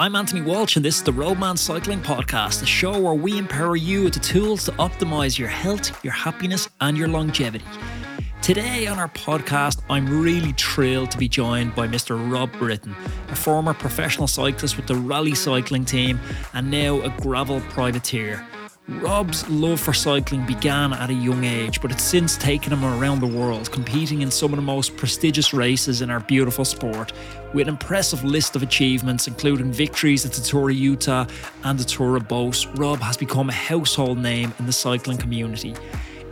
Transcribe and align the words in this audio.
I'm 0.00 0.16
Anthony 0.16 0.40
Walsh, 0.40 0.76
and 0.76 0.84
this 0.84 0.96
is 0.96 1.02
the 1.02 1.12
Roadman 1.12 1.58
Cycling 1.58 2.00
Podcast, 2.00 2.62
a 2.62 2.66
show 2.66 2.98
where 2.98 3.12
we 3.12 3.36
empower 3.36 3.76
you 3.76 4.04
with 4.04 4.14
the 4.14 4.20
tools 4.20 4.64
to 4.64 4.72
optimize 4.72 5.38
your 5.38 5.48
health, 5.48 6.02
your 6.02 6.14
happiness, 6.14 6.70
and 6.80 6.96
your 6.96 7.06
longevity. 7.06 7.66
Today 8.40 8.86
on 8.86 8.98
our 8.98 9.10
podcast, 9.10 9.82
I'm 9.90 10.22
really 10.22 10.52
thrilled 10.52 11.10
to 11.10 11.18
be 11.18 11.28
joined 11.28 11.74
by 11.74 11.86
Mr. 11.86 12.16
Rob 12.32 12.50
Britton, 12.52 12.96
a 13.28 13.36
former 13.36 13.74
professional 13.74 14.26
cyclist 14.26 14.78
with 14.78 14.86
the 14.86 14.94
rally 14.94 15.34
cycling 15.34 15.84
team 15.84 16.18
and 16.54 16.70
now 16.70 17.02
a 17.02 17.10
gravel 17.20 17.60
privateer. 17.68 18.42
Rob's 18.90 19.48
love 19.48 19.78
for 19.78 19.92
cycling 19.92 20.44
began 20.44 20.92
at 20.92 21.10
a 21.10 21.14
young 21.14 21.44
age, 21.44 21.80
but 21.80 21.92
it's 21.92 22.02
since 22.02 22.36
taken 22.36 22.72
him 22.72 22.84
around 22.84 23.20
the 23.20 23.26
world, 23.26 23.70
competing 23.70 24.22
in 24.22 24.32
some 24.32 24.52
of 24.52 24.56
the 24.56 24.62
most 24.62 24.96
prestigious 24.96 25.54
races 25.54 26.02
in 26.02 26.10
our 26.10 26.18
beautiful 26.18 26.64
sport, 26.64 27.12
with 27.54 27.68
an 27.68 27.74
impressive 27.74 28.24
list 28.24 28.56
of 28.56 28.64
achievements, 28.64 29.28
including 29.28 29.70
victories 29.70 30.26
at 30.26 30.32
the 30.32 30.40
Tour 30.40 30.70
of 30.70 30.76
Utah 30.76 31.24
and 31.62 31.78
the 31.78 31.84
Tour 31.84 32.16
of 32.16 32.26
Beauce. 32.26 32.66
Rob 32.78 32.98
has 32.98 33.16
become 33.16 33.48
a 33.48 33.52
household 33.52 34.18
name 34.18 34.52
in 34.58 34.66
the 34.66 34.72
cycling 34.72 35.18
community. 35.18 35.72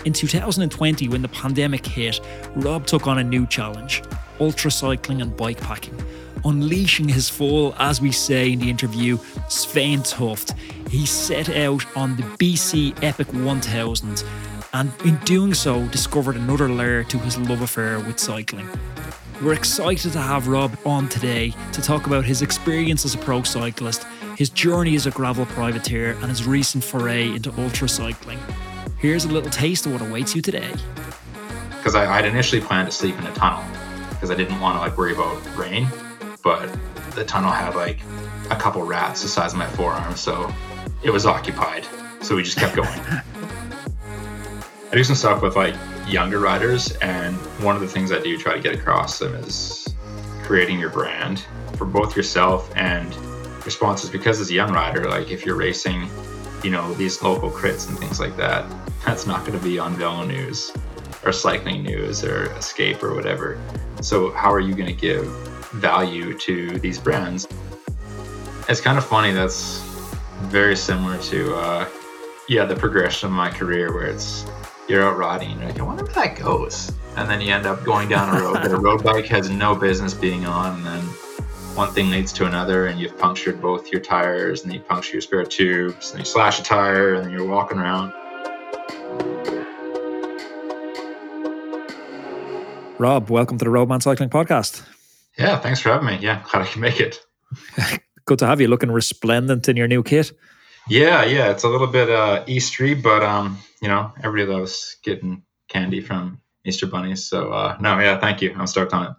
In 0.04 0.12
2020, 0.12 1.08
when 1.08 1.22
the 1.22 1.28
pandemic 1.28 1.86
hit, 1.86 2.20
Rob 2.56 2.86
took 2.86 3.06
on 3.06 3.18
a 3.18 3.24
new 3.24 3.46
challenge 3.46 4.02
ultra 4.40 4.70
cycling 4.70 5.20
and 5.20 5.32
bikepacking 5.32 6.00
unleashing 6.44 7.08
his 7.08 7.28
full, 7.28 7.74
as 7.78 8.00
we 8.00 8.12
say 8.12 8.52
in 8.52 8.58
the 8.58 8.70
interview, 8.70 9.18
Svein 9.48 10.02
Tuft. 10.02 10.54
He 10.88 11.04
set 11.04 11.50
out 11.50 11.84
on 11.96 12.16
the 12.16 12.22
BC 12.22 13.02
Epic 13.02 13.32
1000 13.32 14.24
and 14.72 14.92
in 15.04 15.16
doing 15.18 15.52
so 15.52 15.86
discovered 15.88 16.36
another 16.36 16.68
layer 16.68 17.04
to 17.04 17.18
his 17.18 17.36
love 17.36 17.60
affair 17.60 17.98
with 18.00 18.18
cycling. 18.18 18.68
We're 19.42 19.52
excited 19.52 20.12
to 20.12 20.18
have 20.18 20.48
Rob 20.48 20.76
on 20.86 21.08
today 21.08 21.54
to 21.72 21.82
talk 21.82 22.06
about 22.06 22.24
his 22.24 22.42
experience 22.42 23.04
as 23.04 23.14
a 23.14 23.18
pro 23.18 23.42
cyclist, 23.42 24.04
his 24.36 24.48
journey 24.48 24.96
as 24.96 25.06
a 25.06 25.10
gravel 25.10 25.46
privateer, 25.46 26.12
and 26.12 26.26
his 26.26 26.46
recent 26.46 26.82
foray 26.82 27.28
into 27.28 27.52
ultra 27.60 27.88
cycling. 27.88 28.38
Here's 28.98 29.26
a 29.26 29.28
little 29.28 29.50
taste 29.50 29.86
of 29.86 29.92
what 29.92 30.00
awaits 30.00 30.34
you 30.34 30.42
today. 30.42 30.72
Because 31.70 31.94
I'd 31.94 32.24
initially 32.24 32.60
planned 32.60 32.88
to 32.88 32.92
sleep 32.96 33.16
in 33.18 33.26
a 33.26 33.32
tunnel 33.34 33.64
because 34.10 34.30
I 34.30 34.34
didn't 34.34 34.58
want 34.58 34.76
to 34.76 34.80
like 34.80 34.98
worry 34.98 35.12
about 35.12 35.40
rain 35.56 35.86
but 36.42 36.74
the 37.14 37.24
tunnel 37.24 37.50
had 37.50 37.74
like 37.74 37.98
a 38.50 38.56
couple 38.56 38.82
rats 38.82 39.22
the 39.22 39.28
size 39.28 39.52
of 39.52 39.58
my 39.58 39.66
forearm, 39.66 40.16
so 40.16 40.52
it 41.02 41.10
was 41.10 41.26
occupied. 41.26 41.86
So 42.20 42.36
we 42.36 42.42
just 42.42 42.58
kept 42.58 42.74
going. 42.76 42.88
I 44.90 44.92
do 44.92 45.04
some 45.04 45.16
stuff 45.16 45.42
with 45.42 45.56
like 45.56 45.74
younger 46.06 46.40
riders, 46.40 46.92
and 46.96 47.36
one 47.62 47.74
of 47.74 47.80
the 47.80 47.88
things 47.88 48.10
I 48.10 48.20
do 48.20 48.36
try 48.38 48.54
to 48.54 48.60
get 48.60 48.74
across 48.74 49.18
them 49.18 49.34
is 49.34 49.86
creating 50.42 50.78
your 50.78 50.90
brand 50.90 51.44
for 51.76 51.84
both 51.84 52.16
yourself 52.16 52.72
and 52.76 53.14
your 53.14 53.70
sponsors. 53.70 54.10
Because 54.10 54.40
as 54.40 54.50
a 54.50 54.54
young 54.54 54.72
rider, 54.72 55.08
like 55.08 55.30
if 55.30 55.44
you're 55.44 55.56
racing, 55.56 56.08
you 56.64 56.70
know, 56.70 56.94
these 56.94 57.22
local 57.22 57.50
crits 57.50 57.88
and 57.88 57.98
things 57.98 58.18
like 58.18 58.36
that, 58.36 58.64
that's 59.06 59.26
not 59.26 59.46
going 59.46 59.58
to 59.58 59.64
be 59.64 59.78
on 59.78 59.94
Velo 59.94 60.24
News 60.24 60.72
or 61.24 61.32
Cycling 61.32 61.82
News 61.82 62.24
or 62.24 62.52
Escape 62.56 63.02
or 63.02 63.14
whatever. 63.14 63.60
So, 64.00 64.30
how 64.30 64.52
are 64.52 64.60
you 64.60 64.74
going 64.74 64.86
to 64.86 64.92
give 64.92 65.26
value 65.72 66.36
to 66.38 66.78
these 66.78 66.98
brands. 66.98 67.46
It's 68.68 68.80
kind 68.80 68.98
of 68.98 69.04
funny. 69.04 69.32
That's 69.32 69.80
very 70.46 70.76
similar 70.76 71.18
to, 71.18 71.54
uh, 71.56 71.88
yeah, 72.48 72.64
the 72.64 72.76
progression 72.76 73.28
of 73.28 73.32
my 73.32 73.50
career 73.50 73.92
where 73.92 74.06
it's 74.06 74.46
you're 74.88 75.04
out 75.04 75.18
riding 75.18 75.50
and 75.50 75.60
you're 75.60 75.70
like, 75.70 75.80
I 75.80 75.82
wonder 75.82 76.04
where 76.04 76.14
that 76.14 76.38
goes. 76.38 76.92
And 77.16 77.28
then 77.28 77.40
you 77.40 77.52
end 77.52 77.66
up 77.66 77.84
going 77.84 78.08
down 78.08 78.34
a 78.34 78.40
road 78.40 78.56
that 78.56 78.72
a 78.72 78.76
road 78.80 79.04
bike 79.04 79.26
has 79.26 79.50
no 79.50 79.74
business 79.74 80.14
being 80.14 80.46
on. 80.46 80.76
And 80.76 80.86
then 80.86 81.04
one 81.74 81.92
thing 81.92 82.10
leads 82.10 82.32
to 82.34 82.46
another, 82.46 82.86
and 82.86 82.98
you've 82.98 83.16
punctured 83.18 83.60
both 83.60 83.92
your 83.92 84.00
tires, 84.00 84.62
and 84.62 84.70
then 84.70 84.78
you 84.78 84.84
puncture 84.84 85.12
your 85.12 85.20
spare 85.20 85.44
tubes, 85.44 86.10
and 86.10 86.18
you 86.18 86.24
slash 86.24 86.58
a 86.58 86.62
tire, 86.62 87.14
and 87.14 87.24
then 87.24 87.32
you're 87.32 87.46
walking 87.46 87.78
around. 87.78 88.12
Rob, 92.98 93.30
welcome 93.30 93.58
to 93.58 93.64
the 93.64 93.70
Roadman 93.70 94.00
Cycling 94.00 94.28
Podcast. 94.28 94.84
Yeah, 95.38 95.60
thanks 95.60 95.78
for 95.80 95.90
having 95.90 96.06
me. 96.06 96.18
Yeah, 96.20 96.42
glad 96.50 96.62
I 96.62 96.66
can 96.66 96.80
make 96.80 96.98
it. 97.00 97.24
Good 98.28 98.40
to 98.40 98.46
have 98.46 98.60
you 98.60 98.68
looking 98.68 98.90
resplendent 98.90 99.70
in 99.70 99.78
your 99.78 99.88
new 99.88 100.02
kit. 100.02 100.32
Yeah, 100.86 101.24
yeah, 101.24 101.50
it's 101.50 101.64
a 101.64 101.68
little 101.68 101.86
bit 101.86 102.10
uh, 102.10 102.44
Eastery, 102.46 103.02
but 103.02 103.22
um, 103.22 103.56
you 103.80 103.88
know, 103.88 104.12
everybody 104.22 104.52
loves 104.52 104.98
getting 105.02 105.44
candy 105.70 106.02
from 106.02 106.42
Easter 106.62 106.86
bunnies. 106.86 107.26
So 107.26 107.50
uh, 107.52 107.78
no, 107.80 107.98
yeah, 107.98 108.20
thank 108.20 108.42
you. 108.42 108.54
I'm 108.54 108.66
stoked 108.66 108.92
on 108.92 109.06
it. 109.06 109.12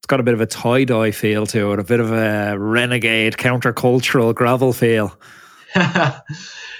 It's 0.00 0.08
got 0.08 0.18
a 0.18 0.24
bit 0.24 0.34
of 0.34 0.40
a 0.40 0.46
tie 0.46 0.82
dye 0.82 1.12
feel 1.12 1.46
to 1.46 1.74
it, 1.74 1.78
a 1.78 1.84
bit 1.84 2.00
of 2.00 2.10
a 2.10 2.58
renegade, 2.58 3.34
countercultural 3.34 4.34
gravel 4.34 4.72
feel. 4.72 5.16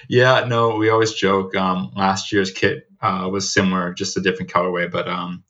yeah, 0.08 0.44
no, 0.44 0.74
we 0.74 0.91
always 0.91 1.12
joke. 1.12 1.54
Um, 1.54 1.92
last 1.94 2.32
year's 2.32 2.50
kit 2.50 2.88
uh, 3.00 3.28
was 3.30 3.54
similar, 3.54 3.94
just 3.94 4.16
a 4.16 4.20
different 4.20 4.50
colorway, 4.50 4.91
but 4.91 5.06
um, 5.06 5.44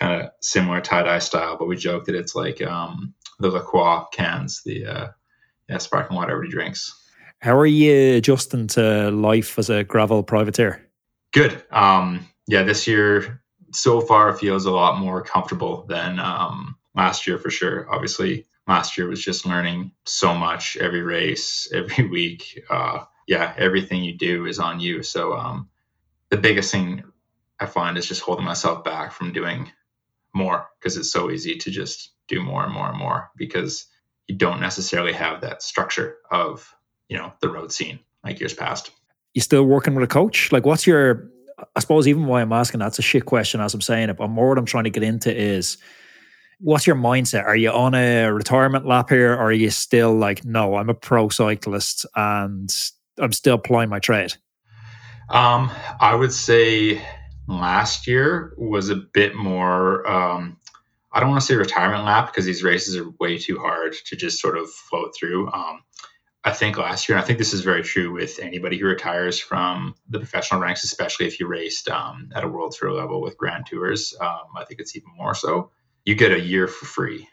kind 0.00 0.22
of 0.22 0.30
similar 0.40 0.80
tie 0.80 1.02
dye 1.02 1.18
style, 1.18 1.58
but 1.58 1.68
we 1.68 1.76
joke 1.76 2.06
that 2.06 2.14
it's 2.14 2.34
like 2.34 2.62
um, 2.62 3.12
the 3.40 3.50
La 3.50 3.60
Croix 3.60 4.06
cans, 4.10 4.62
the 4.64 4.86
uh, 4.86 5.08
yeah, 5.68 5.78
sparkling 5.78 6.16
water 6.16 6.32
everybody 6.32 6.52
drinks. 6.52 6.98
How 7.40 7.56
are 7.56 7.66
you 7.66 8.16
adjusting 8.16 8.68
to 8.68 9.10
life 9.10 9.58
as 9.58 9.68
a 9.68 9.82
gravel 9.82 10.22
privateer? 10.22 10.80
Good. 11.32 11.64
Um, 11.70 12.26
yeah, 12.46 12.62
this 12.62 12.86
year 12.86 13.42
so 13.72 14.00
far 14.00 14.36
feels 14.36 14.66
a 14.66 14.70
lot 14.70 14.98
more 14.98 15.22
comfortable 15.22 15.84
than 15.88 16.20
um, 16.20 16.76
last 16.94 17.26
year 17.26 17.38
for 17.38 17.50
sure. 17.50 17.92
Obviously, 17.92 18.46
last 18.68 18.96
year 18.96 19.08
was 19.08 19.22
just 19.22 19.46
learning 19.46 19.92
so 20.04 20.34
much 20.34 20.76
every 20.76 21.02
race, 21.02 21.68
every 21.74 22.06
week. 22.06 22.62
Uh, 22.70 23.04
yeah, 23.26 23.54
everything 23.56 24.04
you 24.04 24.16
do 24.16 24.46
is 24.46 24.58
on 24.58 24.80
you. 24.80 25.02
So 25.02 25.34
um, 25.34 25.68
the 26.30 26.36
biggest 26.36 26.70
thing 26.70 27.02
I 27.58 27.66
find 27.66 27.96
is 27.96 28.06
just 28.06 28.22
holding 28.22 28.44
myself 28.44 28.84
back 28.84 29.12
from 29.12 29.32
doing 29.32 29.70
more 30.34 30.66
because 30.78 30.96
it's 30.96 31.12
so 31.12 31.30
easy 31.30 31.56
to 31.56 31.70
just 31.70 32.12
do 32.28 32.42
more 32.42 32.64
and 32.64 32.72
more 32.72 32.88
and 32.88 32.98
more 32.98 33.30
because 33.36 33.86
you 34.32 34.38
don't 34.38 34.60
necessarily 34.60 35.12
have 35.12 35.42
that 35.42 35.62
structure 35.62 36.16
of 36.30 36.74
you 37.08 37.18
know 37.18 37.32
the 37.42 37.50
road 37.50 37.70
scene 37.70 37.98
like 38.24 38.40
years 38.40 38.54
past. 38.54 38.90
You 39.34 39.42
still 39.42 39.64
working 39.64 39.94
with 39.94 40.04
a 40.04 40.06
coach? 40.06 40.50
Like 40.50 40.64
what's 40.64 40.86
your 40.86 41.28
i 41.76 41.80
suppose 41.80 42.08
even 42.08 42.26
why 42.26 42.40
i'm 42.40 42.52
asking 42.52 42.80
that's 42.80 42.98
a 42.98 43.02
shit 43.02 43.24
question 43.24 43.60
as 43.60 43.72
i'm 43.72 43.80
saying 43.80 44.08
it 44.08 44.16
but 44.16 44.26
more 44.26 44.48
what 44.48 44.58
i'm 44.58 44.64
trying 44.64 44.82
to 44.82 44.90
get 44.90 45.04
into 45.04 45.32
is 45.32 45.76
what's 46.58 46.86
your 46.86 46.96
mindset? 46.96 47.44
Are 47.44 47.54
you 47.54 47.70
on 47.70 47.94
a 47.94 48.32
retirement 48.32 48.86
lap 48.86 49.10
here 49.10 49.32
or 49.32 49.44
are 49.44 49.52
you 49.52 49.70
still 49.70 50.12
like 50.12 50.44
no 50.44 50.74
i'm 50.74 50.88
a 50.88 50.94
pro 50.94 51.28
cyclist 51.28 52.04
and 52.16 52.74
i'm 53.20 53.32
still 53.32 53.58
plying 53.58 53.90
my 53.90 54.00
trade 54.00 54.32
um 55.28 55.70
i 56.00 56.16
would 56.16 56.32
say 56.32 57.00
last 57.46 58.08
year 58.08 58.54
was 58.56 58.88
a 58.88 58.96
bit 58.96 59.36
more 59.36 60.08
um, 60.10 60.56
I 61.12 61.20
don't 61.20 61.28
want 61.28 61.40
to 61.42 61.46
say 61.46 61.54
retirement 61.54 62.04
lap 62.04 62.26
because 62.26 62.44
these 62.44 62.62
races 62.62 62.96
are 62.96 63.10
way 63.20 63.38
too 63.38 63.58
hard 63.58 63.94
to 64.06 64.16
just 64.16 64.40
sort 64.40 64.56
of 64.56 64.70
float 64.70 65.14
through. 65.14 65.50
Um, 65.52 65.82
I 66.44 66.52
think 66.52 66.76
last 66.76 67.08
year, 67.08 67.16
and 67.16 67.22
I 67.22 67.26
think 67.26 67.38
this 67.38 67.52
is 67.52 67.60
very 67.60 67.82
true 67.82 68.12
with 68.12 68.40
anybody 68.40 68.78
who 68.78 68.86
retires 68.86 69.38
from 69.38 69.94
the 70.08 70.18
professional 70.18 70.60
ranks, 70.60 70.82
especially 70.82 71.26
if 71.26 71.38
you 71.38 71.46
raced 71.46 71.88
um, 71.88 72.30
at 72.34 72.42
a 72.42 72.48
world 72.48 72.74
tour 72.76 72.92
level 72.92 73.20
with 73.20 73.36
grand 73.36 73.66
tours. 73.66 74.14
Um, 74.20 74.56
I 74.56 74.64
think 74.64 74.80
it's 74.80 74.96
even 74.96 75.10
more 75.16 75.34
so. 75.34 75.70
You 76.04 76.16
get 76.16 76.32
a 76.32 76.40
year 76.40 76.66
for 76.66 76.86
free. 76.86 77.28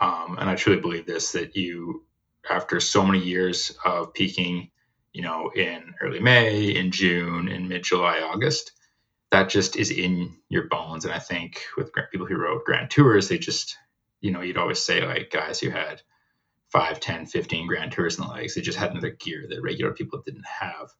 Um, 0.00 0.36
and 0.38 0.48
I 0.48 0.54
truly 0.54 0.80
believe 0.80 1.06
this 1.06 1.32
that 1.32 1.56
you, 1.56 2.04
after 2.48 2.78
so 2.78 3.04
many 3.04 3.20
years 3.20 3.76
of 3.84 4.14
peaking, 4.14 4.70
you 5.12 5.22
know, 5.22 5.50
in 5.54 5.94
early 6.00 6.20
May, 6.20 6.66
in 6.66 6.90
June, 6.90 7.48
in 7.48 7.68
mid 7.68 7.82
July, 7.82 8.20
August, 8.20 8.72
that 9.30 9.48
just 9.48 9.76
is 9.76 9.90
in 9.90 10.34
your 10.48 10.68
bones. 10.68 11.04
And 11.04 11.12
I 11.12 11.18
think 11.18 11.62
with 11.76 11.92
people 12.10 12.26
who 12.26 12.36
rode 12.36 12.64
grand 12.64 12.90
tours, 12.90 13.28
they 13.28 13.38
just, 13.38 13.76
you 14.20 14.30
know, 14.30 14.40
you'd 14.40 14.58
always 14.58 14.80
say 14.80 15.04
like 15.04 15.30
guys 15.30 15.60
who 15.60 15.70
had 15.70 16.02
5, 16.70 17.00
10, 17.00 17.26
15 17.26 17.66
grand 17.66 17.92
tours 17.92 18.18
in 18.18 18.24
the 18.24 18.30
legs, 18.30 18.54
they 18.54 18.60
just 18.60 18.78
had 18.78 18.90
another 18.90 19.10
gear 19.10 19.46
that 19.48 19.62
regular 19.62 19.92
people 19.92 20.22
didn't 20.24 20.46
have. 20.46 20.90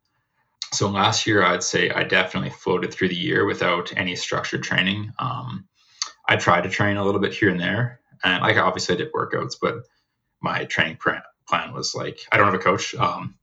So 0.72 0.88
last 0.88 1.26
year, 1.26 1.42
I'd 1.42 1.62
say 1.62 1.90
I 1.90 2.02
definitely 2.04 2.50
floated 2.50 2.92
through 2.92 3.08
the 3.08 3.16
year 3.16 3.44
without 3.44 3.92
any 3.96 4.16
structured 4.16 4.64
training. 4.64 5.12
Um, 5.18 5.68
I 6.28 6.36
tried 6.36 6.62
to 6.62 6.70
train 6.70 6.96
a 6.96 7.04
little 7.04 7.20
bit 7.20 7.32
here 7.32 7.50
and 7.50 7.60
there, 7.60 8.00
and 8.24 8.42
like 8.42 8.56
obviously 8.56 8.94
I 8.94 8.98
did 8.98 9.12
workouts, 9.12 9.54
but 9.60 9.76
my 10.42 10.64
training 10.64 10.98
plan 10.98 11.72
was 11.72 11.94
like 11.94 12.20
I 12.32 12.36
don't 12.36 12.46
have 12.46 12.54
a 12.54 12.58
coach. 12.58 12.94
Um, 12.94 13.36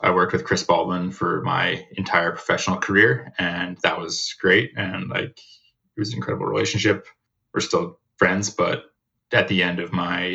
I 0.00 0.10
worked 0.10 0.32
with 0.32 0.44
Chris 0.44 0.62
Baldwin 0.62 1.10
for 1.10 1.42
my 1.42 1.86
entire 1.92 2.32
professional 2.32 2.78
career, 2.78 3.32
and 3.38 3.78
that 3.82 3.98
was 3.98 4.34
great. 4.40 4.72
And 4.76 5.08
like, 5.08 5.30
it 5.30 6.00
was 6.00 6.10
an 6.10 6.16
incredible 6.16 6.46
relationship. 6.46 7.06
We're 7.54 7.60
still 7.60 7.98
friends, 8.18 8.50
but 8.50 8.84
at 9.32 9.48
the 9.48 9.62
end 9.62 9.80
of 9.80 9.92
my 9.92 10.28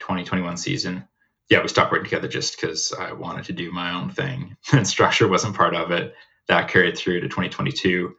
2021 0.00 0.56
season, 0.56 1.08
yeah, 1.48 1.62
we 1.62 1.68
stopped 1.68 1.92
working 1.92 2.04
together 2.04 2.28
just 2.28 2.60
because 2.60 2.92
I 2.92 3.12
wanted 3.12 3.44
to 3.46 3.52
do 3.52 3.70
my 3.70 3.94
own 3.94 4.10
thing, 4.10 4.56
and 4.72 4.86
structure 4.86 5.28
wasn't 5.28 5.56
part 5.56 5.74
of 5.74 5.90
it. 5.90 6.14
That 6.48 6.68
carried 6.68 6.98
through 6.98 7.20
to 7.20 7.28
2022. 7.28 8.14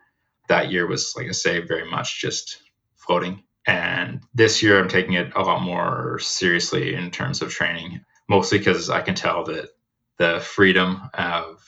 That 0.47 0.71
year 0.71 0.87
was, 0.87 1.13
like 1.17 1.27
I 1.27 1.31
say, 1.31 1.59
very 1.59 1.89
much 1.89 2.21
just 2.21 2.61
floating. 2.95 3.43
And 3.67 4.21
this 4.33 4.61
year, 4.63 4.79
I'm 4.79 4.87
taking 4.87 5.13
it 5.13 5.33
a 5.35 5.41
lot 5.41 5.61
more 5.61 6.19
seriously 6.19 6.93
in 6.93 7.11
terms 7.11 7.41
of 7.41 7.51
training 7.51 8.01
mostly 8.27 8.57
because 8.57 8.89
I 8.89 9.01
can 9.01 9.15
tell 9.15 9.43
that 9.45 9.69
the 10.17 10.39
freedom 10.39 11.09
of 11.13 11.63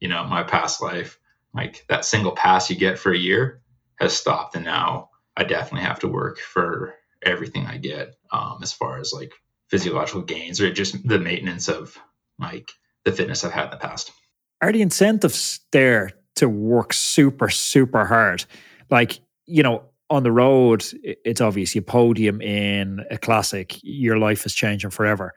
you 0.00 0.08
know 0.08 0.24
my 0.24 0.42
past 0.42 0.82
life, 0.82 1.18
like 1.54 1.84
that 1.88 2.04
single 2.04 2.32
pass 2.32 2.70
you 2.70 2.76
get 2.76 2.98
for 2.98 3.12
a 3.12 3.18
year, 3.18 3.60
has 3.96 4.16
stopped, 4.16 4.56
and 4.56 4.64
now 4.64 5.10
I 5.36 5.44
definitely 5.44 5.86
have 5.86 6.00
to 6.00 6.08
work 6.08 6.38
for 6.38 6.94
everything 7.22 7.66
I 7.66 7.78
get 7.78 8.14
um, 8.32 8.58
as 8.62 8.72
far 8.72 8.98
as 8.98 9.12
like 9.12 9.32
physiological 9.68 10.22
gains 10.22 10.60
or 10.60 10.72
just 10.72 11.06
the 11.06 11.18
maintenance 11.18 11.68
of 11.68 11.96
like 12.38 12.72
the 13.04 13.12
fitness 13.12 13.44
I've 13.44 13.52
had 13.52 13.66
in 13.66 13.70
the 13.70 13.76
past. 13.76 14.12
Are 14.60 14.72
the 14.72 14.82
incentives 14.82 15.60
there 15.72 16.12
to 16.36 16.48
work 16.48 16.92
super, 16.92 17.48
super 17.48 18.04
hard? 18.04 18.44
Like, 18.90 19.20
you 19.46 19.62
know, 19.62 19.84
on 20.10 20.22
the 20.22 20.32
road, 20.32 20.84
it's 21.02 21.40
obvious 21.40 21.74
you 21.74 21.82
podium 21.82 22.40
in 22.40 23.04
a 23.10 23.18
classic, 23.18 23.78
your 23.82 24.18
life 24.18 24.46
is 24.46 24.54
changing 24.54 24.90
forever. 24.90 25.34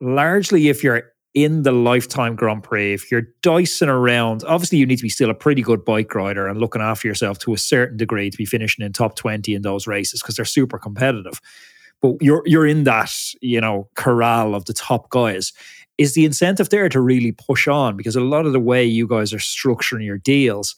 Largely, 0.00 0.68
if 0.68 0.84
you're 0.84 1.11
in 1.34 1.62
the 1.62 1.72
lifetime 1.72 2.36
Grand 2.36 2.62
Prix, 2.62 2.92
if 2.92 3.10
you're 3.10 3.28
dicing 3.42 3.88
around, 3.88 4.44
obviously 4.44 4.78
you 4.78 4.86
need 4.86 4.96
to 4.96 5.02
be 5.02 5.08
still 5.08 5.30
a 5.30 5.34
pretty 5.34 5.62
good 5.62 5.84
bike 5.84 6.14
rider 6.14 6.46
and 6.46 6.60
looking 6.60 6.82
after 6.82 7.08
yourself 7.08 7.38
to 7.40 7.54
a 7.54 7.58
certain 7.58 7.96
degree 7.96 8.30
to 8.30 8.36
be 8.36 8.44
finishing 8.44 8.84
in 8.84 8.92
top 8.92 9.16
20 9.16 9.54
in 9.54 9.62
those 9.62 9.86
races 9.86 10.20
because 10.20 10.36
they're 10.36 10.44
super 10.44 10.78
competitive. 10.78 11.40
But 12.02 12.16
you're 12.20 12.42
you're 12.44 12.66
in 12.66 12.84
that, 12.84 13.12
you 13.40 13.60
know, 13.60 13.88
corral 13.94 14.54
of 14.54 14.64
the 14.66 14.74
top 14.74 15.08
guys. 15.10 15.52
Is 15.98 16.14
the 16.14 16.24
incentive 16.24 16.68
there 16.68 16.88
to 16.88 17.00
really 17.00 17.32
push 17.32 17.68
on? 17.68 17.96
Because 17.96 18.16
a 18.16 18.20
lot 18.20 18.44
of 18.44 18.52
the 18.52 18.60
way 18.60 18.84
you 18.84 19.06
guys 19.06 19.32
are 19.32 19.38
structuring 19.38 20.04
your 20.04 20.18
deals 20.18 20.74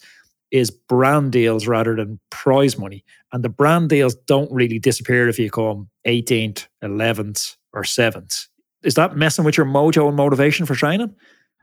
is 0.50 0.70
brand 0.70 1.32
deals 1.32 1.66
rather 1.66 1.96
than 1.96 2.20
prize 2.30 2.78
money. 2.78 3.04
And 3.32 3.42
the 3.42 3.48
brand 3.48 3.88
deals 3.88 4.14
don't 4.14 4.52
really 4.52 4.78
disappear 4.78 5.28
if 5.28 5.38
you 5.38 5.50
come 5.50 5.88
18th, 6.06 6.68
11th, 6.82 7.56
or 7.72 7.82
7th 7.82 8.46
is 8.84 8.94
that 8.94 9.16
messing 9.16 9.44
with 9.44 9.56
your 9.56 9.66
mojo 9.66 10.08
and 10.08 10.16
motivation 10.16 10.66
for 10.66 10.74
training? 10.74 11.14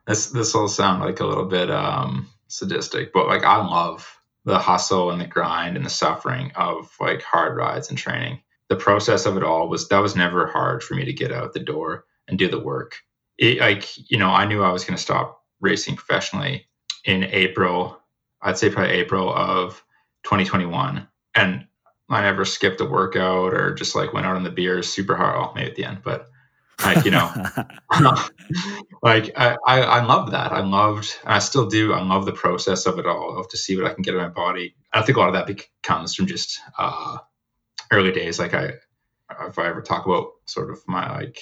This 0.07 0.27
this 0.27 0.53
will 0.53 0.68
sound 0.68 1.01
like 1.01 1.19
a 1.19 1.25
little 1.25 1.45
bit 1.45 1.69
um, 1.69 2.27
sadistic, 2.47 3.13
but 3.13 3.27
like 3.27 3.44
I 3.44 3.57
love 3.57 4.19
the 4.44 4.57
hustle 4.57 5.12
and 5.12 5.21
the 5.21 5.27
grind 5.27 5.77
and 5.77 5.85
the 5.85 5.89
suffering 5.89 6.51
of 6.56 6.91
like 7.00 7.21
hard 7.21 7.56
rides 7.56 7.89
and 7.89 7.97
training. 7.97 8.41
The 8.69 8.75
process 8.75 9.25
of 9.25 9.38
it 9.38 9.44
all 9.44 9.69
was 9.69 9.88
that 9.89 10.00
was 10.00 10.15
never 10.15 10.47
hard 10.47 10.83
for 10.83 10.95
me 10.95 11.06
to 11.06 11.13
get 11.13 11.31
out 11.31 11.53
the 11.53 11.59
door 11.59 12.06
and 12.27 12.39
do 12.39 12.47
the 12.47 12.59
work. 12.59 12.97
It, 13.38 13.59
like 13.59 13.88
you 14.09 14.18
know, 14.18 14.29
I 14.29 14.45
knew 14.45 14.63
I 14.63 14.71
was 14.71 14.83
going 14.83 14.97
to 14.97 15.01
stop 15.01 15.44
racing 15.59 15.95
professionally 15.95 16.68
in 17.06 17.23
April. 17.25 18.00
I'd 18.41 18.57
say 18.57 18.71
probably 18.71 18.94
April 18.94 19.31
of 19.31 19.83
2021, 20.23 21.07
and 21.35 21.68
I 22.09 22.21
never 22.21 22.44
skipped 22.44 22.81
a 22.81 22.85
workout 22.85 23.53
or 23.53 23.75
just 23.75 23.95
like 23.95 24.13
went 24.13 24.25
out 24.25 24.35
on 24.35 24.44
the 24.44 24.50
beers 24.50 24.91
super 24.91 25.15
hard. 25.15 25.56
Maybe 25.56 25.69
at 25.69 25.75
the 25.75 25.85
end, 25.85 26.00
but 26.03 26.31
like 26.83 27.06
you 27.06 27.12
know 27.12 27.31
like 29.04 29.31
I, 29.38 29.57
I, 29.66 29.81
I 29.81 30.04
love 30.06 30.31
that. 30.31 30.51
I 30.51 30.62
loved 30.62 31.18
and 31.24 31.33
i 31.33 31.39
still 31.39 31.68
do 31.68 31.94
i 31.94 32.01
love 32.01 32.25
the 32.25 32.31
process 32.31 32.86
of 32.86 33.00
it 33.00 33.06
all 33.06 33.38
of 33.38 33.50
to 33.50 33.57
see 33.57 33.75
what 33.75 33.89
i 33.89 33.94
can 33.94 34.04
get 34.04 34.13
in 34.13 34.22
my 34.22 34.30
body. 34.30 34.75
I 34.94 35.01
think 35.01 35.18
a 35.18 35.22
lot 35.22 35.36
of 35.36 35.48
that 35.48 35.66
comes 35.83 36.16
from 36.16 36.28
just 36.28 36.60
uh 36.78 37.18
early 37.92 38.12
days. 38.12 38.39
Like 38.39 38.54
i 38.54 38.74
if 39.48 39.57
i 39.60 39.68
ever 39.68 39.81
talk 39.81 40.06
about 40.06 40.31
sort 40.45 40.72
of 40.72 40.80
my 40.88 41.12
like 41.16 41.39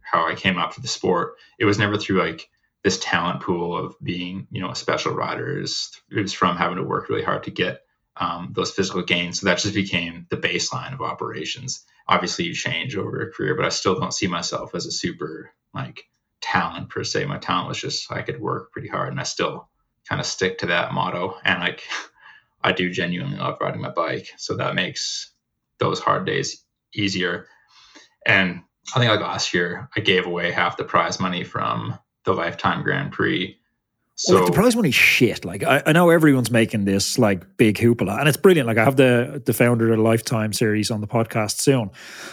how 0.00 0.28
i 0.28 0.34
came 0.34 0.58
up 0.58 0.74
to 0.74 0.80
the 0.80 0.88
sport 0.88 1.34
it 1.58 1.64
was 1.64 1.78
never 1.78 1.96
through 1.96 2.20
like 2.20 2.48
this 2.86 3.00
talent 3.00 3.40
pool 3.40 3.76
of 3.76 3.96
being 4.00 4.46
you 4.52 4.60
know 4.60 4.70
a 4.70 4.76
special 4.76 5.12
rider. 5.12 5.58
It 5.58 5.62
was, 5.62 6.00
it 6.08 6.22
was 6.22 6.32
from 6.32 6.56
having 6.56 6.76
to 6.76 6.84
work 6.84 7.08
really 7.08 7.24
hard 7.24 7.42
to 7.42 7.50
get 7.50 7.80
um, 8.16 8.52
those 8.54 8.70
physical 8.70 9.02
gains. 9.02 9.40
So 9.40 9.46
that 9.46 9.58
just 9.58 9.74
became 9.74 10.28
the 10.30 10.36
baseline 10.36 10.94
of 10.94 11.02
operations 11.02 11.84
obviously 12.08 12.46
you 12.46 12.54
change 12.54 12.96
over 12.96 13.20
a 13.20 13.30
career, 13.32 13.54
but 13.54 13.64
I 13.64 13.70
still 13.70 13.98
don't 13.98 14.14
see 14.14 14.26
myself 14.26 14.74
as 14.74 14.86
a 14.86 14.92
super 14.92 15.50
like 15.74 16.04
talent 16.40 16.88
per 16.88 17.04
se. 17.04 17.24
My 17.26 17.38
talent 17.38 17.68
was 17.68 17.80
just 17.80 18.10
I 18.10 18.22
could 18.22 18.40
work 18.40 18.72
pretty 18.72 18.88
hard 18.88 19.10
and 19.10 19.20
I 19.20 19.24
still 19.24 19.68
kind 20.08 20.20
of 20.20 20.26
stick 20.26 20.58
to 20.58 20.66
that 20.66 20.92
motto. 20.92 21.36
And 21.44 21.60
like 21.60 21.82
I 22.62 22.72
do 22.72 22.90
genuinely 22.90 23.38
love 23.38 23.58
riding 23.60 23.80
my 23.80 23.90
bike. 23.90 24.28
So 24.36 24.56
that 24.56 24.74
makes 24.74 25.32
those 25.78 26.00
hard 26.00 26.26
days 26.26 26.64
easier. 26.94 27.46
And 28.24 28.62
I 28.94 28.98
think 28.98 29.10
like 29.10 29.20
last 29.20 29.54
year 29.54 29.88
I 29.96 30.00
gave 30.00 30.26
away 30.26 30.50
half 30.50 30.76
the 30.76 30.84
prize 30.84 31.20
money 31.20 31.44
from 31.44 31.98
the 32.24 32.32
lifetime 32.32 32.82
Grand 32.82 33.12
Prix 33.12 33.58
so 34.18 34.34
well, 34.34 34.46
the 34.46 34.52
prize 34.52 34.74
money 34.74 34.90
shit. 34.90 35.44
Like 35.44 35.62
I, 35.62 35.82
I, 35.84 35.92
know 35.92 36.08
everyone's 36.08 36.50
making 36.50 36.86
this 36.86 37.18
like 37.18 37.58
big 37.58 37.76
hoopla, 37.76 38.18
and 38.18 38.28
it's 38.28 38.38
brilliant. 38.38 38.66
Like 38.66 38.78
I 38.78 38.84
have 38.84 38.96
the 38.96 39.42
the 39.44 39.52
founder 39.52 39.90
of 39.90 39.98
the 39.98 40.02
Lifetime 40.02 40.54
series 40.54 40.90
on 40.90 41.02
the 41.02 41.06
podcast 41.06 41.60
soon. 41.60 41.90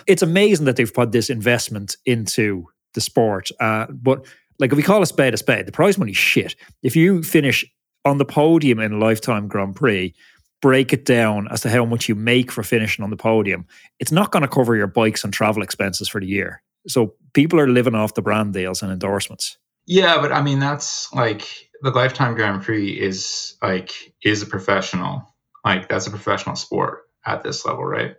It's 0.08 0.22
amazing 0.22 0.66
that 0.66 0.78
they've 0.78 0.94
put 0.94 1.12
this 1.12 1.30
investment 1.30 1.98
into 2.06 2.68
the 2.94 3.02
sport. 3.02 3.50
Uh, 3.60 3.88
but 3.90 4.26
like 4.60 4.72
if 4.72 4.78
we 4.78 4.84
call 4.84 5.02
a 5.02 5.06
spade 5.06 5.34
a 5.34 5.38
spade, 5.38 5.66
the 5.66 5.74
prize 5.74 5.98
money 5.98 6.14
shit. 6.14 6.56
If 6.84 6.96
you 6.96 7.22
finish 7.22 7.66
on 8.06 8.18
the 8.18 8.26
podium 8.26 8.80
in 8.80 8.94
a 8.94 8.98
Lifetime 8.98 9.50
Grand 9.50 9.76
Prix, 9.76 10.14
break 10.62 10.94
it 10.94 11.04
down 11.04 11.50
as 11.52 11.60
to 11.62 11.70
how 11.70 11.84
much 11.84 12.08
you 12.08 12.16
make 12.16 12.50
for 12.50 12.64
finishing 12.64 13.04
on 13.04 13.10
the 13.10 13.18
podium. 13.18 13.66
It's 14.00 14.12
not 14.12 14.32
going 14.32 14.44
to 14.44 14.48
cover 14.48 14.78
your 14.78 14.88
bikes 14.88 15.26
and 15.26 15.34
travel 15.34 15.62
expenses 15.62 16.08
for 16.08 16.22
the 16.22 16.28
year. 16.28 16.64
So 16.88 17.16
people 17.34 17.60
are 17.60 17.68
living 17.68 17.96
off 17.96 18.14
the 18.14 18.22
brand 18.22 18.54
deals 18.54 18.82
and 18.82 18.90
endorsements. 18.90 19.58
Yeah, 19.86 20.22
but 20.22 20.32
I 20.32 20.42
mean 20.42 20.60
that's 20.60 21.12
like 21.14 21.70
the 21.84 21.92
lifetime 21.92 22.34
Grand 22.34 22.64
Prix 22.64 22.92
is 22.92 23.56
like 23.62 23.92
is 24.24 24.42
a 24.42 24.46
professional 24.46 25.28
like 25.66 25.90
that's 25.90 26.08
a 26.08 26.12
professional 26.12 26.56
sport 26.56 27.04
at 27.26 27.44
this 27.44 27.66
level, 27.66 27.86
right? 27.86 28.16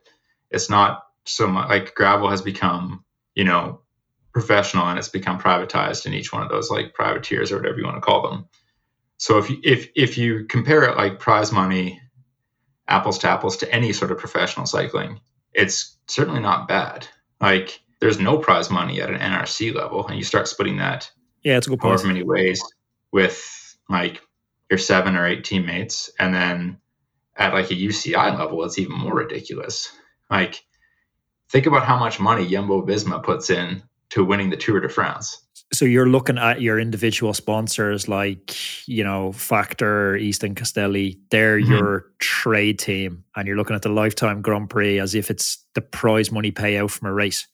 It's 0.51 0.71
not 0.71 1.03
so 1.25 1.47
much 1.47 1.71
like 1.71 1.95
gravel 1.95 2.29
has 2.31 2.43
become 2.43 3.05
you 3.35 3.45
know 3.45 3.81
professional 4.33 4.87
and 4.87 4.99
it's 4.99 5.09
become 5.09 5.41
privatized 5.41 6.05
in 6.05 6.13
each 6.13 6.33
one 6.33 6.43
of 6.43 6.51
those 6.51 6.71
like 6.71 6.93
privateers 6.93 7.53
or 7.53 7.57
whatever 7.57 7.79
you 7.79 7.85
want 7.85 7.97
to 7.97 8.03
call 8.03 8.29
them. 8.29 8.47
So 9.17 9.39
if 9.39 9.49
you, 9.49 9.59
if 9.63 9.89
if 9.97 10.19
you 10.19 10.45
compare 10.45 10.85
it 10.85 10.99
like 10.99 11.19
prize 11.19 11.51
money, 11.51 12.03
apples 12.87 13.19
to 13.21 13.29
apples 13.31 13.57
to 13.59 13.75
any 13.75 13.95
sort 13.95 14.11
of 14.11 14.19
professional 14.19 14.67
cycling, 14.67 15.21
it's 15.55 15.97
certainly 16.07 16.41
not 16.41 16.69
bad. 16.69 17.09
Like 17.41 17.81
there's 18.01 18.19
no 18.19 18.37
prize 18.37 18.71
money 18.71 19.01
at 19.01 19.09
an 19.09 19.21
NRC 19.21 19.75
level, 19.75 20.07
and 20.07 20.19
you 20.19 20.25
start 20.25 20.49
splitting 20.49 20.77
that. 20.79 21.11
Yeah, 21.43 21.57
it's 21.57 21.67
a 21.67 21.71
good 21.71 21.81
point. 21.81 21.93
However 21.93 22.09
many 22.09 22.25
ways 22.25 22.63
with 23.15 23.77
like 23.89 24.21
your 24.69 24.79
seven 24.79 25.15
or 25.15 25.25
eight 25.25 25.45
teammates. 25.45 26.11
And 26.19 26.35
then 26.35 26.79
at 27.37 27.55
like 27.55 27.71
a 27.71 27.75
UCI 27.75 28.37
level, 28.37 28.65
it's 28.65 28.77
even 28.77 28.99
more 28.99 29.15
ridiculous. 29.15 29.89
Like, 30.29 30.65
think 31.49 31.67
about 31.67 31.85
how 31.85 31.97
much 31.97 32.19
money 32.19 32.49
Jumbo 32.49 32.85
Visma 32.85 33.23
puts 33.23 33.51
in 33.51 33.85
to 34.11 34.25
winning 34.25 34.51
the 34.51 34.57
Tour 34.57 34.81
de 34.81 34.89
France. 34.89 35.41
So 35.73 35.85
you're 35.85 36.09
looking 36.09 36.39
at 36.39 36.61
your 36.61 36.81
individual 36.81 37.33
sponsors 37.35 38.09
like, 38.09 38.89
you 38.89 39.05
know, 39.05 39.31
Factor, 39.31 40.17
Easton 40.17 40.57
Castelli, 40.57 41.21
they're 41.31 41.61
mm-hmm. 41.61 41.71
your 41.71 42.07
trade 42.19 42.81
team. 42.81 43.23
And 43.37 43.47
you're 43.47 43.57
looking 43.57 43.77
at 43.77 43.83
the 43.83 43.91
lifetime 43.91 44.43
Grand 44.43 44.71
Prix 44.71 44.99
as 44.99 45.15
if 45.15 45.31
it's 45.31 45.65
the 45.75 45.81
prize 45.83 46.33
money 46.33 46.51
payout 46.51 46.91
from 46.91 47.09
a 47.09 47.13
race. 47.13 47.47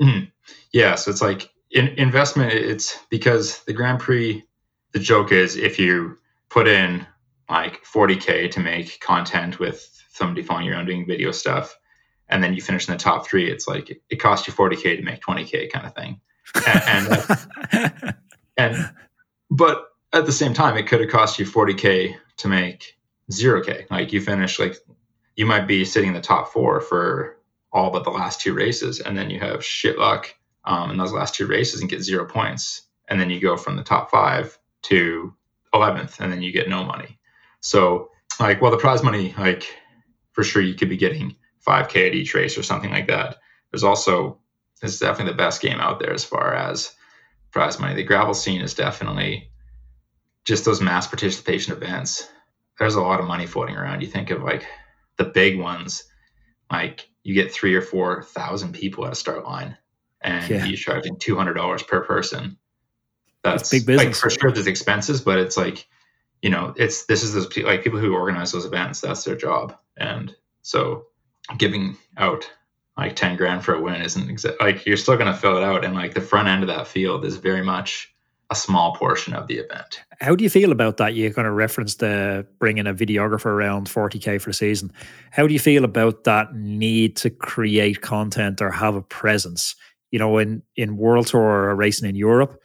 Mm-hmm. 0.00 0.24
Yeah. 0.72 0.94
So 0.94 1.10
it's 1.10 1.20
like 1.20 1.50
in, 1.70 1.88
investment, 1.98 2.54
it's 2.54 2.98
because 3.10 3.62
the 3.64 3.74
Grand 3.74 4.00
Prix 4.00 4.42
the 4.92 4.98
joke 4.98 5.32
is 5.32 5.56
if 5.56 5.78
you 5.78 6.18
put 6.48 6.68
in 6.68 7.06
like 7.48 7.82
40k 7.84 8.50
to 8.52 8.60
make 8.60 9.00
content 9.00 9.58
with 9.58 9.88
somebody 10.12 10.42
following 10.42 10.66
you 10.66 10.72
around 10.72 10.86
doing 10.86 11.06
video 11.06 11.32
stuff 11.32 11.76
and 12.28 12.42
then 12.42 12.54
you 12.54 12.62
finish 12.62 12.88
in 12.88 12.92
the 12.92 12.98
top 12.98 13.26
three 13.26 13.50
it's 13.50 13.66
like 13.66 14.00
it 14.08 14.16
costs 14.16 14.46
you 14.46 14.54
40k 14.54 14.96
to 14.96 15.02
make 15.02 15.20
20k 15.20 15.70
kind 15.70 15.86
of 15.86 15.94
thing. 15.94 16.20
And 16.66 17.08
and, 17.72 18.14
and 18.56 18.90
but 19.50 19.86
at 20.12 20.26
the 20.26 20.32
same 20.32 20.54
time 20.54 20.76
it 20.76 20.86
could 20.86 21.00
have 21.00 21.10
cost 21.10 21.38
you 21.38 21.46
40k 21.46 22.14
to 22.38 22.48
make 22.48 22.98
0k 23.30 23.90
like 23.90 24.12
you 24.12 24.20
finish 24.20 24.58
like 24.58 24.76
you 25.36 25.46
might 25.46 25.66
be 25.66 25.84
sitting 25.84 26.08
in 26.08 26.14
the 26.14 26.20
top 26.20 26.52
four 26.52 26.80
for 26.80 27.38
all 27.72 27.90
but 27.90 28.04
the 28.04 28.10
last 28.10 28.40
two 28.40 28.52
races 28.52 29.00
and 29.00 29.16
then 29.16 29.30
you 29.30 29.40
have 29.40 29.64
shit 29.64 29.98
luck 29.98 30.34
um, 30.64 30.90
in 30.90 30.98
those 30.98 31.12
last 31.12 31.34
two 31.34 31.46
races 31.46 31.80
and 31.80 31.90
get 31.90 32.02
zero 32.02 32.26
points 32.26 32.82
and 33.08 33.20
then 33.20 33.30
you 33.30 33.40
go 33.40 33.56
from 33.56 33.76
the 33.76 33.82
top 33.82 34.10
five 34.10 34.58
to 34.82 35.34
11th 35.74 36.20
and 36.20 36.32
then 36.32 36.42
you 36.42 36.52
get 36.52 36.68
no 36.68 36.84
money. 36.84 37.18
So 37.60 38.10
like, 38.40 38.60
well, 38.60 38.70
the 38.70 38.76
prize 38.76 39.02
money, 39.02 39.34
like 39.38 39.74
for 40.32 40.44
sure 40.44 40.62
you 40.62 40.74
could 40.74 40.88
be 40.88 40.96
getting 40.96 41.36
5k 41.66 42.08
at 42.08 42.14
each 42.14 42.34
race 42.34 42.58
or 42.58 42.62
something 42.62 42.90
like 42.90 43.08
that. 43.08 43.36
There's 43.70 43.84
also, 43.84 44.38
it's 44.82 44.98
definitely 44.98 45.32
the 45.32 45.38
best 45.38 45.62
game 45.62 45.80
out 45.80 46.00
there 46.00 46.12
as 46.12 46.24
far 46.24 46.54
as 46.54 46.94
prize 47.50 47.78
money. 47.78 47.94
The 47.94 48.02
gravel 48.02 48.34
scene 48.34 48.60
is 48.60 48.74
definitely 48.74 49.50
just 50.44 50.64
those 50.64 50.80
mass 50.80 51.06
participation 51.06 51.72
events. 51.72 52.28
There's 52.78 52.96
a 52.96 53.02
lot 53.02 53.20
of 53.20 53.26
money 53.26 53.46
floating 53.46 53.76
around. 53.76 54.00
You 54.00 54.08
think 54.08 54.30
of 54.30 54.42
like 54.42 54.66
the 55.16 55.24
big 55.24 55.58
ones, 55.58 56.04
like 56.70 57.08
you 57.22 57.34
get 57.34 57.52
three 57.52 57.74
or 57.74 57.82
four 57.82 58.22
thousand 58.22 58.74
people 58.74 59.06
at 59.06 59.12
a 59.12 59.16
start 59.16 59.44
line 59.44 59.76
and 60.20 60.48
yeah. 60.48 60.64
you're 60.64 60.76
charging 60.76 61.16
$200 61.16 61.86
per 61.86 62.04
person 62.04 62.56
that's, 63.42 63.70
big 63.70 63.86
business. 63.86 64.06
Like 64.06 64.14
for 64.14 64.30
sure, 64.30 64.52
there's 64.52 64.66
expenses, 64.66 65.20
but 65.20 65.38
it's 65.38 65.56
like, 65.56 65.86
you 66.42 66.50
know, 66.50 66.74
it's 66.76 67.06
this 67.06 67.22
is 67.22 67.34
those 67.34 67.56
like 67.58 67.82
people 67.82 67.98
who 67.98 68.14
organize 68.14 68.52
those 68.52 68.64
events. 68.64 69.00
That's 69.00 69.24
their 69.24 69.36
job, 69.36 69.76
and 69.96 70.34
so 70.62 71.06
giving 71.58 71.96
out 72.16 72.50
like 72.96 73.16
10 73.16 73.36
grand 73.36 73.64
for 73.64 73.74
a 73.74 73.80
win 73.80 74.00
isn't 74.02 74.28
exa- 74.28 74.58
like 74.60 74.86
you're 74.86 74.96
still 74.96 75.16
going 75.16 75.32
to 75.32 75.38
fill 75.38 75.56
it 75.56 75.64
out. 75.64 75.84
And 75.84 75.94
like 75.94 76.14
the 76.14 76.20
front 76.20 76.48
end 76.48 76.62
of 76.62 76.68
that 76.68 76.86
field 76.86 77.24
is 77.24 77.36
very 77.36 77.62
much 77.62 78.14
a 78.50 78.54
small 78.54 78.94
portion 78.94 79.32
of 79.32 79.46
the 79.46 79.56
event. 79.56 80.02
How 80.20 80.36
do 80.36 80.44
you 80.44 80.50
feel 80.50 80.72
about 80.72 80.98
that? 80.98 81.14
You 81.14 81.32
kind 81.32 81.48
of 81.48 81.54
referenced 81.54 82.00
the 82.00 82.46
bringing 82.58 82.86
a 82.86 82.92
videographer 82.92 83.46
around 83.46 83.88
40k 83.88 84.40
for 84.40 84.50
the 84.50 84.54
season. 84.54 84.92
How 85.30 85.46
do 85.46 85.54
you 85.54 85.58
feel 85.58 85.84
about 85.84 86.24
that 86.24 86.54
need 86.54 87.16
to 87.16 87.30
create 87.30 88.02
content 88.02 88.60
or 88.60 88.70
have 88.70 88.94
a 88.94 89.02
presence? 89.02 89.74
You 90.10 90.18
know 90.18 90.36
in 90.36 90.62
in 90.76 90.98
world 90.98 91.28
tour 91.28 91.40
or 91.40 91.74
racing 91.74 92.06
in 92.06 92.14
europe 92.14 92.61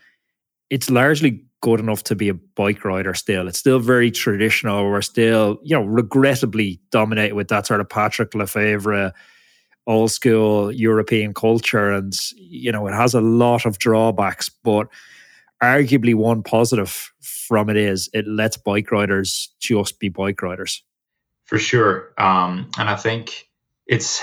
it's 0.70 0.90
largely 0.90 1.44
good 1.62 1.80
enough 1.80 2.04
to 2.04 2.16
be 2.16 2.30
a 2.30 2.34
bike 2.34 2.86
rider 2.86 3.14
still. 3.14 3.48
It's 3.48 3.60
still 3.60 3.80
very 3.80 4.12
traditional. 4.12 4.86
We're 4.90 5.02
still, 5.02 5.60
you 5.64 5.76
know, 5.76 5.84
regrettably 5.84 6.80
dominated 6.92 7.34
with 7.34 7.48
that 7.48 7.66
sort 7.66 7.82
of 7.82 7.90
Patrick 7.90 8.32
Lefevere 8.32 9.12
old 9.88 10.12
school 10.12 10.72
European 10.72 11.34
culture. 11.34 11.92
And, 11.92 12.14
you 12.36 12.72
know, 12.72 12.88
it 12.88 12.94
has 12.94 13.14
a 13.14 13.22
lot 13.22 13.66
of 13.66 13.80
drawbacks, 13.80 14.50
but 14.50 14.88
arguably 15.64 16.14
one 16.14 16.44
positive 16.44 17.12
from 17.22 17.70
it 17.70 17.78
is 17.78 18.10
it 18.14 18.28
lets 18.28 18.58
bike 18.58 18.92
riders 18.92 19.50
just 19.60 20.00
be 20.00 20.10
bike 20.10 20.42
riders. 20.42 20.84
For 21.46 21.58
sure. 21.58 22.14
Um, 22.18 22.70
and 22.78 22.90
I 22.90 22.98
think 22.98 23.48
it's 23.88 24.22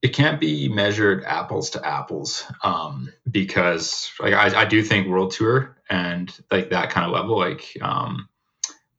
it 0.00 0.14
can't 0.14 0.40
be 0.40 0.68
measured 0.68 1.24
apples 1.24 1.70
to 1.70 1.84
apples 1.84 2.44
um, 2.62 3.12
because 3.28 4.10
like 4.20 4.34
I, 4.34 4.62
I, 4.62 4.64
do 4.64 4.82
think 4.82 5.08
world 5.08 5.32
tour 5.32 5.76
and 5.90 6.32
like 6.50 6.70
that 6.70 6.90
kind 6.90 7.04
of 7.04 7.12
level 7.12 7.36
like 7.36 7.76
um, 7.82 8.28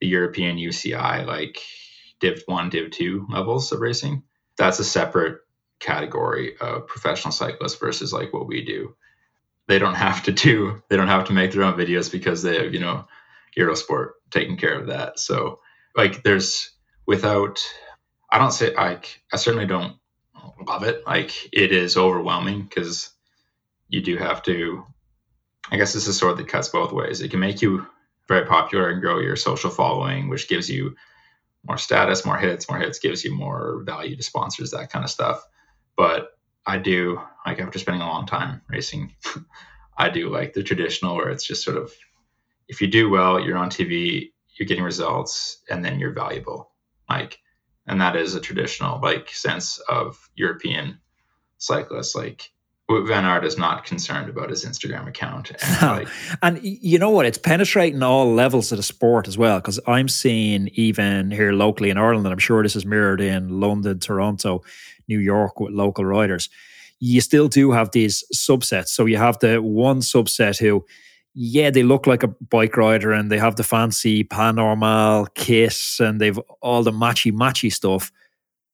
the 0.01 0.07
european 0.07 0.57
uci 0.57 1.25
like 1.25 1.61
div 2.19 2.43
1 2.45 2.69
div 2.69 2.91
2 2.91 3.27
levels 3.29 3.71
of 3.71 3.79
racing 3.79 4.23
that's 4.57 4.79
a 4.79 4.83
separate 4.83 5.39
category 5.79 6.55
of 6.59 6.87
professional 6.87 7.31
cyclists 7.31 7.75
versus 7.75 8.13
like 8.13 8.33
what 8.33 8.47
we 8.47 8.63
do. 8.63 8.95
They 9.67 9.79
don't 9.79 9.95
have 9.95 10.23
to 10.23 10.31
do 10.31 10.81
they 10.89 10.97
don't 10.97 11.07
have 11.07 11.25
to 11.25 11.33
make 11.33 11.51
their 11.51 11.63
own 11.63 11.75
videos 11.75 12.11
because 12.11 12.43
they 12.43 12.63
have 12.63 12.73
you 12.73 12.79
know 12.79 13.07
eurosport 13.57 14.11
taking 14.29 14.57
care 14.57 14.79
of 14.79 14.87
that. 14.87 15.19
So 15.19 15.59
like 15.95 16.23
there's 16.23 16.71
without 17.05 17.59
i 18.29 18.37
don't 18.37 18.51
say 18.51 18.75
like 18.75 19.23
i 19.33 19.37
certainly 19.37 19.65
don't 19.65 19.95
love 20.65 20.83
it. 20.83 21.05
Like 21.05 21.49
it 21.53 21.71
is 21.71 21.97
overwhelming 21.97 22.63
because 22.63 23.09
you 23.87 24.01
do 24.01 24.17
have 24.17 24.43
to. 24.43 24.85
I 25.71 25.77
guess 25.77 25.93
is 25.93 26.17
sort 26.17 26.31
of 26.31 26.37
that 26.39 26.47
cuts 26.47 26.69
both 26.69 26.91
ways. 26.91 27.21
It 27.21 27.29
can 27.29 27.39
make 27.39 27.61
you 27.61 27.85
very 28.27 28.45
popular 28.45 28.89
and 28.89 29.01
grow 29.01 29.19
your 29.19 29.35
social 29.35 29.69
following, 29.69 30.29
which 30.29 30.47
gives 30.47 30.69
you 30.69 30.95
more 31.67 31.77
status, 31.77 32.25
more 32.25 32.37
hits, 32.37 32.69
more 32.69 32.79
hits 32.79 32.99
gives 32.99 33.23
you 33.23 33.35
more 33.35 33.83
value 33.85 34.15
to 34.15 34.23
sponsors, 34.23 34.71
that 34.71 34.91
kind 34.91 35.03
of 35.03 35.11
stuff. 35.11 35.45
But 35.95 36.29
I 36.65 36.77
do 36.77 37.21
like 37.45 37.59
after 37.59 37.79
spending 37.79 38.01
a 38.01 38.07
long 38.07 38.25
time 38.25 38.61
racing, 38.69 39.15
I 39.97 40.09
do 40.09 40.29
like 40.29 40.53
the 40.53 40.63
traditional 40.63 41.15
where 41.15 41.29
it's 41.29 41.45
just 41.45 41.63
sort 41.63 41.77
of 41.77 41.93
if 42.67 42.81
you 42.81 42.87
do 42.87 43.09
well, 43.09 43.39
you're 43.39 43.57
on 43.57 43.69
TV, 43.69 44.31
you're 44.55 44.67
getting 44.67 44.83
results, 44.83 45.61
and 45.69 45.83
then 45.83 45.99
you're 45.99 46.13
valuable. 46.13 46.71
Like 47.09 47.39
and 47.89 47.99
that 47.99 48.15
is 48.15 48.35
a 48.35 48.39
traditional 48.39 48.99
like 49.01 49.29
sense 49.29 49.79
of 49.89 50.29
European 50.35 50.99
cyclists. 51.57 52.15
Like 52.15 52.51
Van 52.89 53.25
Aert 53.25 53.43
is 53.43 53.57
not 53.57 53.83
concerned 53.83 54.29
about 54.29 54.51
his 54.51 54.63
Instagram 54.63 55.07
account. 55.07 55.51
And, 55.51 55.81
like, 55.81 56.07
and 56.43 56.59
you 56.61 56.99
know 56.99 57.09
what? 57.09 57.25
It's 57.25 57.37
penetrating 57.39 58.03
all 58.03 58.31
levels 58.31 58.71
of 58.71 58.77
the 58.77 58.83
sport 58.83 59.27
as 59.27 59.37
well. 59.37 59.57
Because 59.57 59.79
I'm 59.87 60.07
seeing 60.07 60.69
even 60.73 61.31
here 61.31 61.51
locally 61.51 61.89
in 61.89 61.97
Ireland, 61.97 62.25
and 62.27 62.33
I'm 62.33 62.39
sure 62.39 62.61
this 62.61 62.75
is 62.75 62.85
mirrored 62.85 63.21
in 63.21 63.59
London, 63.59 63.99
Toronto, 63.99 64.63
New 65.07 65.19
York 65.19 65.59
with 65.59 65.73
local 65.73 66.05
riders. 66.05 66.47
You 66.99 67.21
still 67.21 67.47
do 67.47 67.71
have 67.71 67.91
these 67.91 68.23
subsets. 68.35 68.89
So 68.89 69.05
you 69.05 69.17
have 69.17 69.39
the 69.39 69.61
one 69.61 70.01
subset 70.01 70.59
who 70.59 70.85
yeah, 71.33 71.69
they 71.69 71.83
look 71.83 72.07
like 72.07 72.23
a 72.23 72.27
bike 72.27 72.75
rider 72.77 73.11
and 73.11 73.31
they 73.31 73.37
have 73.37 73.55
the 73.55 73.63
fancy 73.63 74.23
Pas 74.23 74.53
Normal 74.53 75.27
kiss 75.35 75.99
and 75.99 76.19
they've 76.19 76.39
all 76.61 76.83
the 76.83 76.91
matchy 76.91 77.31
matchy 77.31 77.71
stuff, 77.71 78.11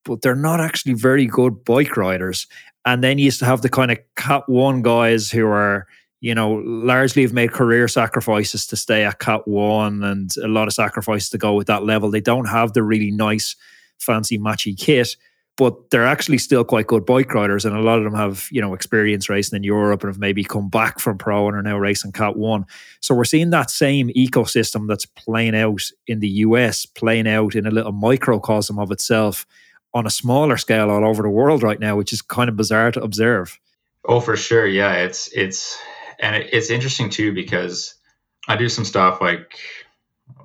but 0.04 0.22
they're 0.22 0.36
not 0.36 0.60
actually 0.60 0.94
very 0.94 1.26
good 1.26 1.64
bike 1.66 1.98
riders. 1.98 2.48
And 2.86 3.04
then 3.04 3.18
you 3.18 3.26
used 3.26 3.40
to 3.40 3.46
have 3.46 3.62
the 3.62 3.70
kind 3.70 3.92
of 3.92 3.98
Cat 4.16 4.44
One 4.48 4.82
guys 4.82 5.32
who 5.32 5.46
are, 5.48 5.88
you 6.22 6.34
know, 6.34 6.62
largely 6.66 7.24
have 7.24 7.34
made 7.34 7.52
career 7.52 7.88
sacrifices 7.88 8.66
to 8.68 8.76
stay 8.76 9.04
at 9.04 9.20
Cat 9.20 9.48
One 9.48 10.04
and 10.04 10.32
a 10.44 10.48
lot 10.48 10.68
of 10.68 10.74
sacrifices 10.74 11.30
to 11.32 11.38
go 11.38 11.54
with 11.54 11.68
that 11.68 11.84
level. 11.84 12.10
They 12.10 12.22
don't 12.22 12.46
have 12.46 12.74
the 12.74 12.84
really 12.84 13.12
nice, 13.12 13.56
fancy 14.00 14.38
matchy 14.38 14.78
kit 14.78 15.16
but 15.58 15.90
they're 15.90 16.06
actually 16.06 16.38
still 16.38 16.64
quite 16.64 16.88
good 16.88 17.06
bike 17.06 17.34
riders, 17.34 17.66
and 17.66 17.76
a 17.76 17.82
lot 17.82 17.98
of 17.98 18.04
them 18.04 18.16
have 18.16 18.48
you 18.52 18.62
know 18.62 18.74
experience 18.74 19.30
racing 19.30 19.58
in 19.58 19.64
Europe 19.64 20.04
and 20.04 20.10
have 20.10 20.20
maybe 20.20 20.44
come 20.44 20.70
back 20.70 21.00
from 21.00 21.18
pro 21.18 21.48
and 21.48 21.56
are 21.56 21.62
now 21.62 21.78
racing 21.78 22.12
Cat 22.12 22.36
One. 22.36 22.66
So 23.00 23.16
we're 23.16 23.24
seeing 23.26 23.52
that 23.52 23.70
same 23.70 24.10
ecosystem 24.10 24.88
that's 24.88 25.06
playing 25.06 25.56
out 25.56 25.82
in 26.08 26.20
the 26.20 26.30
US, 26.30 26.86
playing 26.86 27.28
out 27.28 27.56
in 27.56 27.66
a 27.66 27.72
little 27.72 27.94
microcosm 27.94 28.80
of 28.80 28.92
itself 28.92 29.46
on 29.94 30.06
a 30.06 30.12
smaller 30.12 30.58
scale 30.58 30.90
all 30.90 31.06
over 31.06 31.24
the 31.24 31.30
world 31.30 31.64
right 31.64 31.80
now, 31.80 31.96
which 31.96 32.12
is 32.12 32.22
kind 32.22 32.50
of 32.50 32.58
bizarre 32.58 32.92
to 32.92 33.02
observe. 33.02 33.58
Oh, 34.04 34.20
for 34.20 34.36
sure, 34.36 34.68
yeah, 34.68 34.96
it's 34.96 35.30
it's 35.34 35.80
and 36.20 36.36
it's 36.36 36.70
interesting 36.70 37.10
too 37.10 37.34
because 37.34 37.96
I 38.48 38.58
do 38.58 38.70
some 38.70 38.86
stuff 38.86 39.22
like 39.22 39.58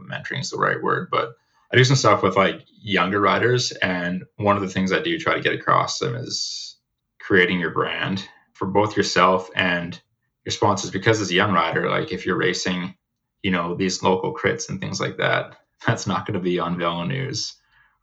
mentoring 0.01 0.41
is 0.41 0.51
the 0.51 0.57
right 0.57 0.81
word, 0.81 1.09
but 1.11 1.35
I 1.73 1.77
do 1.77 1.85
some 1.85 1.97
stuff 1.97 2.23
with 2.23 2.37
like 2.37 2.65
younger 2.83 3.21
riders, 3.21 3.73
and 3.73 4.25
one 4.37 4.57
of 4.57 4.63
the 4.63 4.69
things 4.69 4.93
I 4.93 5.01
do 5.03 5.19
try 5.19 5.35
to 5.35 5.41
get 5.43 5.55
across 5.55 5.99
them 5.99 6.17
is 6.17 6.77
creating 7.21 7.61
your 7.61 7.71
brand 7.71 8.27
for 8.55 8.67
both 8.67 8.97
yourself 8.97 9.51
and 9.55 10.01
your 10.45 10.53
sponsors. 10.53 10.91
Because 10.91 11.21
as 11.21 11.31
a 11.31 11.35
young 11.35 11.53
rider, 11.53 11.89
like 11.89 12.13
if 12.13 12.27
you're 12.27 12.37
racing, 12.39 12.95
you 13.43 13.51
know 13.53 13.75
these 13.75 14.03
local 14.03 14.35
crits 14.35 14.69
and 14.69 14.81
things 14.81 15.01
like 15.01 15.19
that, 15.19 15.57
that's 15.87 16.07
not 16.07 16.27
going 16.27 16.35
to 16.35 16.45
be 16.45 16.59
on 16.59 16.79
Velo 16.79 17.05
News 17.05 17.55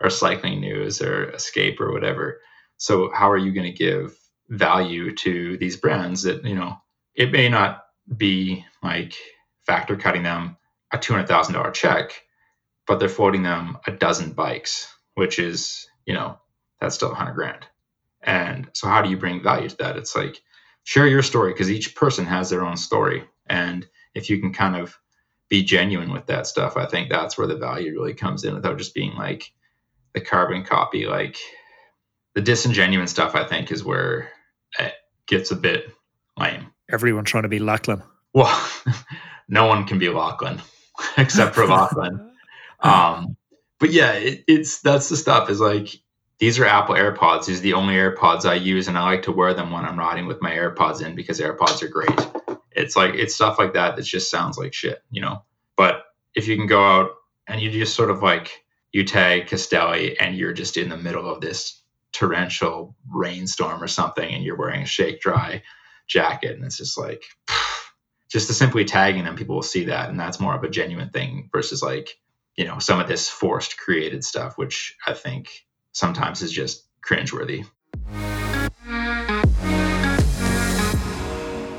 or 0.02 0.10
Cycling 0.10 0.62
News 0.62 1.02
or 1.02 1.32
Escape 1.32 1.82
or 1.82 1.92
whatever. 1.92 2.40
So 2.78 3.12
how 3.14 3.30
are 3.32 3.38
you 3.38 3.52
going 3.52 3.72
to 3.72 3.78
give 3.78 4.18
value 4.50 5.14
to 5.14 5.58
these 5.58 5.76
brands 5.76 6.24
that 6.24 6.46
you 6.46 6.56
know 6.56 6.78
it 7.16 7.32
may 7.32 7.50
not 7.50 7.84
be 8.16 8.66
like 8.82 9.14
factor 9.66 9.98
cutting 9.98 10.24
them 10.24 10.56
a 10.94 10.98
two 10.98 11.14
hundred 11.14 11.28
thousand 11.28 11.56
dollar 11.56 11.72
check 11.72 12.12
but 12.88 13.00
they're 13.00 13.10
floating 13.10 13.44
them 13.44 13.78
a 13.86 13.92
dozen 13.92 14.32
bikes, 14.32 14.92
which 15.16 15.40
is, 15.40 15.88
you 16.06 16.14
know, 16.14 16.40
that's 16.80 16.96
still 16.96 17.12
a 17.12 17.16
hundred 17.16 17.34
grand. 17.34 17.66
And 18.24 18.70
so 18.74 18.88
how 18.88 19.02
do 19.02 19.10
you 19.10 19.18
bring 19.18 19.44
value 19.44 19.70
to 19.70 19.78
that? 19.78 19.98
It's 19.98 20.16
like 20.16 20.42
share 20.84 21.08
your 21.08 21.22
story 21.22 21.52
because 21.52 21.70
each 21.70 21.96
person 21.96 22.26
has 22.26 22.50
their 22.50 22.66
own 22.66 22.78
story. 22.78 23.26
And 23.48 23.88
if 24.16 24.30
you 24.30 24.40
can 24.40 24.54
kind 24.54 24.76
of 24.76 24.98
be 25.50 25.64
genuine 25.64 26.12
with 26.12 26.26
that 26.28 26.48
stuff, 26.48 26.78
I 26.78 26.86
think 26.86 27.10
that's 27.10 27.38
where 27.38 27.48
the 27.48 27.58
value 27.58 27.92
really 27.92 28.14
comes 28.14 28.44
in 28.44 28.56
without 28.56 28.78
just 28.78 28.94
being 28.94 29.14
like 29.16 29.52
the 30.14 30.22
carbon 30.22 30.64
copy. 30.64 31.06
Like 31.06 31.38
the 32.36 32.42
disingenuous 32.42 33.12
stuff, 33.12 33.36
I 33.36 33.46
think, 33.46 33.72
is 33.72 33.84
where 33.84 34.30
it 34.80 34.94
gets 35.26 35.52
a 35.52 35.56
bit 35.56 35.92
lame. 36.38 36.68
Everyone 36.90 37.26
trying 37.26 37.44
to 37.44 37.50
be 37.50 37.60
Lachlan. 37.60 38.02
Well, 38.34 38.70
no 39.50 39.66
one 39.66 39.86
can 39.86 40.00
be 40.00 40.10
Lachlan 40.10 40.62
except 41.18 41.56
for 41.56 41.66
Lachlan. 41.66 42.32
Um, 42.80 43.38
but 43.80 43.92
yeah, 43.92 44.14
it, 44.14 44.44
it's 44.48 44.82
that's 44.82 45.10
the 45.10 45.18
stuff 45.18 45.50
is 45.50 45.60
like 45.60 45.90
these 46.40 46.60
are 46.60 46.66
Apple 46.66 46.96
AirPods. 46.96 47.46
These 47.46 47.60
are 47.60 47.64
the 47.64 47.74
only 47.74 47.96
AirPods 47.96 48.46
I 48.46 48.56
use, 48.56 48.88
and 48.88 48.98
I 48.98 49.04
like 49.04 49.24
to 49.24 49.32
wear 49.32 49.54
them 49.54 49.72
when 49.72 49.86
I'm 49.86 49.98
riding 50.00 50.28
with 50.28 50.42
my 50.42 50.52
AirPods 50.52 51.06
in 51.06 51.16
because 51.16 51.40
AirPods 51.40 51.82
are 51.82 51.88
great. 51.88 52.60
It's 52.72 52.96
like 52.96 53.16
it's 53.16 53.36
stuff 53.36 53.58
like 53.58 53.74
that 53.74 53.96
that 53.96 54.04
just 54.06 54.30
sounds 54.30 54.58
like 54.58 54.74
shit, 54.74 55.04
you 55.10 55.22
know. 55.22 55.44
But 55.76 56.04
if 56.36 56.48
you 56.48 56.56
can 56.56 56.68
go 56.68 56.84
out 56.84 57.12
and 57.48 57.62
you 57.62 57.72
just 57.72 57.96
sort 57.96 58.12
of 58.12 58.22
like 58.22 58.64
you 58.92 59.04
tag 59.04 59.48
Castelli 59.48 60.20
and 60.20 60.38
you're 60.38 60.54
just 60.54 60.78
in 60.78 60.90
the 60.90 60.98
middle 60.98 61.30
of 61.30 61.42
this 61.42 61.82
torrential 62.14 62.96
rainstorm 63.12 63.82
or 63.82 63.88
something, 63.88 64.32
and 64.32 64.44
you're 64.44 64.58
wearing 64.58 64.84
a 64.84 64.88
shake 64.88 65.22
dry 65.22 65.64
jacket, 66.08 66.56
and 66.56 66.64
it's 66.66 66.78
just 66.78 66.98
like 66.98 67.24
just 68.30 68.48
to 68.48 68.54
simply 68.54 68.86
tagging 68.86 69.24
them, 69.24 69.36
people 69.36 69.56
will 69.56 69.64
see 69.64 69.86
that, 69.86 70.10
and 70.10 70.20
that's 70.20 70.40
more 70.40 70.56
of 70.56 70.64
a 70.64 70.70
genuine 70.70 71.10
thing 71.10 71.50
versus 71.52 71.82
like 71.82 72.18
you 72.58 72.66
know 72.66 72.80
some 72.80 73.00
of 73.00 73.08
this 73.08 73.30
forced 73.30 73.78
created 73.78 74.24
stuff 74.24 74.58
which 74.58 74.98
i 75.06 75.14
think 75.14 75.66
sometimes 75.94 76.42
is 76.42 76.52
just 76.52 76.86
cringeworthy 77.08 77.66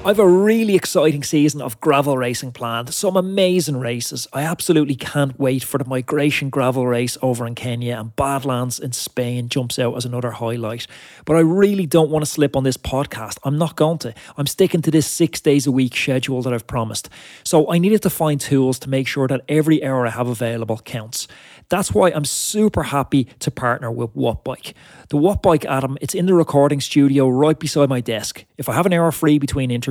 I've 0.04 0.20
a 0.20 0.26
really 0.26 0.74
exciting 0.74 1.22
season 1.22 1.60
of 1.60 1.80
gravel 1.80 2.16
racing 2.16 2.52
planned. 2.52 2.94
Some 2.94 3.16
amazing 3.16 3.78
races. 3.78 4.26
I 4.32 4.42
absolutely 4.42 4.94
can't 4.94 5.38
wait 5.38 5.64
for 5.64 5.76
the 5.76 5.84
Migration 5.84 6.48
Gravel 6.50 6.86
race 6.86 7.18
over 7.20 7.46
in 7.46 7.54
Kenya 7.54 7.98
and 7.98 8.16
Badlands 8.16 8.78
in 8.78 8.92
Spain 8.92 9.48
jumps 9.50 9.78
out 9.78 9.96
as 9.96 10.06
another 10.06 10.30
highlight. 10.30 10.86
But 11.26 11.36
I 11.36 11.40
really 11.40 11.84
don't 11.84 12.10
want 12.10 12.24
to 12.24 12.30
slip 12.30 12.56
on 12.56 12.62
this 12.62 12.78
podcast. 12.78 13.38
I'm 13.44 13.58
not 13.58 13.76
going 13.76 13.98
to. 13.98 14.14
I'm 14.38 14.46
sticking 14.46 14.80
to 14.82 14.90
this 14.90 15.06
six 15.06 15.40
days 15.40 15.66
a 15.66 15.72
week 15.72 15.94
schedule 15.94 16.40
that 16.42 16.54
I've 16.54 16.66
promised. 16.66 17.10
So 17.44 17.70
I 17.70 17.76
needed 17.76 18.00
to 18.02 18.10
find 18.10 18.40
tools 18.40 18.78
to 18.78 18.88
make 18.88 19.08
sure 19.08 19.26
that 19.28 19.42
every 19.46 19.84
hour 19.84 20.06
I 20.06 20.10
have 20.10 20.28
available 20.28 20.78
counts. 20.78 21.28
That's 21.68 21.92
why 21.92 22.12
I'm 22.12 22.24
super 22.24 22.84
happy 22.84 23.24
to 23.40 23.50
partner 23.50 23.90
with 23.90 24.14
Wattbike. 24.14 24.72
The 25.10 25.18
Wattbike 25.18 25.66
Atom, 25.66 25.98
it's 26.00 26.14
in 26.14 26.24
the 26.24 26.32
recording 26.32 26.80
studio 26.80 27.28
right 27.28 27.58
beside 27.58 27.90
my 27.90 28.00
desk. 28.00 28.46
If 28.56 28.70
I 28.70 28.72
have 28.72 28.86
an 28.86 28.94
hour 28.94 29.12
free 29.12 29.38
between 29.38 29.70
interviews, 29.70 29.87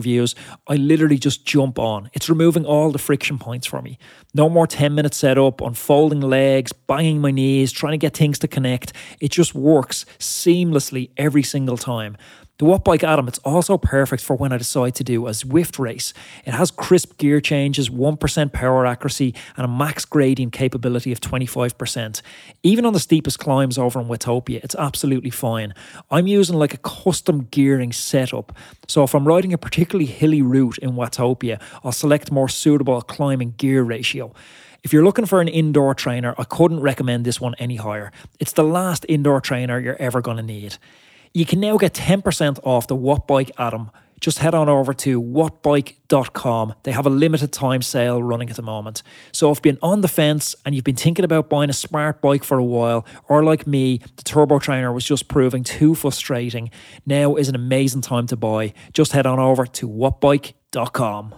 I 0.67 0.75
literally 0.75 1.17
just 1.17 1.45
jump 1.45 1.79
on. 1.79 2.09
It's 2.13 2.29
removing 2.29 2.65
all 2.65 2.91
the 2.91 2.99
friction 2.99 3.39
points 3.39 3.65
for 3.67 3.81
me. 3.81 3.97
No 4.33 4.49
more 4.49 4.67
10 4.67 4.93
minute 4.93 5.13
setup, 5.13 5.61
unfolding 5.61 6.21
legs, 6.21 6.73
banging 6.73 7.21
my 7.21 7.31
knees, 7.31 7.71
trying 7.71 7.93
to 7.93 7.97
get 7.97 8.15
things 8.15 8.39
to 8.39 8.47
connect. 8.47 8.93
It 9.19 9.31
just 9.31 9.55
works 9.55 10.05
seamlessly 10.19 11.11
every 11.17 11.43
single 11.43 11.77
time. 11.77 12.17
The 12.59 12.65
Wattbike 12.65 13.03
Atom, 13.03 13.27
it's 13.27 13.37
also 13.45 13.77
perfect 13.77 14.23
for 14.23 14.35
when 14.35 14.51
I 14.51 14.57
decide 14.57 14.95
to 14.95 15.03
do 15.03 15.27
a 15.27 15.29
Zwift 15.29 15.77
race. 15.77 16.11
It 16.43 16.55
has 16.55 16.71
crisp 16.71 17.19
gear 17.19 17.39
changes, 17.39 17.91
1% 17.91 18.51
power 18.51 18.83
accuracy, 18.83 19.35
and 19.55 19.65
a 19.65 19.67
max 19.67 20.05
gradient 20.05 20.53
capability 20.53 21.11
of 21.11 21.21
25%. 21.21 22.23
Even 22.63 22.83
on 22.87 22.93
the 22.93 22.99
steepest 22.99 23.37
climbs 23.37 23.77
over 23.77 24.01
in 24.01 24.07
Watopia, 24.07 24.63
it's 24.63 24.73
absolutely 24.73 25.29
fine. 25.29 25.75
I'm 26.09 26.25
using 26.25 26.57
like 26.57 26.73
a 26.73 26.79
custom 26.79 27.47
gearing 27.51 27.91
setup. 27.91 28.57
So 28.87 29.03
if 29.03 29.13
I'm 29.13 29.27
riding 29.27 29.53
a 29.53 29.59
particularly 29.59 30.07
hilly 30.07 30.41
route 30.41 30.79
in 30.79 30.93
Watopia, 30.93 31.61
I'll 31.83 31.91
select 31.91 32.31
more 32.31 32.49
suitable 32.49 32.99
climbing 33.03 33.53
gear 33.57 33.83
ratio. 33.83 34.33
If 34.83 34.91
you're 34.91 35.03
looking 35.03 35.27
for 35.27 35.41
an 35.41 35.47
indoor 35.47 35.93
trainer, 35.93 36.33
I 36.39 36.43
couldn't 36.43 36.79
recommend 36.79 37.23
this 37.23 37.39
one 37.39 37.53
any 37.59 37.75
higher. 37.75 38.11
It's 38.39 38.53
the 38.53 38.63
last 38.63 39.05
indoor 39.07 39.41
trainer 39.41 39.77
you're 39.77 40.01
ever 40.01 40.21
going 40.21 40.37
to 40.37 40.43
need. 40.43 40.77
You 41.33 41.45
can 41.45 41.59
now 41.59 41.77
get 41.77 41.93
10% 41.93 42.59
off 42.63 42.87
the 42.87 42.95
Wattbike 42.95 43.51
Atom. 43.57 43.91
Just 44.19 44.39
head 44.39 44.55
on 44.55 44.67
over 44.67 44.95
to 44.95 45.21
wattbike.com. 45.21 46.73
They 46.83 46.91
have 46.91 47.05
a 47.05 47.09
limited 47.09 47.53
time 47.53 47.83
sale 47.83 48.21
running 48.23 48.49
at 48.49 48.55
the 48.55 48.63
moment. 48.63 49.03
So 49.31 49.51
if 49.51 49.57
you've 49.57 49.61
been 49.61 49.77
on 49.83 50.01
the 50.01 50.07
fence 50.07 50.55
and 50.65 50.73
you've 50.73 50.83
been 50.83 50.95
thinking 50.95 51.23
about 51.23 51.49
buying 51.49 51.69
a 51.69 51.73
smart 51.73 52.19
bike 52.19 52.43
for 52.43 52.57
a 52.57 52.63
while, 52.63 53.05
or 53.29 53.43
like 53.43 53.67
me, 53.67 53.99
the 54.15 54.23
Turbo 54.23 54.57
Trainer 54.57 54.91
was 54.91 55.05
just 55.05 55.27
proving 55.27 55.63
too 55.63 55.93
frustrating, 55.93 56.71
now 57.05 57.35
is 57.35 57.47
an 57.47 57.53
amazing 57.53 58.01
time 58.01 58.25
to 58.27 58.35
buy. 58.35 58.73
Just 58.91 59.11
head 59.11 59.27
on 59.27 59.39
over 59.39 59.67
to 59.67 59.87
wattbike.com. 59.87 61.35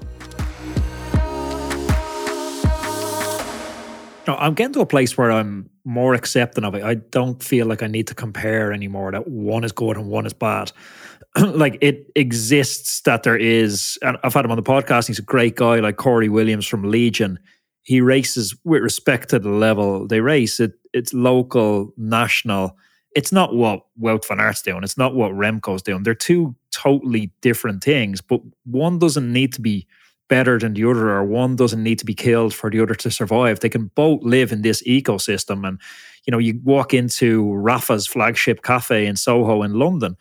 Now 4.25 4.37
I'm 4.37 4.53
getting 4.53 4.73
to 4.73 4.81
a 4.81 4.85
place 4.85 5.17
where 5.17 5.31
I'm 5.31 5.69
more 5.89 6.13
accepting 6.13 6.63
of 6.63 6.75
it. 6.75 6.83
I 6.83 6.93
don't 6.95 7.41
feel 7.43 7.65
like 7.65 7.81
I 7.81 7.87
need 7.87 8.07
to 8.07 8.15
compare 8.15 8.71
anymore 8.71 9.11
that 9.11 9.27
one 9.27 9.63
is 9.63 9.71
good 9.71 9.97
and 9.97 10.07
one 10.07 10.27
is 10.27 10.33
bad. 10.33 10.71
like 11.39 11.77
it 11.81 12.11
exists 12.15 13.01
that 13.01 13.23
there 13.23 13.35
is, 13.35 13.97
and 14.03 14.17
I've 14.23 14.33
had 14.33 14.45
him 14.45 14.51
on 14.51 14.57
the 14.57 14.63
podcast. 14.63 15.07
He's 15.07 15.19
a 15.19 15.23
great 15.23 15.55
guy, 15.55 15.79
like 15.79 15.97
Corey 15.97 16.29
Williams 16.29 16.67
from 16.67 16.83
Legion. 16.83 17.39
He 17.81 18.01
races 18.01 18.55
with 18.63 18.83
respect 18.83 19.29
to 19.29 19.39
the 19.39 19.49
level 19.49 20.07
they 20.07 20.21
race. 20.21 20.59
It 20.59 20.73
it's 20.93 21.13
local, 21.13 21.91
national. 21.97 22.77
It's 23.15 23.31
not 23.31 23.55
what 23.55 23.81
Wout 23.99 24.27
van 24.27 24.39
Aert's 24.39 24.61
doing. 24.61 24.83
It's 24.83 24.97
not 24.97 25.15
what 25.15 25.31
Remco's 25.31 25.81
doing. 25.81 26.03
They're 26.03 26.13
two 26.13 26.55
totally 26.71 27.31
different 27.41 27.83
things. 27.83 28.21
But 28.21 28.41
one 28.65 28.99
doesn't 28.99 29.33
need 29.33 29.53
to 29.53 29.61
be 29.61 29.87
better 30.29 30.57
than 30.57 30.73
the 30.73 30.89
other 30.89 31.09
or 31.09 31.25
one 31.25 31.57
doesn't 31.57 31.83
need 31.83 31.99
to 31.99 32.05
be 32.05 32.13
killed 32.13 32.53
for 32.53 32.69
the 32.69 32.79
other 32.79 32.95
to 32.95 33.11
survive. 33.11 33.59
They 33.59 33.69
can 33.69 33.87
both 33.95 34.23
live 34.23 34.51
in 34.51 34.61
this 34.61 34.81
ecosystem. 34.83 35.67
And, 35.67 35.81
you 36.25 36.31
know, 36.31 36.37
you 36.37 36.61
walk 36.63 36.93
into 36.93 37.53
Rapha's 37.55 38.07
flagship 38.07 38.63
cafe 38.63 39.05
in 39.07 39.15
Soho 39.17 39.63
in 39.63 39.73
London, 39.73 40.15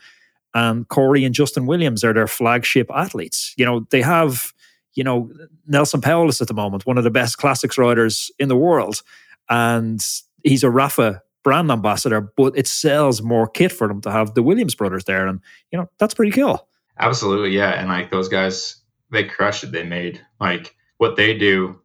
and 0.55 0.89
Corey 0.89 1.25
and 1.25 1.35
Justin 1.35 1.67
Williams 1.67 2.03
are 2.03 2.15
their 2.15 2.27
flagship 2.27 2.91
athletes. 2.93 3.55
You 3.57 3.67
know, 3.67 3.87
they 3.91 4.03
have, 4.03 4.53
you 4.95 5.05
know, 5.05 5.31
Neilson 5.71 6.03
Powless 6.03 6.41
at 6.41 6.49
the 6.49 6.55
moment, 6.55 6.87
one 6.87 6.99
of 6.99 7.05
the 7.05 7.11
best 7.11 7.39
classics 7.39 7.79
riders 7.79 8.33
in 8.39 8.49
the 8.49 8.57
world. 8.57 9.03
And 9.51 10.01
he's 10.43 10.65
a 10.65 10.71
Rafa 10.71 11.23
brand 11.45 11.71
ambassador, 11.71 12.33
but 12.37 12.57
it 12.57 12.67
sells 12.67 13.23
more 13.23 13.47
kit 13.47 13.71
for 13.71 13.87
them 13.87 14.01
to 14.01 14.11
have 14.11 14.35
the 14.35 14.43
Williams 14.43 14.75
brothers 14.75 15.05
there. 15.05 15.27
And, 15.27 15.41
you 15.71 15.79
know, 15.79 15.89
that's 15.99 16.15
pretty 16.15 16.33
cool. 16.33 16.67
Absolutely. 16.99 17.51
Yeah. 17.51 17.79
And 17.79 17.89
like 17.89 18.11
those 18.11 18.29
guys 18.29 18.78
they 19.11 19.25
crushed 19.25 19.65
it. 19.65 19.73
They 19.73 19.85
made 19.85 20.21
like 20.41 20.75
what 20.99 21.17
they 21.17 21.37
do 21.37 21.81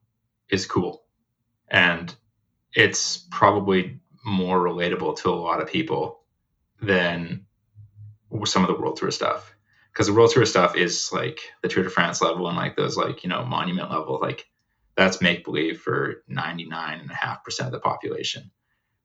is 0.50 0.66
cool, 0.66 1.04
and 1.70 2.14
it's 2.74 3.18
probably 3.32 4.00
more 4.26 4.60
relatable 4.60 5.18
to 5.18 5.30
a 5.30 5.36
lot 5.36 5.62
of 5.62 5.70
people 5.70 6.22
than 6.82 7.46
some 8.46 8.64
of 8.64 8.68
the 8.68 8.82
World 8.82 8.98
Tour 8.98 9.12
stuff. 9.12 9.54
Because 9.92 10.08
the 10.08 10.14
World 10.14 10.32
Tour 10.32 10.46
stuff 10.46 10.76
is 10.76 11.12
like 11.14 11.40
the 11.62 11.70
Tour 11.70 11.84
de 11.84 11.90
France 11.90 12.22
level 12.22 12.48
and 12.48 12.58
like 12.58 12.76
those 12.76 12.98
like 12.98 13.24
you 13.24 13.30
know 13.30 13.46
monument 13.46 13.92
level 13.92 14.20
like 14.22 14.46
that's 14.96 15.22
make 15.22 15.44
believe 15.44 15.82
for 15.82 16.24
99.5% 16.30 17.66
of 17.66 17.72
the 17.72 17.80
population. 17.80 18.52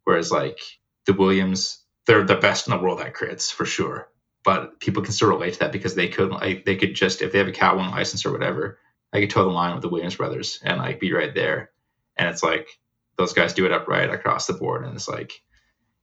Whereas 0.05 0.31
like 0.31 0.61
the 1.07 1.15
Williams, 1.15 1.83
they're 2.07 2.25
the 2.25 2.37
best 2.37 2.67
in 2.67 2.73
the 2.73 2.83
world 2.83 3.01
at 3.01 3.15
crits 3.15 3.51
for 3.51 3.65
sure 3.65 4.09
but 4.45 4.81
people 4.81 5.03
can 5.03 5.13
still 5.13 5.29
relate 5.29 5.55
to 5.55 5.59
that 5.61 5.73
because 5.73 5.95
they 5.95 6.09
could 6.09 6.31
like 6.31 6.65
they 6.65 6.77
could 6.77 6.95
just 6.95 7.23
if 7.23 7.33
they 7.33 7.39
have 7.39 7.49
a 7.49 7.53
cat 7.53 7.77
one 7.77 7.91
license 7.91 8.25
or 8.25 8.33
whatever, 8.33 8.79
I 9.13 9.21
could 9.21 9.31
toe 9.31 9.45
the 9.45 9.51
line 9.51 9.75
with 9.75 9.83
the 9.83 9.89
Williams 9.89 10.17
brothers 10.17 10.61
and 10.63 10.79
like 10.79 11.01
be 11.01 11.13
right 11.13 11.35
there. 11.35 11.71
And 12.17 12.29
it's 12.29 12.43
like 12.43 12.69
those 13.17 13.33
guys 13.33 13.53
do 13.53 13.67
it 13.67 13.73
upright 13.73 14.11
across 14.11 14.47
the 14.47 14.53
board, 14.55 14.85
and 14.85 14.95
it's 14.95 15.09
like, 15.09 15.33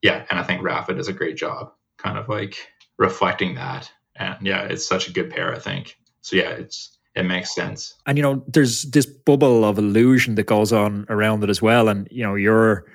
yeah. 0.02 0.26
And 0.30 0.40
I 0.40 0.44
think 0.44 0.62
Rapha 0.62 0.96
does 0.96 1.08
a 1.08 1.14
great 1.14 1.38
job, 1.38 1.72
kind 1.98 2.18
of 2.18 2.30
like 2.30 2.58
reflecting 2.98 3.56
that. 3.56 3.92
And 4.16 4.36
yeah, 4.42 4.64
it's 4.64 4.88
such 4.88 5.08
a 5.08 5.12
good 5.12 5.30
pair, 5.30 5.54
I 5.54 5.60
think. 5.60 5.98
So 6.22 6.36
yeah, 6.36 6.52
it's 6.52 6.98
it 7.16 7.24
makes 7.24 7.56
sense. 7.56 7.96
And 8.06 8.18
you 8.18 8.22
know, 8.22 8.44
there's 8.48 8.84
this 8.84 9.06
bubble 9.06 9.64
of 9.64 9.78
illusion 9.78 10.36
that 10.36 10.48
goes 10.48 10.74
on 10.74 11.06
around 11.10 11.44
it 11.44 11.50
as 11.50 11.62
well. 11.62 11.88
And 11.88 12.08
you 12.12 12.24
know, 12.24 12.36
you're 12.36 12.86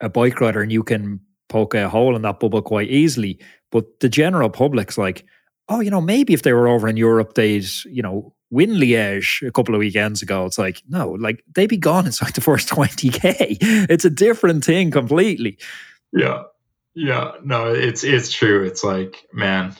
a 0.00 0.08
bike 0.08 0.40
rider 0.40 0.60
and 0.60 0.70
you 0.70 0.82
can 0.82 1.20
poke 1.48 1.74
a 1.74 1.88
hole 1.88 2.14
in 2.16 2.22
that 2.22 2.40
bubble 2.40 2.62
quite 2.62 2.90
easily. 2.90 3.38
But 3.72 3.98
the 3.98 4.08
general 4.08 4.50
public's 4.50 4.96
like, 4.96 5.24
oh, 5.68 5.80
you 5.80 5.90
know, 5.90 6.00
maybe 6.00 6.34
if 6.34 6.42
they 6.42 6.52
were 6.52 6.68
over 6.68 6.86
in 6.86 6.96
Europe, 6.96 7.34
they'd, 7.34 7.66
you 7.86 8.02
know, 8.02 8.34
win 8.50 8.70
Liège 8.70 9.44
a 9.46 9.50
couple 9.50 9.74
of 9.74 9.80
weekends 9.80 10.22
ago. 10.22 10.44
It's 10.44 10.58
like, 10.58 10.82
no, 10.88 11.12
like 11.12 11.42
they'd 11.52 11.66
be 11.66 11.78
gone 11.78 12.06
inside 12.06 12.32
the 12.34 12.40
first 12.40 12.68
20K. 12.68 13.58
It's 13.90 14.04
a 14.04 14.10
different 14.10 14.64
thing 14.64 14.92
completely. 14.92 15.58
Yeah. 16.12 16.44
Yeah. 16.94 17.32
No, 17.42 17.72
it's 17.72 18.04
it's 18.04 18.30
true. 18.30 18.64
It's 18.64 18.84
like, 18.84 19.26
man, 19.32 19.74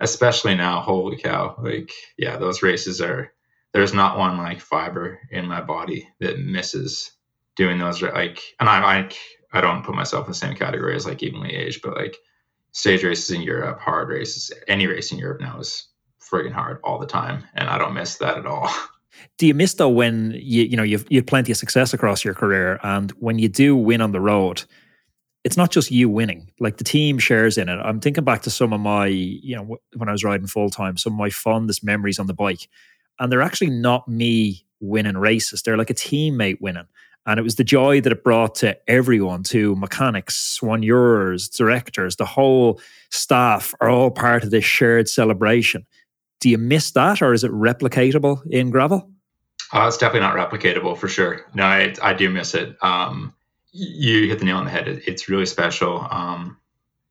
especially 0.00 0.54
now, 0.54 0.80
holy 0.80 1.18
cow. 1.18 1.54
Like, 1.58 1.92
yeah, 2.16 2.38
those 2.38 2.62
races 2.62 3.02
are 3.02 3.30
there's 3.74 3.92
not 3.92 4.18
one 4.18 4.38
like 4.38 4.60
fiber 4.60 5.20
in 5.30 5.46
my 5.46 5.60
body 5.60 6.08
that 6.20 6.38
misses 6.38 7.12
doing 7.56 7.78
those 7.78 8.00
like 8.00 8.40
and 8.58 8.70
I'm 8.70 8.82
like 8.82 9.18
I 9.52 9.60
don't 9.60 9.84
put 9.84 9.94
myself 9.94 10.26
in 10.26 10.30
the 10.30 10.38
same 10.38 10.54
category 10.54 10.96
as 10.96 11.06
like 11.06 11.22
even 11.22 11.40
Liège, 11.40 11.82
but 11.82 11.94
like 11.94 12.16
stage 12.76 13.02
races 13.02 13.30
in 13.30 13.40
Europe, 13.40 13.80
hard 13.80 14.10
races, 14.10 14.52
any 14.68 14.86
race 14.86 15.10
in 15.10 15.18
Europe 15.18 15.40
now 15.40 15.58
is 15.58 15.88
friggin' 16.20 16.52
hard 16.52 16.78
all 16.84 16.98
the 16.98 17.06
time, 17.06 17.42
and 17.54 17.70
I 17.70 17.78
don't 17.78 17.94
miss 17.94 18.18
that 18.18 18.36
at 18.36 18.44
all. 18.44 18.70
Do 19.38 19.46
you 19.46 19.54
miss 19.54 19.72
though 19.74 19.88
when 19.88 20.32
you 20.32 20.64
you 20.64 20.76
know 20.76 20.82
you've 20.82 21.06
you've 21.08 21.24
plenty 21.24 21.50
of 21.50 21.56
success 21.56 21.94
across 21.94 22.22
your 22.22 22.34
career, 22.34 22.78
and 22.82 23.10
when 23.12 23.38
you 23.38 23.48
do 23.48 23.74
win 23.74 24.02
on 24.02 24.12
the 24.12 24.20
road, 24.20 24.64
it's 25.42 25.56
not 25.56 25.70
just 25.70 25.90
you 25.90 26.10
winning; 26.10 26.50
like 26.60 26.76
the 26.76 26.84
team 26.84 27.18
shares 27.18 27.56
in 27.56 27.70
it. 27.70 27.78
I'm 27.78 27.98
thinking 27.98 28.24
back 28.24 28.42
to 28.42 28.50
some 28.50 28.74
of 28.74 28.80
my 28.80 29.06
you 29.06 29.56
know 29.56 29.78
when 29.96 30.10
I 30.10 30.12
was 30.12 30.22
riding 30.22 30.46
full 30.46 30.68
time, 30.68 30.98
some 30.98 31.14
of 31.14 31.18
my 31.18 31.30
fondest 31.30 31.82
memories 31.82 32.18
on 32.18 32.26
the 32.26 32.34
bike, 32.34 32.68
and 33.18 33.32
they're 33.32 33.40
actually 33.40 33.70
not 33.70 34.06
me 34.06 34.66
winning 34.80 35.16
races; 35.16 35.62
they're 35.62 35.78
like 35.78 35.90
a 35.90 35.94
teammate 35.94 36.60
winning. 36.60 36.88
And 37.26 37.40
it 37.40 37.42
was 37.42 37.56
the 37.56 37.64
joy 37.64 38.00
that 38.00 38.12
it 38.12 38.22
brought 38.22 38.54
to 38.56 38.78
everyone, 38.88 39.42
to 39.44 39.74
mechanics, 39.76 40.58
soigneurs, 40.60 41.54
directors, 41.54 42.16
the 42.16 42.24
whole 42.24 42.80
staff 43.10 43.74
are 43.80 43.88
all 43.88 44.10
part 44.10 44.44
of 44.44 44.50
this 44.50 44.64
shared 44.64 45.08
celebration. 45.08 45.84
Do 46.40 46.48
you 46.48 46.58
miss 46.58 46.92
that 46.92 47.22
or 47.22 47.32
is 47.32 47.42
it 47.42 47.50
replicatable 47.50 48.46
in 48.50 48.70
gravel? 48.70 49.10
Uh, 49.72 49.86
it's 49.88 49.96
definitely 49.96 50.20
not 50.20 50.36
replicatable 50.36 50.96
for 50.96 51.08
sure. 51.08 51.46
No, 51.54 51.64
I, 51.64 51.94
I 52.00 52.14
do 52.14 52.30
miss 52.30 52.54
it. 52.54 52.76
Um, 52.82 53.34
you 53.72 54.28
hit 54.28 54.38
the 54.38 54.44
nail 54.44 54.58
on 54.58 54.64
the 54.64 54.70
head. 54.70 54.86
It, 54.86 55.08
it's 55.08 55.28
really 55.28 55.46
special. 55.46 56.06
Um, 56.08 56.58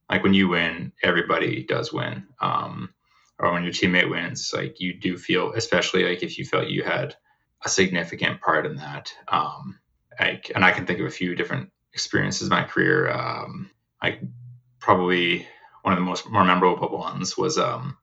like 0.09 0.23
when 0.23 0.33
you 0.33 0.47
win, 0.47 0.93
everybody 1.03 1.63
does 1.63 1.91
win. 1.91 2.25
Um, 2.39 2.93
or 3.37 3.51
when 3.51 3.63
your 3.63 3.73
teammate 3.73 4.09
wins, 4.09 4.53
like 4.55 4.79
you 4.79 4.93
do 4.93 5.17
feel, 5.17 5.51
especially 5.53 6.05
like 6.05 6.23
if 6.23 6.37
you 6.39 6.45
felt 6.45 6.67
you 6.67 6.83
had 6.83 7.15
a 7.65 7.69
significant 7.69 8.39
part 8.39 8.65
in 8.65 8.77
that. 8.77 9.11
Um, 9.27 9.77
like, 10.19 10.51
and 10.53 10.63
I 10.63 10.71
can 10.71 10.85
think 10.85 10.99
of 10.99 11.05
a 11.05 11.11
few 11.11 11.35
different 11.35 11.71
experiences 11.93 12.43
in 12.43 12.49
my 12.49 12.63
career. 12.63 13.09
Um, 13.09 13.69
like 14.01 14.21
probably 14.79 15.47
one 15.81 15.93
of 15.93 15.99
the 15.99 16.05
most 16.05 16.29
more 16.29 16.43
memorable 16.43 16.97
ones 16.97 17.37
was 17.37 17.57
um, 17.57 17.97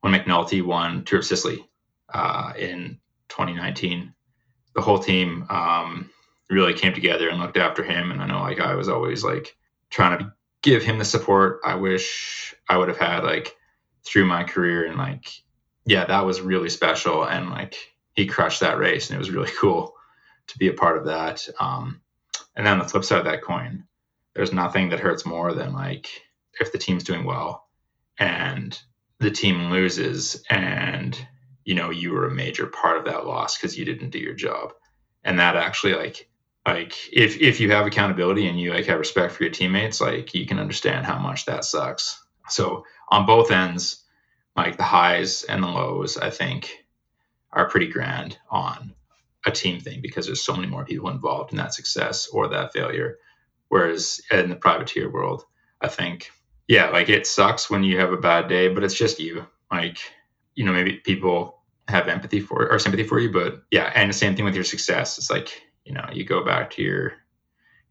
when 0.00 0.12
McNulty 0.12 0.62
won 0.62 1.04
Tour 1.04 1.20
of 1.20 1.24
Sicily 1.24 1.68
uh, 2.12 2.52
in 2.58 2.98
2019. 3.28 4.14
The 4.74 4.80
whole 4.80 4.98
team 4.98 5.46
um, 5.48 6.10
really 6.48 6.74
came 6.74 6.94
together 6.94 7.28
and 7.28 7.40
looked 7.40 7.56
after 7.56 7.82
him. 7.82 8.10
And 8.10 8.22
I 8.22 8.26
know 8.26 8.40
like 8.40 8.60
I 8.60 8.74
was 8.74 8.88
always 8.88 9.24
like 9.24 9.56
trying 9.90 10.18
to 10.18 10.32
give 10.62 10.82
him 10.82 10.98
the 10.98 11.04
support 11.04 11.60
I 11.64 11.76
wish 11.76 12.54
I 12.68 12.76
would 12.76 12.88
have 12.88 12.98
had 12.98 13.24
like 13.24 13.56
through 14.04 14.26
my 14.26 14.44
career. 14.44 14.86
And 14.86 14.96
like, 14.96 15.30
yeah, 15.84 16.04
that 16.04 16.26
was 16.26 16.40
really 16.40 16.70
special. 16.70 17.24
And 17.24 17.50
like 17.50 17.76
he 18.14 18.26
crushed 18.26 18.60
that 18.60 18.78
race 18.78 19.10
and 19.10 19.16
it 19.16 19.18
was 19.18 19.30
really 19.30 19.50
cool 19.60 19.94
to 20.48 20.58
be 20.58 20.68
a 20.68 20.74
part 20.74 20.96
of 20.96 21.06
that. 21.06 21.48
Um, 21.60 22.00
and 22.56 22.66
then 22.66 22.78
the 22.78 22.84
flip 22.84 23.04
side 23.04 23.20
of 23.20 23.24
that 23.26 23.42
coin, 23.42 23.84
there's 24.34 24.52
nothing 24.52 24.90
that 24.90 25.00
hurts 25.00 25.24
more 25.24 25.52
than 25.52 25.72
like 25.72 26.08
if 26.60 26.72
the 26.72 26.78
team's 26.78 27.04
doing 27.04 27.24
well 27.24 27.68
and 28.18 28.78
the 29.18 29.30
team 29.30 29.70
loses 29.70 30.42
and 30.50 31.18
you 31.64 31.74
know 31.74 31.90
you 31.90 32.12
were 32.12 32.26
a 32.26 32.34
major 32.34 32.66
part 32.66 32.98
of 32.98 33.04
that 33.04 33.26
loss 33.26 33.56
because 33.56 33.76
you 33.76 33.84
didn't 33.84 34.10
do 34.10 34.18
your 34.18 34.34
job 34.34 34.72
and 35.24 35.38
that 35.38 35.56
actually 35.56 35.94
like 35.94 36.28
like 36.66 36.94
if 37.12 37.40
if 37.40 37.60
you 37.60 37.70
have 37.70 37.86
accountability 37.86 38.46
and 38.46 38.60
you 38.60 38.72
like 38.72 38.86
have 38.86 38.98
respect 38.98 39.32
for 39.32 39.42
your 39.44 39.52
teammates 39.52 40.00
like 40.00 40.34
you 40.34 40.46
can 40.46 40.58
understand 40.58 41.06
how 41.06 41.18
much 41.18 41.46
that 41.46 41.64
sucks 41.64 42.24
so 42.48 42.84
on 43.08 43.26
both 43.26 43.50
ends 43.50 44.04
like 44.56 44.76
the 44.76 44.82
highs 44.82 45.44
and 45.44 45.62
the 45.62 45.68
lows 45.68 46.16
i 46.16 46.30
think 46.30 46.84
are 47.52 47.68
pretty 47.68 47.88
grand 47.88 48.38
on 48.50 48.94
a 49.48 49.52
team 49.52 49.80
thing 49.80 50.00
because 50.00 50.26
there's 50.26 50.44
so 50.44 50.54
many 50.54 50.68
more 50.68 50.84
people 50.84 51.10
involved 51.10 51.52
in 51.52 51.58
that 51.58 51.74
success 51.74 52.28
or 52.28 52.48
that 52.48 52.72
failure 52.72 53.18
whereas 53.68 54.20
in 54.30 54.48
the 54.50 54.56
privateer 54.56 55.10
world 55.10 55.44
i 55.80 55.88
think 55.88 56.30
yeah, 56.68 56.90
like 56.90 57.08
it 57.08 57.26
sucks 57.26 57.70
when 57.70 57.82
you 57.82 57.98
have 57.98 58.12
a 58.12 58.18
bad 58.18 58.48
day, 58.48 58.68
but 58.68 58.84
it's 58.84 58.94
just 58.94 59.18
you. 59.18 59.46
Like, 59.72 59.98
you 60.54 60.64
know, 60.64 60.72
maybe 60.72 60.96
people 60.96 61.62
have 61.88 62.08
empathy 62.08 62.40
for 62.40 62.70
or 62.70 62.78
sympathy 62.78 63.04
for 63.04 63.18
you, 63.18 63.32
but 63.32 63.62
yeah, 63.70 63.90
and 63.94 64.10
the 64.10 64.14
same 64.14 64.36
thing 64.36 64.44
with 64.44 64.54
your 64.54 64.64
success. 64.64 65.16
It's 65.16 65.30
like, 65.30 65.62
you 65.84 65.94
know, 65.94 66.04
you 66.12 66.24
go 66.24 66.44
back 66.44 66.70
to 66.72 66.82
your 66.82 67.14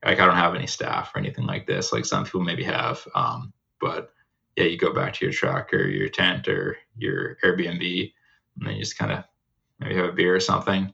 like 0.05 0.19
I 0.19 0.25
don't 0.27 0.35
have 0.35 0.53
any 0.53 0.67
staff 0.67 1.11
or 1.15 1.19
anything 1.19 1.47
like 1.47 1.65
this. 1.65 1.91
Like 1.91 2.05
some 2.05 2.23
people 2.23 2.41
maybe 2.41 2.63
have. 2.63 3.05
Um, 3.15 3.51
but 3.81 4.11
yeah, 4.55 4.65
you 4.65 4.77
go 4.77 4.93
back 4.93 5.13
to 5.13 5.25
your 5.25 5.33
truck 5.33 5.73
or 5.73 5.87
your 5.87 6.09
tent 6.09 6.47
or 6.47 6.77
your 6.95 7.37
Airbnb 7.43 8.13
and 8.57 8.67
then 8.67 8.75
you 8.75 8.81
just 8.81 8.97
kind 8.97 9.11
of 9.11 9.23
maybe 9.79 9.95
have 9.95 10.05
a 10.05 10.11
beer 10.11 10.35
or 10.35 10.39
something, 10.39 10.93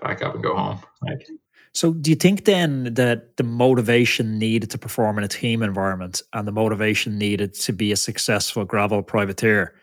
pack 0.00 0.22
up 0.22 0.34
and 0.34 0.42
go 0.42 0.56
home. 0.56 0.80
Like 1.02 1.26
so, 1.74 1.92
do 1.92 2.10
you 2.10 2.16
think 2.16 2.44
then 2.44 2.94
that 2.94 3.36
the 3.36 3.42
motivation 3.42 4.38
needed 4.38 4.70
to 4.70 4.78
perform 4.78 5.18
in 5.18 5.24
a 5.24 5.28
team 5.28 5.60
environment 5.60 6.22
and 6.32 6.46
the 6.46 6.52
motivation 6.52 7.18
needed 7.18 7.52
to 7.54 7.72
be 7.72 7.90
a 7.90 7.96
successful 7.96 8.64
gravel 8.64 9.02
privateer, 9.02 9.74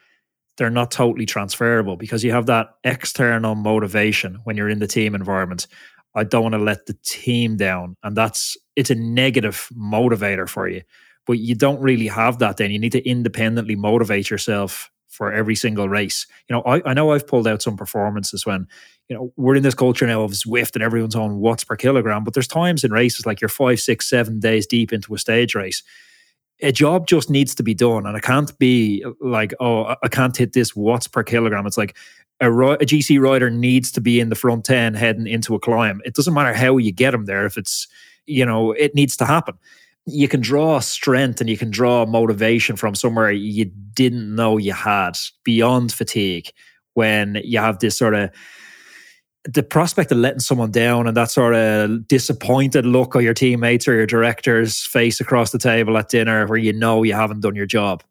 they're 0.58 0.70
not 0.70 0.92
totally 0.92 1.26
transferable 1.26 1.98
because 1.98 2.24
you 2.24 2.32
have 2.32 2.46
that 2.46 2.70
external 2.86 3.56
motivation 3.56 4.40
when 4.46 4.56
you're 4.56 4.70
in 4.70 4.80
the 4.80 4.88
team 4.88 5.16
environment. 5.16 5.68
I 6.16 6.24
don't 6.24 6.44
want 6.44 6.54
to 6.54 6.60
let 6.60 6.86
the 6.86 6.98
team 7.04 7.58
down, 7.58 7.98
and 8.04 8.16
that's 8.16 8.58
it's 8.76 8.90
a 8.90 8.96
negative 8.96 9.68
motivator 9.74 10.48
for 10.48 10.70
you. 10.70 10.84
But 11.26 11.40
you 11.40 11.56
don't 11.56 11.82
really 11.82 12.08
have 12.08 12.40
that. 12.40 12.58
Then 12.58 12.72
you 12.72 12.80
need 12.80 12.92
to 12.94 13.08
independently 13.08 13.76
motivate 13.76 14.30
yourself 14.30 14.91
for 15.12 15.32
every 15.32 15.56
single 15.56 15.90
race. 15.90 16.26
You 16.50 16.56
know, 16.56 16.62
I, 16.64 16.82
I 16.90 16.94
know 16.94 17.12
I've 17.12 17.28
pulled 17.28 17.48
out 17.48 17.62
some 17.62 17.76
performances 17.76 18.46
when, 18.46 18.66
you 19.10 19.16
know, 19.16 19.34
we're 19.36 19.56
in 19.56 19.64
this 19.64 19.76
culture 19.76 20.08
now 20.08 20.24
of 20.24 20.32
Zwift 20.32 20.74
and 20.74 20.82
everyone's 20.82 21.16
on 21.16 21.40
watts 21.40 21.66
per 21.66 21.76
kilogram, 21.76 22.24
but 22.24 22.34
there's 22.34 22.48
times 22.48 22.84
in 22.84 22.92
races 22.92 23.26
like 23.26 23.42
you're 23.42 23.50
five, 23.50 23.80
six, 23.80 24.10
seven 24.10 24.40
days 24.40 24.66
deep 24.66 24.94
into 24.94 25.14
a 25.14 25.20
stage 25.20 25.54
race. 25.54 25.84
A 26.62 26.72
job 26.72 27.08
just 27.08 27.30
needs 27.30 27.54
to 27.56 27.64
be 27.64 27.74
done. 27.74 28.06
And 28.06 28.16
it 28.16 28.24
can't 28.24 28.58
be 28.58 29.06
like, 29.20 29.54
oh, 29.60 29.96
I 30.02 30.08
can't 30.08 30.36
hit 30.36 30.54
this 30.54 30.76
watts 30.76 31.08
per 31.08 31.24
kilogram. 31.24 31.68
It's 31.68 31.78
like 31.78 31.98
a, 32.40 32.50
a 32.50 32.78
GC 32.86 33.20
rider 33.20 33.50
needs 33.50 33.92
to 33.92 34.02
be 34.02 34.20
in 34.20 34.30
the 34.30 34.36
front 34.36 34.64
10 34.64 34.94
heading 34.94 35.28
into 35.28 35.56
a 35.56 35.60
climb. 35.60 36.02
It 36.06 36.16
doesn't 36.16 36.34
matter 36.34 36.54
how 36.54 36.78
you 36.78 36.94
get 36.94 37.12
them 37.12 37.26
there. 37.26 37.46
If 37.46 37.58
it's, 37.58 37.88
you 38.28 38.46
know, 38.46 38.72
it 38.72 38.96
needs 38.96 39.18
to 39.18 39.26
happen 39.26 39.58
you 40.06 40.28
can 40.28 40.42
draw 40.42 40.80
strength 40.80 41.42
and 41.42 41.50
you 41.50 41.58
can 41.58 41.70
draw 41.70 42.06
motivation 42.06 42.76
from 42.76 42.96
somewhere 42.96 43.32
you 43.32 43.66
didn't 43.94 44.34
know 44.36 44.58
you 44.58 44.74
had 44.74 45.18
beyond 45.44 45.92
fatigue 45.92 46.50
when 46.94 47.40
you 47.44 47.60
have 47.60 47.80
this 47.80 47.98
sort 47.98 48.16
of 48.16 48.30
the 49.46 49.64
prospect 49.64 50.12
of 50.12 50.20
letting 50.20 50.40
someone 50.40 50.72
down 50.72 51.08
and 51.08 51.18
that 51.18 51.32
sort 51.32 51.56
of 51.56 52.08
disappointed 52.08 52.86
look 52.86 53.16
of 53.16 53.24
your 53.24 53.34
teammates 53.34 53.88
or 53.88 53.94
your 53.94 54.06
director's 54.06 54.86
face 54.86 55.20
across 55.20 55.52
the 55.52 55.58
table 55.58 55.98
at 55.98 56.10
dinner 56.10 56.46
where 56.46 56.60
you 56.60 56.72
know 56.72 57.02
you 57.02 57.14
haven't 57.14 57.40
done 57.40 57.56
your 57.56 57.66
job. 57.66 58.04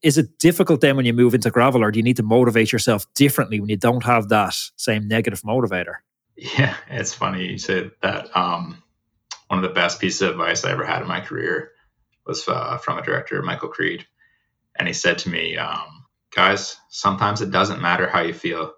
Is 0.00 0.16
it 0.16 0.38
difficult 0.38 0.80
then 0.80 0.96
when 0.96 1.04
you 1.04 1.12
move 1.12 1.34
into 1.34 1.50
gravel 1.50 1.82
or 1.82 1.90
do 1.90 1.98
you 1.98 2.02
need 2.02 2.16
to 2.16 2.22
motivate 2.22 2.72
yourself 2.72 3.04
differently 3.14 3.60
when 3.60 3.68
you 3.68 3.76
don't 3.76 4.04
have 4.04 4.28
that 4.28 4.54
same 4.76 5.06
negative 5.08 5.42
motivator? 5.42 5.96
Yeah, 6.36 6.74
it's 6.88 7.12
funny 7.12 7.46
you 7.46 7.58
said 7.58 7.90
that. 8.00 8.34
Um, 8.34 8.82
one 9.52 9.62
of 9.62 9.68
the 9.68 9.74
best 9.74 10.00
pieces 10.00 10.22
of 10.22 10.30
advice 10.30 10.64
I 10.64 10.70
ever 10.72 10.86
had 10.86 11.02
in 11.02 11.08
my 11.08 11.20
career 11.20 11.72
was 12.26 12.48
uh, 12.48 12.78
from 12.78 12.96
a 12.96 13.02
director, 13.02 13.42
Michael 13.42 13.68
Creed. 13.68 14.06
And 14.78 14.88
he 14.88 14.94
said 14.94 15.18
to 15.18 15.30
me, 15.30 15.58
um, 15.58 16.06
guys, 16.34 16.78
sometimes 16.88 17.42
it 17.42 17.50
doesn't 17.50 17.82
matter 17.82 18.08
how 18.08 18.22
you 18.22 18.32
feel. 18.32 18.72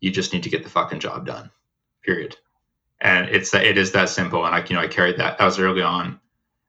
You 0.00 0.10
just 0.10 0.32
need 0.32 0.42
to 0.42 0.50
get 0.50 0.64
the 0.64 0.70
fucking 0.70 0.98
job 0.98 1.24
done, 1.24 1.52
period. 2.04 2.36
And 3.00 3.28
it's 3.30 3.54
it 3.54 3.78
is 3.78 3.92
that 3.92 4.08
simple. 4.08 4.44
And 4.44 4.54
I, 4.56 4.64
you 4.68 4.76
know, 4.76 4.82
I 4.82 4.88
carried 4.88 5.18
that. 5.18 5.38
That 5.38 5.44
was 5.44 5.60
early 5.60 5.82
on 5.82 6.20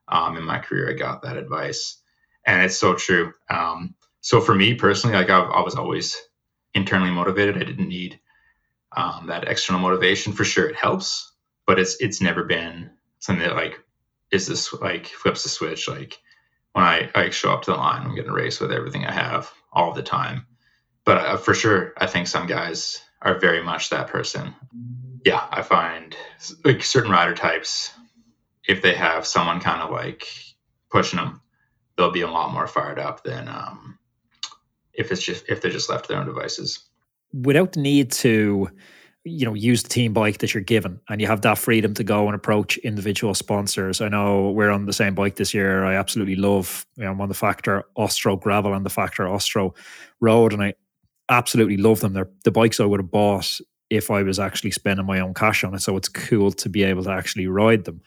um, 0.07 0.37
in 0.37 0.43
my 0.45 0.59
career. 0.59 0.91
I 0.91 0.93
got 0.93 1.23
that 1.23 1.37
advice, 1.37 1.99
and 2.45 2.63
it's 2.63 2.77
so 2.77 2.95
true. 2.95 3.33
Um, 3.49 3.95
so 4.21 4.41
for 4.41 4.55
me 4.55 4.75
personally, 4.75 5.17
like 5.17 5.31
I, 5.31 5.39
I 5.41 5.63
was 5.63 5.75
always 5.75 6.17
internally 6.75 7.11
motivated. 7.11 7.57
I 7.57 7.65
didn't 7.65 7.89
need 7.89 8.19
um, 8.95 9.27
that 9.27 9.47
external 9.47 9.81
motivation. 9.81 10.33
For 10.33 10.45
sure, 10.45 10.69
it 10.69 10.75
helps, 10.75 11.33
but 11.67 11.79
it's 11.79 11.97
it's 12.01 12.21
never 12.21 12.43
been 12.45 12.91
something 13.19 13.47
that 13.47 13.55
like 13.55 13.79
is 14.31 14.47
this 14.47 14.73
like 14.73 15.07
flips 15.07 15.43
the 15.43 15.49
switch. 15.49 15.87
Like 15.87 16.17
when 16.73 16.85
I, 16.85 17.09
I 17.15 17.29
show 17.29 17.53
up 17.53 17.63
to 17.63 17.71
the 17.71 17.77
line, 17.77 18.03
I'm 18.03 18.15
getting 18.15 18.31
a 18.31 18.33
race 18.33 18.59
with 18.59 18.71
everything 18.71 19.05
I 19.05 19.11
have 19.11 19.51
all 19.71 19.93
the 19.93 20.03
time. 20.03 20.45
But 21.05 21.17
uh, 21.17 21.37
for 21.37 21.53
sure, 21.53 21.93
I 21.97 22.05
think 22.05 22.27
some 22.27 22.47
guys 22.47 23.01
are 23.21 23.39
very 23.39 23.63
much 23.63 23.89
that 23.89 24.07
person. 24.07 24.55
Yeah, 25.25 25.45
I 25.49 25.61
find 25.61 26.15
like 26.63 26.83
certain 26.83 27.11
rider 27.11 27.35
types, 27.35 27.91
if 28.67 28.81
they 28.81 28.93
have 28.93 29.25
someone 29.25 29.59
kind 29.59 29.81
of 29.81 29.91
like 29.91 30.27
pushing 30.91 31.17
them, 31.17 31.41
they'll 31.97 32.11
be 32.11 32.21
a 32.21 32.29
lot 32.29 32.53
more 32.53 32.67
fired 32.67 32.99
up 32.99 33.23
than 33.23 33.47
um, 33.47 33.97
if 34.93 35.11
it's 35.11 35.21
just 35.21 35.49
if 35.49 35.61
they're 35.61 35.71
just 35.71 35.89
left 35.89 36.05
to 36.05 36.09
their 36.09 36.21
own 36.21 36.27
devices. 36.27 36.79
Without 37.33 37.73
the 37.73 37.81
need 37.81 38.11
to 38.11 38.69
you 39.25 39.45
know 39.45 39.53
use 39.53 39.83
the 39.83 39.89
team 39.89 40.13
bike 40.13 40.37
that 40.37 40.53
you're 40.53 40.63
given 40.63 40.99
and 41.09 41.19
you 41.19 41.27
have 41.27 41.41
that 41.41 41.57
freedom 41.57 41.93
to 41.93 42.03
go 42.03 42.27
and 42.27 42.35
approach 42.35 42.77
individual 42.79 43.33
sponsors. 43.33 43.99
I 44.01 44.07
know 44.07 44.51
we're 44.51 44.69
on 44.69 44.85
the 44.85 44.93
same 44.93 45.13
bike 45.13 45.35
this 45.35 45.53
year. 45.53 45.83
I 45.83 45.95
absolutely 45.95 46.35
love 46.35 46.85
you 46.95 47.03
know, 47.03 47.11
i'm 47.11 47.21
on 47.21 47.29
the 47.29 47.35
factor 47.35 47.83
ostro 47.97 48.37
gravel 48.37 48.73
and 48.73 48.85
the 48.85 48.89
factor 48.89 49.27
ostro 49.27 49.73
road 50.21 50.53
and 50.53 50.63
i 50.63 50.73
absolutely 51.29 51.77
love 51.77 51.99
them. 51.99 52.13
They're 52.13 52.29
the 52.43 52.51
bikes 52.51 52.79
i 52.79 52.85
would 52.85 52.99
have 52.99 53.11
bought 53.11 53.59
if 53.89 54.09
i 54.09 54.23
was 54.23 54.39
actually 54.39 54.71
spending 54.71 55.05
my 55.05 55.19
own 55.19 55.33
cash 55.33 55.63
on 55.63 55.73
it 55.73 55.81
so 55.81 55.97
it's 55.97 56.09
cool 56.09 56.51
to 56.51 56.69
be 56.69 56.83
able 56.83 57.03
to 57.03 57.11
actually 57.11 57.47
ride 57.47 57.85
them. 57.85 58.01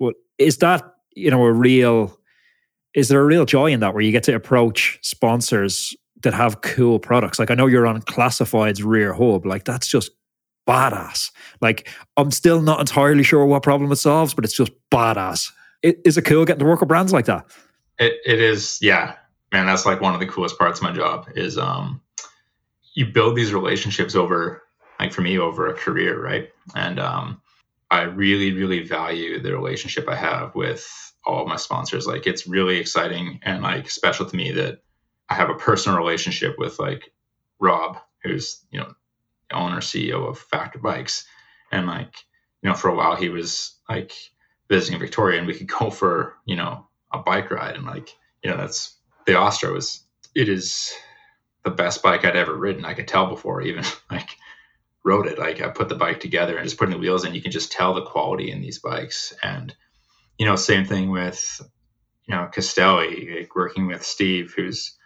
But 0.00 0.14
is 0.38 0.58
that 0.58 0.82
you 1.14 1.30
know 1.30 1.44
a 1.44 1.52
real 1.52 2.18
is 2.94 3.08
there 3.08 3.20
a 3.20 3.24
real 3.24 3.44
joy 3.44 3.70
in 3.70 3.80
that 3.80 3.94
where 3.94 4.02
you 4.02 4.10
get 4.10 4.24
to 4.24 4.34
approach 4.34 4.98
sponsors 5.02 5.94
that 6.22 6.34
have 6.34 6.62
cool 6.62 6.98
products? 6.98 7.38
Like 7.38 7.52
i 7.52 7.54
know 7.54 7.66
you're 7.66 7.86
on 7.86 8.02
classified's 8.02 8.82
rear 8.82 9.12
hub 9.12 9.46
like 9.46 9.64
that's 9.64 9.86
just 9.86 10.10
badass. 10.68 11.30
Like, 11.60 11.88
I'm 12.16 12.30
still 12.30 12.60
not 12.60 12.80
entirely 12.80 13.22
sure 13.22 13.44
what 13.46 13.62
problem 13.62 13.90
it 13.90 13.96
solves, 13.96 14.34
but 14.34 14.44
it's 14.44 14.54
just 14.54 14.72
badass. 14.90 15.50
It, 15.82 16.00
is 16.04 16.18
it 16.18 16.22
cool 16.22 16.44
getting 16.44 16.60
to 16.60 16.66
work 16.66 16.80
with 16.80 16.88
brands 16.88 17.12
like 17.12 17.26
that? 17.26 17.46
It, 17.98 18.14
it 18.26 18.40
is, 18.40 18.78
yeah. 18.82 19.14
Man, 19.52 19.66
that's 19.66 19.86
like 19.86 20.00
one 20.00 20.14
of 20.14 20.20
the 20.20 20.26
coolest 20.26 20.58
parts 20.58 20.80
of 20.80 20.84
my 20.84 20.92
job 20.92 21.28
is 21.34 21.56
um, 21.56 22.02
you 22.94 23.06
build 23.06 23.34
these 23.34 23.54
relationships 23.54 24.14
over, 24.14 24.62
like 25.00 25.12
for 25.12 25.22
me, 25.22 25.38
over 25.38 25.68
a 25.68 25.74
career, 25.74 26.22
right? 26.22 26.50
And 26.74 27.00
um, 27.00 27.40
I 27.90 28.02
really, 28.02 28.52
really 28.52 28.82
value 28.82 29.40
the 29.40 29.52
relationship 29.52 30.06
I 30.08 30.16
have 30.16 30.54
with 30.54 30.86
all 31.24 31.46
my 31.46 31.56
sponsors. 31.56 32.06
Like, 32.06 32.26
it's 32.26 32.46
really 32.46 32.78
exciting 32.78 33.40
and 33.42 33.62
like 33.62 33.90
special 33.90 34.26
to 34.26 34.36
me 34.36 34.52
that 34.52 34.82
I 35.30 35.34
have 35.34 35.50
a 35.50 35.54
personal 35.54 35.98
relationship 35.98 36.56
with 36.58 36.78
like 36.78 37.10
Rob, 37.58 37.98
who's 38.22 38.64
you 38.70 38.80
know 38.80 38.92
owner 39.52 39.80
CEO 39.80 40.28
of 40.28 40.38
Factor 40.38 40.78
Bikes, 40.78 41.26
and 41.72 41.86
like 41.86 42.14
you 42.62 42.68
know 42.68 42.74
for 42.74 42.88
a 42.88 42.94
while 42.94 43.16
he 43.16 43.28
was 43.28 43.74
like 43.88 44.12
visiting 44.68 45.00
Victoria, 45.00 45.38
and 45.38 45.46
we 45.46 45.54
could 45.54 45.68
go 45.78 45.90
for 45.90 46.36
you 46.44 46.56
know 46.56 46.86
a 47.12 47.18
bike 47.18 47.50
ride, 47.50 47.76
and 47.76 47.86
like 47.86 48.10
you 48.42 48.50
know 48.50 48.56
that's 48.56 48.96
the 49.26 49.34
Ostro 49.34 49.76
is 49.76 50.02
it 50.34 50.48
is 50.48 50.92
the 51.64 51.70
best 51.70 52.02
bike 52.02 52.24
I'd 52.24 52.36
ever 52.36 52.54
ridden. 52.54 52.84
I 52.84 52.94
could 52.94 53.08
tell 53.08 53.26
before 53.26 53.62
even 53.62 53.84
like 54.10 54.36
rode 55.04 55.26
it. 55.26 55.38
Like 55.38 55.60
I 55.60 55.68
put 55.68 55.88
the 55.88 55.94
bike 55.94 56.20
together 56.20 56.56
and 56.56 56.64
just 56.64 56.78
putting 56.78 56.92
the 56.92 56.98
wheels 57.00 57.24
in, 57.24 57.34
you 57.34 57.42
can 57.42 57.52
just 57.52 57.72
tell 57.72 57.94
the 57.94 58.04
quality 58.04 58.50
in 58.50 58.60
these 58.60 58.78
bikes. 58.78 59.34
And 59.42 59.74
you 60.38 60.46
know, 60.46 60.56
same 60.56 60.84
thing 60.84 61.10
with 61.10 61.60
you 62.26 62.34
know 62.34 62.48
Castelli, 62.52 63.38
like 63.38 63.56
working 63.56 63.86
with 63.86 64.04
Steve, 64.04 64.54
who's 64.56 64.96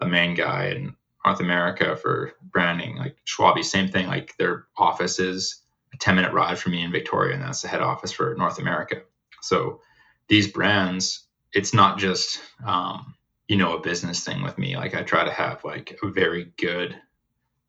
the 0.00 0.06
main 0.06 0.34
guy, 0.34 0.66
and 0.66 0.92
North 1.24 1.40
America 1.40 1.96
for 1.96 2.32
branding. 2.42 2.96
Like 2.96 3.16
Schwalbe, 3.26 3.64
same 3.64 3.88
thing. 3.88 4.06
Like 4.06 4.36
their 4.38 4.66
office 4.76 5.18
is 5.18 5.62
a 5.92 5.96
10 5.96 6.16
minute 6.16 6.32
ride 6.32 6.58
from 6.58 6.72
me 6.72 6.82
in 6.82 6.92
Victoria, 6.92 7.34
and 7.34 7.42
that's 7.42 7.62
the 7.62 7.68
head 7.68 7.82
office 7.82 8.12
for 8.12 8.34
North 8.36 8.58
America. 8.58 9.02
So 9.42 9.80
these 10.28 10.48
brands, 10.48 11.26
it's 11.52 11.74
not 11.74 11.98
just 11.98 12.40
um, 12.64 13.14
you 13.48 13.56
know 13.56 13.76
a 13.76 13.80
business 13.80 14.24
thing 14.24 14.42
with 14.42 14.58
me. 14.58 14.76
Like 14.76 14.94
I 14.94 15.02
try 15.02 15.24
to 15.24 15.32
have 15.32 15.64
like 15.64 15.98
a 16.02 16.08
very 16.08 16.52
good 16.56 16.96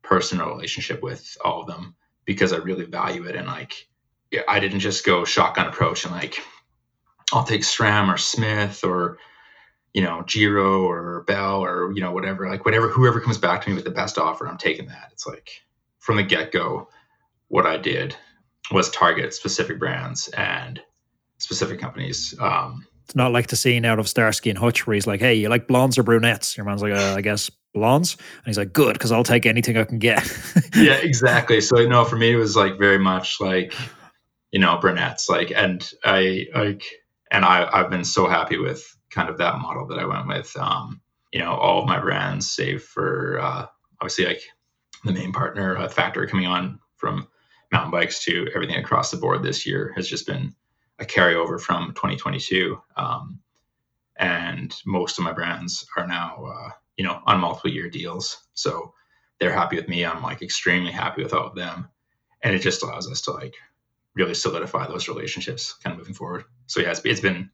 personal 0.02 0.48
relationship 0.48 1.02
with 1.02 1.36
all 1.44 1.62
of 1.62 1.66
them 1.66 1.94
because 2.24 2.52
I 2.52 2.58
really 2.58 2.84
value 2.84 3.24
it. 3.24 3.36
And 3.36 3.46
like 3.46 3.88
I 4.48 4.60
didn't 4.60 4.80
just 4.80 5.04
go 5.04 5.24
shotgun 5.24 5.66
approach 5.66 6.04
and 6.04 6.14
like 6.14 6.40
I'll 7.32 7.44
take 7.44 7.62
SRAM 7.62 8.12
or 8.12 8.16
Smith 8.16 8.84
or 8.84 9.18
you 9.94 10.02
know 10.02 10.22
Giro 10.26 10.82
or 10.82 11.24
Bell 11.26 11.64
or 11.64 11.92
you 11.92 12.00
know 12.00 12.12
whatever 12.12 12.48
like 12.48 12.64
whatever 12.64 12.88
whoever 12.88 13.20
comes 13.20 13.38
back 13.38 13.62
to 13.62 13.70
me 13.70 13.74
with 13.74 13.84
the 13.84 13.90
best 13.90 14.18
offer, 14.18 14.46
I'm 14.46 14.58
taking 14.58 14.86
that. 14.86 15.10
It's 15.12 15.26
like 15.26 15.50
from 15.98 16.16
the 16.16 16.22
get 16.22 16.52
go, 16.52 16.88
what 17.48 17.66
I 17.66 17.76
did 17.76 18.16
was 18.70 18.90
target 18.90 19.34
specific 19.34 19.78
brands 19.78 20.28
and 20.28 20.80
specific 21.38 21.80
companies. 21.80 22.34
Um, 22.38 22.86
it's 23.04 23.16
not 23.16 23.32
like 23.32 23.48
the 23.48 23.56
scene 23.56 23.84
out 23.84 23.98
of 23.98 24.08
Starsky 24.08 24.50
and 24.50 24.58
Hutch 24.58 24.86
where 24.86 24.94
he's 24.94 25.06
like, 25.06 25.20
"Hey, 25.20 25.34
you 25.34 25.48
like 25.48 25.66
blondes 25.66 25.98
or 25.98 26.04
brunettes?" 26.04 26.56
Your 26.56 26.64
man's 26.64 26.82
like, 26.82 26.92
uh, 26.92 27.14
"I 27.16 27.20
guess 27.20 27.50
blondes," 27.74 28.14
and 28.14 28.46
he's 28.46 28.58
like, 28.58 28.72
"Good, 28.72 28.92
because 28.92 29.10
I'll 29.10 29.24
take 29.24 29.46
anything 29.46 29.76
I 29.76 29.84
can 29.84 29.98
get." 29.98 30.22
yeah, 30.76 30.94
exactly. 30.94 31.60
So 31.60 31.80
you 31.80 31.88
know, 31.88 32.04
for 32.04 32.16
me, 32.16 32.32
it 32.32 32.36
was 32.36 32.54
like 32.54 32.78
very 32.78 32.98
much 32.98 33.40
like 33.40 33.74
you 34.52 34.60
know 34.60 34.78
brunettes, 34.80 35.28
like, 35.28 35.50
and 35.50 35.90
I 36.04 36.46
like, 36.54 36.84
and 37.32 37.44
I 37.44 37.68
I've 37.72 37.90
been 37.90 38.04
so 38.04 38.28
happy 38.28 38.58
with 38.58 38.96
kind 39.10 39.28
of 39.28 39.38
that 39.38 39.58
model 39.58 39.86
that 39.88 39.98
I 39.98 40.06
went 40.06 40.28
with. 40.28 40.56
Um, 40.56 41.00
you 41.32 41.40
know, 41.40 41.52
all 41.52 41.80
of 41.80 41.88
my 41.88 41.98
brands, 42.00 42.50
save 42.50 42.82
for 42.82 43.38
uh, 43.40 43.66
obviously 44.00 44.26
like 44.26 44.42
the 45.04 45.12
main 45.12 45.32
partner 45.32 45.76
uh, 45.76 45.88
factory 45.88 46.26
coming 46.26 46.46
on 46.46 46.80
from 46.96 47.28
mountain 47.72 47.90
bikes 47.90 48.24
to 48.24 48.48
everything 48.54 48.76
across 48.76 49.10
the 49.10 49.16
board 49.16 49.42
this 49.42 49.66
year 49.66 49.92
has 49.96 50.08
just 50.08 50.26
been 50.26 50.54
a 50.98 51.04
carryover 51.04 51.60
from 51.60 51.88
2022. 51.94 52.80
Um, 52.96 53.40
and 54.18 54.74
most 54.84 55.18
of 55.18 55.24
my 55.24 55.32
brands 55.32 55.86
are 55.96 56.06
now, 56.06 56.44
uh, 56.44 56.70
you 56.96 57.04
know, 57.04 57.20
on 57.26 57.40
multiple 57.40 57.70
year 57.70 57.88
deals. 57.88 58.46
So 58.54 58.92
they're 59.38 59.52
happy 59.52 59.76
with 59.76 59.88
me. 59.88 60.04
I'm 60.04 60.22
like 60.22 60.42
extremely 60.42 60.92
happy 60.92 61.22
with 61.22 61.32
all 61.32 61.46
of 61.46 61.54
them. 61.54 61.88
And 62.42 62.54
it 62.54 62.60
just 62.60 62.82
allows 62.82 63.10
us 63.10 63.22
to 63.22 63.32
like 63.32 63.54
really 64.14 64.34
solidify 64.34 64.86
those 64.86 65.08
relationships 65.08 65.74
kind 65.82 65.94
of 65.94 65.98
moving 65.98 66.14
forward. 66.14 66.44
So 66.66 66.80
yeah, 66.80 66.90
it's, 66.90 67.00
it's 67.04 67.20
been 67.20 67.50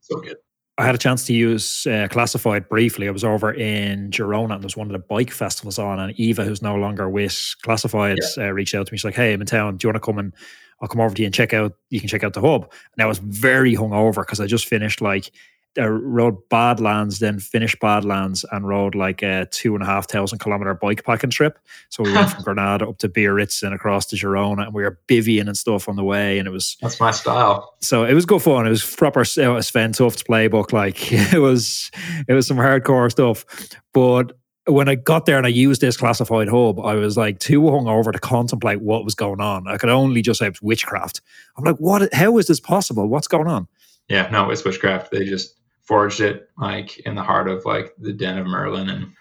so 0.00 0.20
good. 0.20 0.36
I 0.80 0.84
had 0.84 0.94
a 0.94 0.98
chance 0.98 1.26
to 1.26 1.34
use 1.34 1.86
uh, 1.86 2.08
Classified 2.10 2.66
briefly. 2.70 3.06
I 3.06 3.10
was 3.10 3.22
over 3.22 3.52
in 3.52 4.10
Girona 4.10 4.54
and 4.54 4.62
there's 4.62 4.78
one 4.78 4.86
of 4.86 4.92
the 4.92 4.98
bike 4.98 5.30
festivals 5.30 5.78
on, 5.78 6.00
and 6.00 6.18
Eva, 6.18 6.42
who's 6.42 6.62
no 6.62 6.74
longer 6.74 7.06
with 7.06 7.54
Classified, 7.60 8.18
yeah. 8.38 8.44
uh, 8.44 8.50
reached 8.52 8.74
out 8.74 8.86
to 8.86 8.92
me. 8.92 8.96
She's 8.96 9.04
like, 9.04 9.14
"Hey, 9.14 9.34
I'm 9.34 9.42
in 9.42 9.46
town. 9.46 9.76
Do 9.76 9.86
you 9.86 9.88
want 9.92 10.02
to 10.02 10.06
come 10.06 10.18
and 10.18 10.32
I'll 10.80 10.88
come 10.88 11.02
over 11.02 11.14
to 11.14 11.20
you 11.20 11.26
and 11.26 11.34
check 11.34 11.52
out. 11.52 11.74
You 11.90 12.00
can 12.00 12.08
check 12.08 12.24
out 12.24 12.32
the 12.32 12.40
hub." 12.40 12.72
And 12.94 13.02
I 13.02 13.06
was 13.06 13.18
very 13.18 13.74
hungover 13.74 14.22
because 14.22 14.40
I 14.40 14.46
just 14.46 14.64
finished 14.64 15.02
like 15.02 15.30
I 15.78 15.86
rode 15.86 16.36
Badlands, 16.48 17.20
then 17.20 17.38
finished 17.38 17.78
Badlands, 17.80 18.44
and 18.50 18.66
rode 18.66 18.94
like 18.94 19.22
a 19.22 19.46
two 19.46 19.74
and 19.74 19.82
a 19.82 19.86
half 19.86 20.08
thousand 20.08 20.38
kilometer 20.40 20.74
bike 20.74 21.04
packing 21.04 21.30
trip. 21.30 21.58
So 21.90 22.02
we 22.02 22.12
went 22.12 22.30
from 22.32 22.42
Granada 22.42 22.88
up 22.88 22.98
to 22.98 23.08
Biarritz 23.08 23.62
and 23.62 23.74
across 23.74 24.06
to 24.06 24.16
Girona, 24.16 24.64
and 24.64 24.74
we 24.74 24.82
were 24.82 24.98
bivvying 25.06 25.46
and 25.46 25.56
stuff 25.56 25.88
on 25.88 25.96
the 25.96 26.04
way. 26.04 26.38
And 26.38 26.48
it 26.48 26.50
was 26.50 26.76
that's 26.80 26.98
my 26.98 27.12
style. 27.12 27.76
So 27.80 28.04
it 28.04 28.14
was 28.14 28.26
good 28.26 28.42
fun. 28.42 28.66
It 28.66 28.70
was 28.70 28.96
proper 28.96 29.20
uh, 29.20 29.62
Svein 29.62 29.92
Tuft's 29.92 30.22
playbook. 30.22 30.72
Like 30.72 31.12
it 31.32 31.38
was, 31.38 31.90
it 32.26 32.32
was 32.32 32.46
some 32.46 32.56
hardcore 32.56 33.10
stuff. 33.10 33.44
But 33.92 34.32
when 34.66 34.88
I 34.88 34.96
got 34.96 35.26
there 35.26 35.36
and 35.36 35.46
I 35.46 35.50
used 35.50 35.80
this 35.80 35.96
classified 35.96 36.48
hub, 36.48 36.80
I 36.80 36.94
was 36.94 37.16
like 37.16 37.38
too 37.38 37.60
hungover 37.62 38.12
to 38.12 38.18
contemplate 38.18 38.80
what 38.80 39.04
was 39.04 39.14
going 39.14 39.40
on. 39.40 39.68
I 39.68 39.76
could 39.76 39.88
only 39.88 40.22
just 40.22 40.40
say 40.40 40.46
it 40.46 40.50
was 40.50 40.62
witchcraft. 40.62 41.20
I'm 41.56 41.64
like, 41.64 41.76
what? 41.76 42.12
How 42.12 42.38
is 42.38 42.46
this 42.46 42.60
possible? 42.60 43.06
What's 43.06 43.28
going 43.28 43.46
on? 43.46 43.68
Yeah, 44.08 44.28
no, 44.30 44.50
it's 44.50 44.64
witchcraft. 44.64 45.12
They 45.12 45.24
just 45.24 45.54
forged 45.82 46.20
it 46.20 46.48
like 46.58 46.98
in 47.00 47.14
the 47.14 47.22
heart 47.22 47.48
of 47.48 47.64
like 47.64 47.94
the 47.98 48.12
den 48.12 48.38
of 48.38 48.46
Merlin 48.46 48.88
and 48.88 49.12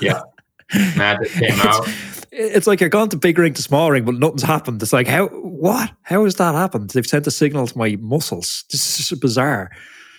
yeah. 0.00 0.20
Magic 0.96 1.30
came 1.30 1.60
out. 1.60 1.88
It's 2.32 2.66
like 2.66 2.80
you're 2.80 2.90
going 2.90 3.08
to 3.10 3.16
big 3.16 3.38
ring 3.38 3.54
to 3.54 3.62
small 3.62 3.90
ring, 3.90 4.04
but 4.04 4.16
nothing's 4.16 4.42
happened. 4.42 4.82
It's 4.82 4.92
like 4.92 5.06
how 5.06 5.28
what? 5.28 5.92
How 6.02 6.24
has 6.24 6.34
that 6.36 6.54
happened? 6.54 6.90
They've 6.90 7.06
sent 7.06 7.26
a 7.26 7.30
signal 7.30 7.68
to 7.68 7.78
my 7.78 7.96
muscles. 8.00 8.64
This 8.70 9.12
is 9.12 9.18
bizarre. 9.18 9.70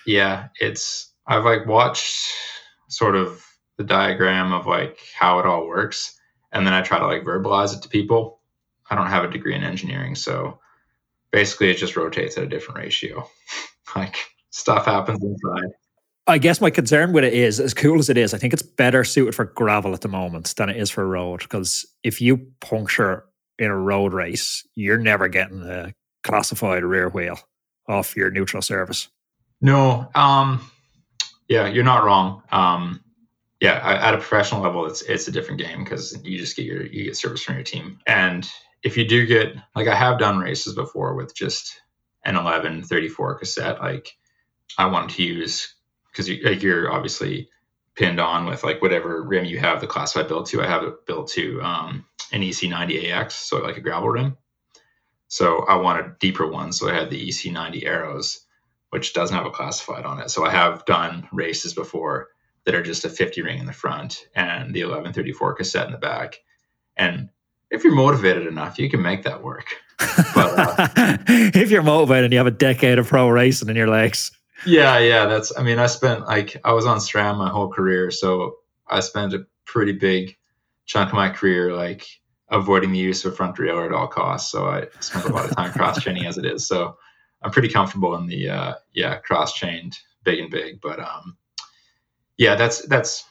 Yeah, 0.05 0.47
it's 0.61 1.11
I've 1.27 1.43
like 1.43 1.67
watched 1.67 2.29
sort 2.87 3.15
of 3.15 3.45
the 3.77 3.83
diagram 3.83 4.53
of 4.53 4.65
like 4.65 4.99
how 5.19 5.39
it 5.39 5.45
all 5.45 5.67
works, 5.67 6.17
and 6.53 6.65
then 6.65 6.73
I 6.73 6.81
try 6.81 6.97
to 6.97 7.05
like 7.05 7.23
verbalize 7.23 7.75
it 7.75 7.81
to 7.83 7.89
people. 7.89 8.39
I 8.89 8.95
don't 8.95 9.07
have 9.07 9.25
a 9.25 9.31
degree 9.31 9.53
in 9.53 9.63
engineering, 9.63 10.15
so 10.15 10.59
basically 11.31 11.69
it 11.69 11.77
just 11.77 11.97
rotates 11.97 12.37
at 12.37 12.45
a 12.45 12.47
different 12.47 12.79
ratio. 12.79 13.29
like 13.95 14.17
stuff 14.57 14.85
happens 14.85 15.23
inside. 15.23 15.71
I 16.25 16.39
guess 16.39 16.59
my 16.59 16.69
concern 16.69 17.13
with 17.13 17.23
it 17.23 17.33
is, 17.33 17.59
as 17.59 17.73
cool 17.73 17.99
as 17.99 18.09
it 18.09 18.17
is, 18.17 18.33
I 18.33 18.37
think 18.37 18.51
it's 18.51 18.63
better 18.63 19.05
suited 19.05 19.33
for 19.33 19.45
gravel 19.45 19.93
at 19.93 20.01
the 20.01 20.09
moment 20.09 20.53
than 20.57 20.69
it 20.69 20.75
is 20.75 20.89
for 20.89 21.07
road. 21.07 21.39
Because 21.39 21.85
if 22.03 22.19
you 22.19 22.47
puncture 22.59 23.23
in 23.57 23.67
a 23.67 23.77
road 23.77 24.13
race, 24.13 24.67
you're 24.75 24.97
never 24.97 25.29
getting 25.29 25.63
a 25.63 25.93
classified 26.23 26.83
rear 26.83 27.07
wheel 27.07 27.39
off 27.87 28.17
your 28.17 28.29
neutral 28.29 28.61
service. 28.61 29.07
No, 29.61 30.09
um, 30.15 30.69
yeah, 31.47 31.67
you're 31.67 31.85
not 31.85 32.03
wrong. 32.03 32.43
Um, 32.51 33.01
yeah, 33.61 33.79
at 33.83 34.13
a 34.13 34.17
professional 34.17 34.61
level, 34.61 34.85
it's 34.85 35.01
it's 35.03 35.27
a 35.27 35.31
different 35.31 35.61
game 35.61 35.83
because 35.83 36.17
you 36.23 36.37
just 36.37 36.55
get 36.55 36.65
your 36.65 36.85
you 36.85 37.05
get 37.05 37.17
service 37.17 37.41
from 37.41 37.55
your 37.55 37.63
team, 37.63 37.99
and 38.05 38.47
if 38.83 38.97
you 38.97 39.07
do 39.07 39.25
get 39.25 39.55
like 39.75 39.87
I 39.87 39.95
have 39.95 40.19
done 40.19 40.37
races 40.37 40.75
before 40.75 41.15
with 41.15 41.33
just 41.35 41.81
an 42.23 42.35
11 42.35 42.83
34 42.83 43.39
cassette, 43.39 43.79
like 43.79 44.15
I 44.77 44.85
wanted 44.85 45.15
to 45.15 45.23
use 45.23 45.75
because 46.11 46.29
you're 46.29 46.91
obviously 46.91 47.49
pinned 47.95 48.19
on 48.19 48.45
with 48.45 48.63
like 48.63 48.81
whatever 48.81 49.21
rim 49.23 49.45
you 49.45 49.59
have 49.59 49.81
the 49.81 49.87
classified 49.87 50.27
build 50.27 50.45
to. 50.47 50.61
I 50.61 50.67
have 50.67 50.83
it 50.83 51.05
built 51.05 51.29
to 51.31 51.61
um, 51.61 52.05
an 52.31 52.41
EC90AX, 52.41 53.31
so 53.31 53.57
like 53.57 53.77
a 53.77 53.81
gravel 53.81 54.09
rim. 54.09 54.37
So 55.27 55.65
I 55.65 55.75
wanted 55.75 56.19
deeper 56.19 56.47
one, 56.47 56.71
so 56.71 56.89
I 56.89 56.93
had 56.93 57.09
the 57.09 57.27
EC90 57.27 57.85
Aeros, 57.85 58.39
which 58.91 59.13
doesn't 59.13 59.35
have 59.35 59.45
a 59.45 59.51
classified 59.51 60.05
on 60.05 60.19
it. 60.19 60.29
So 60.29 60.45
I 60.45 60.51
have 60.51 60.85
done 60.85 61.27
races 61.31 61.73
before 61.73 62.29
that 62.65 62.75
are 62.75 62.83
just 62.83 63.05
a 63.05 63.09
50 63.09 63.41
ring 63.41 63.59
in 63.59 63.65
the 63.65 63.73
front 63.73 64.27
and 64.35 64.73
the 64.73 64.83
1134 64.83 65.55
cassette 65.55 65.85
in 65.87 65.91
the 65.91 65.97
back. 65.97 66.39
And 66.95 67.29
if 67.71 67.83
you're 67.83 67.95
motivated 67.95 68.47
enough, 68.47 68.79
you 68.79 68.89
can 68.89 69.01
make 69.01 69.23
that 69.23 69.43
work. 69.43 69.75
But, 70.35 70.59
uh, 70.59 71.17
if 71.27 71.71
you're 71.71 71.81
motivated 71.81 72.25
and 72.25 72.33
you 72.33 72.37
have 72.37 72.47
a 72.47 72.51
decade 72.51 72.99
of 72.99 73.07
pro 73.07 73.29
racing 73.29 73.69
in 73.69 73.75
your 73.75 73.87
legs. 73.87 74.31
Yeah, 74.65 74.99
yeah, 74.99 75.25
that's. 75.25 75.57
I 75.57 75.63
mean, 75.63 75.79
I 75.79 75.87
spent 75.87 76.25
like 76.25 76.57
I 76.63 76.73
was 76.73 76.85
on 76.85 76.97
SRAM 76.97 77.37
my 77.37 77.49
whole 77.49 77.69
career, 77.69 78.11
so 78.11 78.57
I 78.87 78.99
spent 79.01 79.33
a 79.33 79.45
pretty 79.65 79.93
big 79.93 80.35
chunk 80.85 81.09
of 81.09 81.15
my 81.15 81.29
career 81.29 81.73
like 81.73 82.05
avoiding 82.49 82.91
the 82.91 82.99
use 82.99 83.25
of 83.25 83.35
front 83.35 83.55
derailleur 83.55 83.87
at 83.87 83.91
all 83.91 84.07
costs. 84.07 84.51
So 84.51 84.67
I 84.67 84.87
spent 84.99 85.25
a 85.25 85.33
lot 85.33 85.45
of 85.45 85.55
time 85.55 85.71
cross 85.73 86.01
chaining 86.01 86.25
as 86.25 86.37
it 86.37 86.45
is. 86.45 86.67
So 86.67 86.97
I'm 87.41 87.51
pretty 87.51 87.69
comfortable 87.69 88.15
in 88.15 88.25
the 88.25 88.49
uh, 88.49 88.73
yeah 88.93 89.17
cross 89.17 89.53
chained 89.53 89.97
big 90.23 90.39
and 90.39 90.49
big. 90.49 90.81
But 90.81 90.99
um, 90.99 91.37
yeah, 92.37 92.55
that's 92.55 92.85
that's 92.87 93.25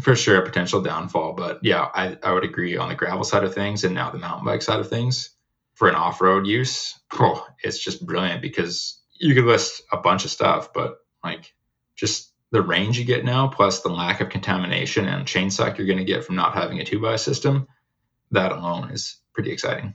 for 0.00 0.14
sure 0.14 0.36
a 0.36 0.44
potential 0.44 0.80
downfall. 0.80 1.32
But 1.32 1.60
yeah, 1.62 1.88
I, 1.94 2.16
I 2.22 2.32
would 2.32 2.44
agree 2.44 2.76
on 2.76 2.88
the 2.88 2.94
gravel 2.94 3.24
side 3.24 3.44
of 3.44 3.54
things 3.54 3.84
and 3.84 3.94
now 3.94 4.10
the 4.10 4.18
mountain 4.18 4.44
bike 4.44 4.62
side 4.62 4.80
of 4.80 4.88
things 4.88 5.30
for 5.74 5.88
an 5.88 5.94
off 5.94 6.20
road 6.20 6.46
use. 6.46 6.98
Oh, 7.14 7.46
it's 7.62 7.82
just 7.82 8.06
brilliant 8.06 8.42
because 8.42 8.97
you 9.18 9.34
could 9.34 9.44
list 9.44 9.82
a 9.92 9.96
bunch 9.96 10.24
of 10.24 10.30
stuff, 10.30 10.72
but 10.72 10.98
like 11.24 11.52
just 11.96 12.32
the 12.50 12.62
range 12.62 12.98
you 12.98 13.04
get 13.04 13.24
now, 13.24 13.48
plus 13.48 13.80
the 13.80 13.88
lack 13.88 14.20
of 14.20 14.30
contamination 14.30 15.06
and 15.06 15.26
chain 15.26 15.50
suck 15.50 15.76
you're 15.76 15.86
going 15.86 15.98
to 15.98 16.04
get 16.04 16.24
from 16.24 16.36
not 16.36 16.54
having 16.54 16.80
a 16.80 16.84
two 16.84 17.00
by 17.00 17.16
system, 17.16 17.66
that 18.30 18.52
alone 18.52 18.90
is 18.90 19.16
pretty 19.34 19.50
exciting. 19.50 19.94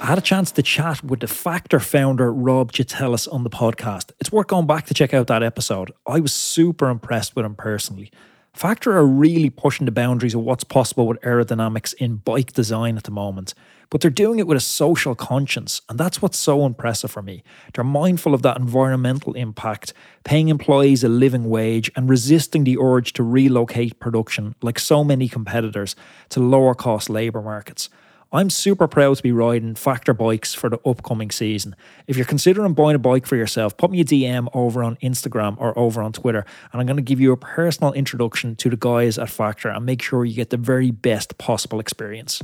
I 0.00 0.10
had 0.10 0.18
a 0.18 0.22
chance 0.22 0.52
to 0.52 0.62
chat 0.62 1.02
with 1.02 1.20
the 1.20 1.26
Factor 1.26 1.80
founder, 1.80 2.32
Rob 2.32 2.70
Gitelis, 2.70 3.32
on 3.32 3.42
the 3.42 3.50
podcast. 3.50 4.12
It's 4.20 4.30
worth 4.30 4.46
going 4.46 4.66
back 4.66 4.86
to 4.86 4.94
check 4.94 5.12
out 5.12 5.26
that 5.26 5.42
episode. 5.42 5.90
I 6.06 6.20
was 6.20 6.32
super 6.32 6.88
impressed 6.90 7.34
with 7.34 7.44
him 7.44 7.56
personally. 7.56 8.12
Factor 8.52 8.96
are 8.96 9.06
really 9.06 9.50
pushing 9.50 9.84
the 9.84 9.92
boundaries 9.92 10.34
of 10.34 10.42
what's 10.42 10.62
possible 10.62 11.08
with 11.08 11.20
aerodynamics 11.22 11.92
in 11.94 12.16
bike 12.16 12.52
design 12.52 12.96
at 12.96 13.04
the 13.04 13.10
moment 13.10 13.52
but 13.90 14.00
they're 14.00 14.10
doing 14.10 14.38
it 14.38 14.46
with 14.46 14.56
a 14.56 14.60
social 14.60 15.14
conscience. 15.14 15.82
And 15.88 15.98
that's 15.98 16.20
what's 16.20 16.38
so 16.38 16.66
impressive 16.66 17.10
for 17.10 17.22
me. 17.22 17.42
They're 17.74 17.84
mindful 17.84 18.34
of 18.34 18.42
that 18.42 18.58
environmental 18.58 19.34
impact, 19.34 19.92
paying 20.24 20.48
employees 20.48 21.04
a 21.04 21.08
living 21.08 21.48
wage, 21.48 21.90
and 21.96 22.08
resisting 22.08 22.64
the 22.64 22.78
urge 22.80 23.12
to 23.14 23.22
relocate 23.22 23.98
production, 24.00 24.54
like 24.62 24.78
so 24.78 25.04
many 25.04 25.28
competitors, 25.28 25.96
to 26.30 26.40
lower 26.40 26.74
cost 26.74 27.08
labour 27.08 27.42
markets. 27.42 27.88
I'm 28.32 28.50
super 28.50 28.88
proud 28.88 29.16
to 29.16 29.22
be 29.22 29.30
riding 29.30 29.76
Factor 29.76 30.12
bikes 30.12 30.52
for 30.52 30.68
the 30.68 30.80
upcoming 30.84 31.30
season. 31.30 31.76
If 32.08 32.16
you're 32.16 32.26
considering 32.26 32.74
buying 32.74 32.96
a 32.96 32.98
bike 32.98 33.24
for 33.24 33.36
yourself, 33.36 33.76
put 33.76 33.90
me 33.90 34.00
a 34.00 34.04
DM 34.04 34.48
over 34.52 34.82
on 34.82 34.96
Instagram 34.96 35.56
or 35.60 35.78
over 35.78 36.02
on 36.02 36.12
Twitter, 36.12 36.44
and 36.72 36.80
I'm 36.80 36.86
going 36.86 36.96
to 36.96 37.02
give 37.02 37.20
you 37.20 37.30
a 37.30 37.36
personal 37.36 37.92
introduction 37.92 38.56
to 38.56 38.68
the 38.68 38.76
guys 38.76 39.16
at 39.16 39.30
Factor 39.30 39.68
and 39.68 39.86
make 39.86 40.02
sure 40.02 40.24
you 40.24 40.34
get 40.34 40.50
the 40.50 40.56
very 40.56 40.90
best 40.90 41.38
possible 41.38 41.78
experience. 41.78 42.42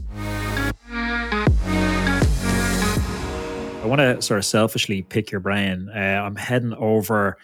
I 3.83 3.87
want 3.87 3.99
to 3.99 4.23
sort 4.23 4.38
of 4.38 4.45
selfishly 4.45 5.03
pick 5.03 5.33
your 5.33 5.40
brain. 5.40 5.90
Uh, 5.92 5.99
I'm 5.99 6.37
heading 6.37 6.73
over 6.75 7.37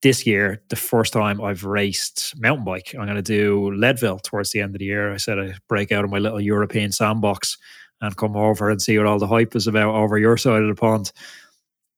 this 0.00 0.26
year, 0.26 0.62
the 0.70 0.76
first 0.76 1.12
time 1.12 1.42
I've 1.42 1.64
raced 1.64 2.32
mountain 2.40 2.64
bike. 2.64 2.94
I'm 2.94 3.04
going 3.04 3.16
to 3.16 3.22
do 3.22 3.70
Leadville 3.72 4.18
towards 4.18 4.50
the 4.50 4.62
end 4.62 4.74
of 4.74 4.78
the 4.78 4.86
year. 4.86 5.12
I 5.12 5.18
said 5.18 5.38
I'd 5.38 5.58
break 5.68 5.92
out 5.92 6.02
of 6.02 6.10
my 6.10 6.18
little 6.18 6.40
European 6.40 6.90
sandbox 6.90 7.58
and 8.00 8.16
come 8.16 8.34
over 8.34 8.70
and 8.70 8.80
see 8.80 8.96
what 8.96 9.06
all 9.06 9.18
the 9.18 9.26
hype 9.26 9.54
is 9.54 9.66
about 9.66 9.94
over 9.94 10.16
your 10.16 10.38
side 10.38 10.62
of 10.62 10.68
the 10.68 10.74
pond. 10.74 11.12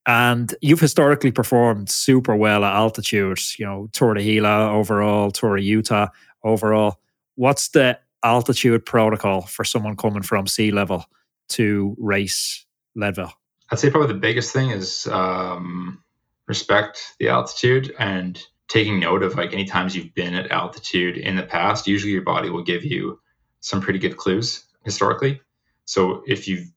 And 0.04 0.52
you've 0.60 0.80
historically 0.80 1.30
performed 1.30 1.88
super 1.88 2.34
well 2.34 2.64
at 2.64 2.74
altitudes, 2.74 3.56
you 3.56 3.64
know, 3.64 3.88
Tour 3.92 4.14
de 4.14 4.22
Gila 4.22 4.68
overall, 4.72 5.30
Tour 5.30 5.58
of 5.58 5.62
Utah 5.62 6.08
overall. 6.42 7.00
What's 7.36 7.68
the 7.68 8.00
altitude 8.24 8.84
protocol 8.84 9.42
for 9.42 9.62
someone 9.62 9.94
coming 9.94 10.22
from 10.22 10.48
sea 10.48 10.72
level 10.72 11.04
to 11.50 11.94
race 12.00 12.66
Leadville? 12.96 13.32
I'd 13.70 13.78
say 13.78 13.90
probably 13.90 14.12
the 14.12 14.20
biggest 14.20 14.52
thing 14.52 14.70
is 14.70 15.06
um, 15.08 16.02
respect 16.46 17.14
the 17.18 17.28
altitude 17.28 17.94
and 17.98 18.40
taking 18.68 19.00
note 19.00 19.22
of 19.22 19.36
like 19.36 19.52
any 19.52 19.64
times 19.64 19.96
you've 19.96 20.14
been 20.14 20.34
at 20.34 20.50
altitude 20.50 21.16
in 21.16 21.36
the 21.36 21.42
past. 21.42 21.86
Usually, 21.86 22.12
your 22.12 22.22
body 22.22 22.50
will 22.50 22.62
give 22.62 22.84
you 22.84 23.20
some 23.60 23.80
pretty 23.80 23.98
good 23.98 24.16
clues 24.16 24.64
historically. 24.84 25.40
So 25.84 26.22
if 26.26 26.48
you've 26.48 26.68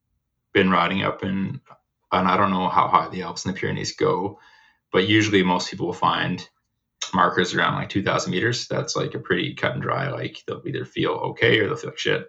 been 0.53 0.71
riding 0.71 1.03
up 1.03 1.23
in, 1.23 1.61
and 2.11 2.27
I 2.27 2.37
don't 2.37 2.51
know 2.51 2.69
how 2.69 2.87
high 2.87 3.09
the 3.09 3.23
Alps 3.23 3.45
and 3.45 3.55
the 3.55 3.59
Pyrenees 3.59 3.95
go, 3.95 4.39
but 4.91 5.07
usually 5.07 5.43
most 5.43 5.69
people 5.69 5.87
will 5.87 5.93
find 5.93 6.47
markers 7.13 7.53
around 7.53 7.75
like 7.75 7.89
2000 7.89 8.31
meters. 8.31 8.67
That's 8.67 8.95
like 8.95 9.13
a 9.13 9.19
pretty 9.19 9.53
cut 9.53 9.73
and 9.73 9.81
dry, 9.81 10.09
like 10.09 10.43
they'll 10.47 10.61
either 10.65 10.85
feel 10.85 11.11
okay 11.11 11.59
or 11.59 11.67
they'll 11.67 11.75
feel 11.75 11.91
like 11.91 11.99
shit. 11.99 12.27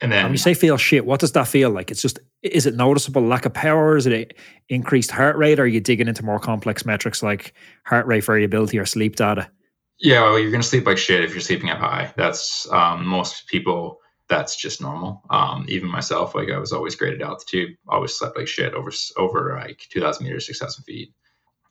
And 0.00 0.12
then 0.12 0.24
when 0.24 0.32
you 0.32 0.38
say 0.38 0.54
feel 0.54 0.76
shit, 0.76 1.04
what 1.04 1.20
does 1.20 1.32
that 1.32 1.48
feel 1.48 1.70
like? 1.70 1.90
It's 1.90 2.00
just 2.02 2.20
is 2.42 2.66
it 2.66 2.76
noticeable 2.76 3.22
lack 3.22 3.46
of 3.46 3.52
power? 3.52 3.96
Is 3.96 4.06
it 4.06 4.36
increased 4.68 5.10
heart 5.10 5.36
rate? 5.36 5.58
Or 5.58 5.64
are 5.64 5.66
you 5.66 5.80
digging 5.80 6.06
into 6.06 6.24
more 6.24 6.38
complex 6.38 6.86
metrics 6.86 7.22
like 7.22 7.52
heart 7.84 8.06
rate 8.06 8.24
variability 8.24 8.78
or 8.78 8.86
sleep 8.86 9.16
data? 9.16 9.50
Yeah, 9.98 10.22
well, 10.22 10.38
you're 10.38 10.52
gonna 10.52 10.62
sleep 10.62 10.86
like 10.86 10.98
shit 10.98 11.24
if 11.24 11.32
you're 11.32 11.40
sleeping 11.40 11.70
up 11.70 11.78
high. 11.78 12.12
That's 12.16 12.70
um, 12.70 13.06
most 13.06 13.48
people. 13.48 14.00
That's 14.28 14.56
just 14.56 14.82
normal. 14.82 15.22
Um, 15.30 15.64
even 15.68 15.90
myself, 15.90 16.34
like 16.34 16.50
I 16.50 16.58
was 16.58 16.72
always 16.72 16.94
great 16.94 17.14
at 17.14 17.26
altitude. 17.26 17.76
Always 17.88 18.14
slept 18.14 18.36
like 18.36 18.46
shit 18.46 18.74
over 18.74 18.92
over 19.16 19.58
like 19.58 19.86
2,000 19.90 20.22
meters, 20.24 20.46
6,000 20.46 20.84
feet, 20.84 21.14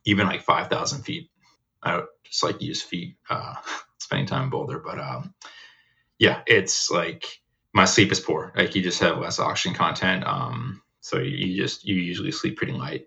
even 0.04 0.26
like 0.26 0.42
5,000 0.42 1.02
feet. 1.02 1.30
I 1.84 2.02
just 2.24 2.42
like 2.42 2.60
use 2.60 2.82
feet, 2.82 3.14
uh, 3.30 3.54
spending 3.98 4.26
time 4.26 4.44
in 4.44 4.50
Boulder. 4.50 4.80
But 4.80 4.98
um, 4.98 5.34
yeah, 6.18 6.42
it's 6.46 6.90
like 6.90 7.40
my 7.78 7.84
sleep 7.84 8.10
is 8.10 8.18
poor. 8.18 8.52
Like 8.56 8.74
you 8.74 8.82
just 8.82 8.98
have 8.98 9.18
less 9.18 9.38
oxygen 9.38 9.72
content. 9.72 10.26
Um, 10.26 10.82
so 11.00 11.18
you 11.18 11.62
just 11.62 11.86
you 11.86 11.94
usually 11.94 12.32
sleep 12.32 12.56
pretty 12.56 12.72
light. 12.72 13.06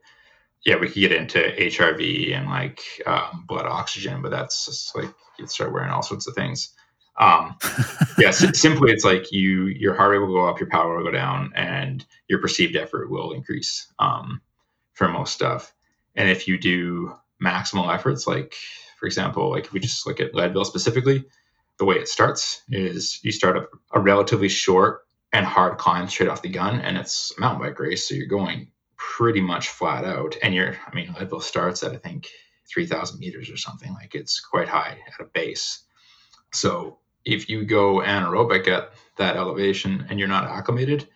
Yeah, 0.65 0.77
we 0.77 0.87
could 0.87 1.01
get 1.01 1.11
into 1.11 1.39
HRV 1.39 2.33
and 2.33 2.47
like 2.47 2.79
um, 3.05 3.43
blood 3.49 3.65
oxygen, 3.65 4.21
but 4.21 4.31
that's 4.31 4.65
just 4.65 4.95
like 4.95 5.13
you 5.37 5.45
start 5.45 5.73
wearing 5.73 5.89
all 5.89 6.01
sorts 6.01 6.25
of 6.25 6.35
things. 6.35 6.73
Um, 7.19 7.57
yeah, 8.17 8.31
simply 8.31 8.93
it's 8.93 9.03
like 9.03 9.33
you 9.33 9.65
your 9.65 9.93
heart 9.93 10.11
rate 10.11 10.19
will 10.19 10.33
go 10.33 10.47
up, 10.47 10.61
your 10.61 10.69
power 10.69 10.95
will 10.95 11.03
go 11.03 11.11
down, 11.11 11.51
and 11.53 12.05
your 12.29 12.39
perceived 12.39 12.77
effort 12.77 13.11
will 13.11 13.33
increase 13.33 13.91
um, 13.99 14.41
for 14.93 15.09
most 15.09 15.33
stuff. 15.33 15.73
And 16.15 16.29
if 16.29 16.47
you 16.47 16.57
do 16.57 17.13
maximal 17.43 17.93
efforts, 17.93 18.25
like 18.25 18.55
for 18.97 19.05
example, 19.05 19.49
like 19.49 19.65
if 19.65 19.73
we 19.73 19.81
just 19.81 20.07
look 20.07 20.21
at 20.21 20.33
Leadville 20.33 20.63
specifically, 20.63 21.25
the 21.81 21.85
way 21.85 21.95
it 21.95 22.07
starts 22.07 22.61
is 22.69 23.19
you 23.23 23.31
start 23.31 23.57
up 23.57 23.71
a 23.91 23.99
relatively 23.99 24.49
short 24.49 25.01
and 25.33 25.43
hard 25.43 25.79
climb 25.79 26.07
straight 26.07 26.29
off 26.29 26.43
the 26.43 26.47
gun, 26.47 26.79
and 26.79 26.95
it's 26.95 27.33
a 27.35 27.41
mountain 27.41 27.67
bike 27.67 27.79
race, 27.79 28.07
so 28.07 28.13
you're 28.13 28.27
going 28.27 28.69
pretty 28.97 29.41
much 29.41 29.69
flat 29.69 30.05
out. 30.05 30.35
And 30.43 30.53
you're, 30.53 30.77
I 30.85 30.93
mean, 30.93 31.15
Leadville 31.17 31.41
starts 31.41 31.81
at 31.81 31.93
I 31.93 31.97
think 31.97 32.29
3,000 32.71 33.19
meters 33.19 33.49
or 33.49 33.57
something. 33.57 33.91
Like 33.93 34.13
it's 34.13 34.39
quite 34.39 34.67
high 34.67 34.95
at 35.07 35.25
a 35.25 35.29
base. 35.33 35.79
So 36.53 36.99
if 37.25 37.49
you 37.49 37.65
go 37.65 37.95
anaerobic 37.95 38.67
at 38.67 38.91
that 39.17 39.35
elevation 39.35 40.05
and 40.07 40.19
you're 40.19 40.27
not 40.27 40.45
acclimated, 40.45 41.07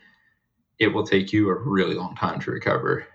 it 0.80 0.88
will 0.88 1.06
take 1.06 1.32
you 1.32 1.47
a 1.49 1.60
really 1.60 1.93
long 1.93 2.15
time 2.15 2.39
to 2.39 2.49
recover, 2.49 3.06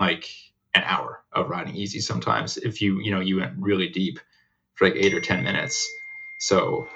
like 0.00 0.28
an 0.74 0.82
hour 0.84 1.22
of 1.32 1.48
riding 1.48 1.76
easy 1.76 2.00
sometimes. 2.00 2.56
If 2.56 2.82
you, 2.82 2.98
you 2.98 3.12
know, 3.12 3.20
you 3.20 3.36
went 3.36 3.52
really 3.56 3.88
deep 3.88 4.18
for 4.74 4.88
like 4.88 4.96
eight 4.96 5.14
or 5.14 5.20
10 5.20 5.44
minutes 5.44 5.88
so 6.38 6.88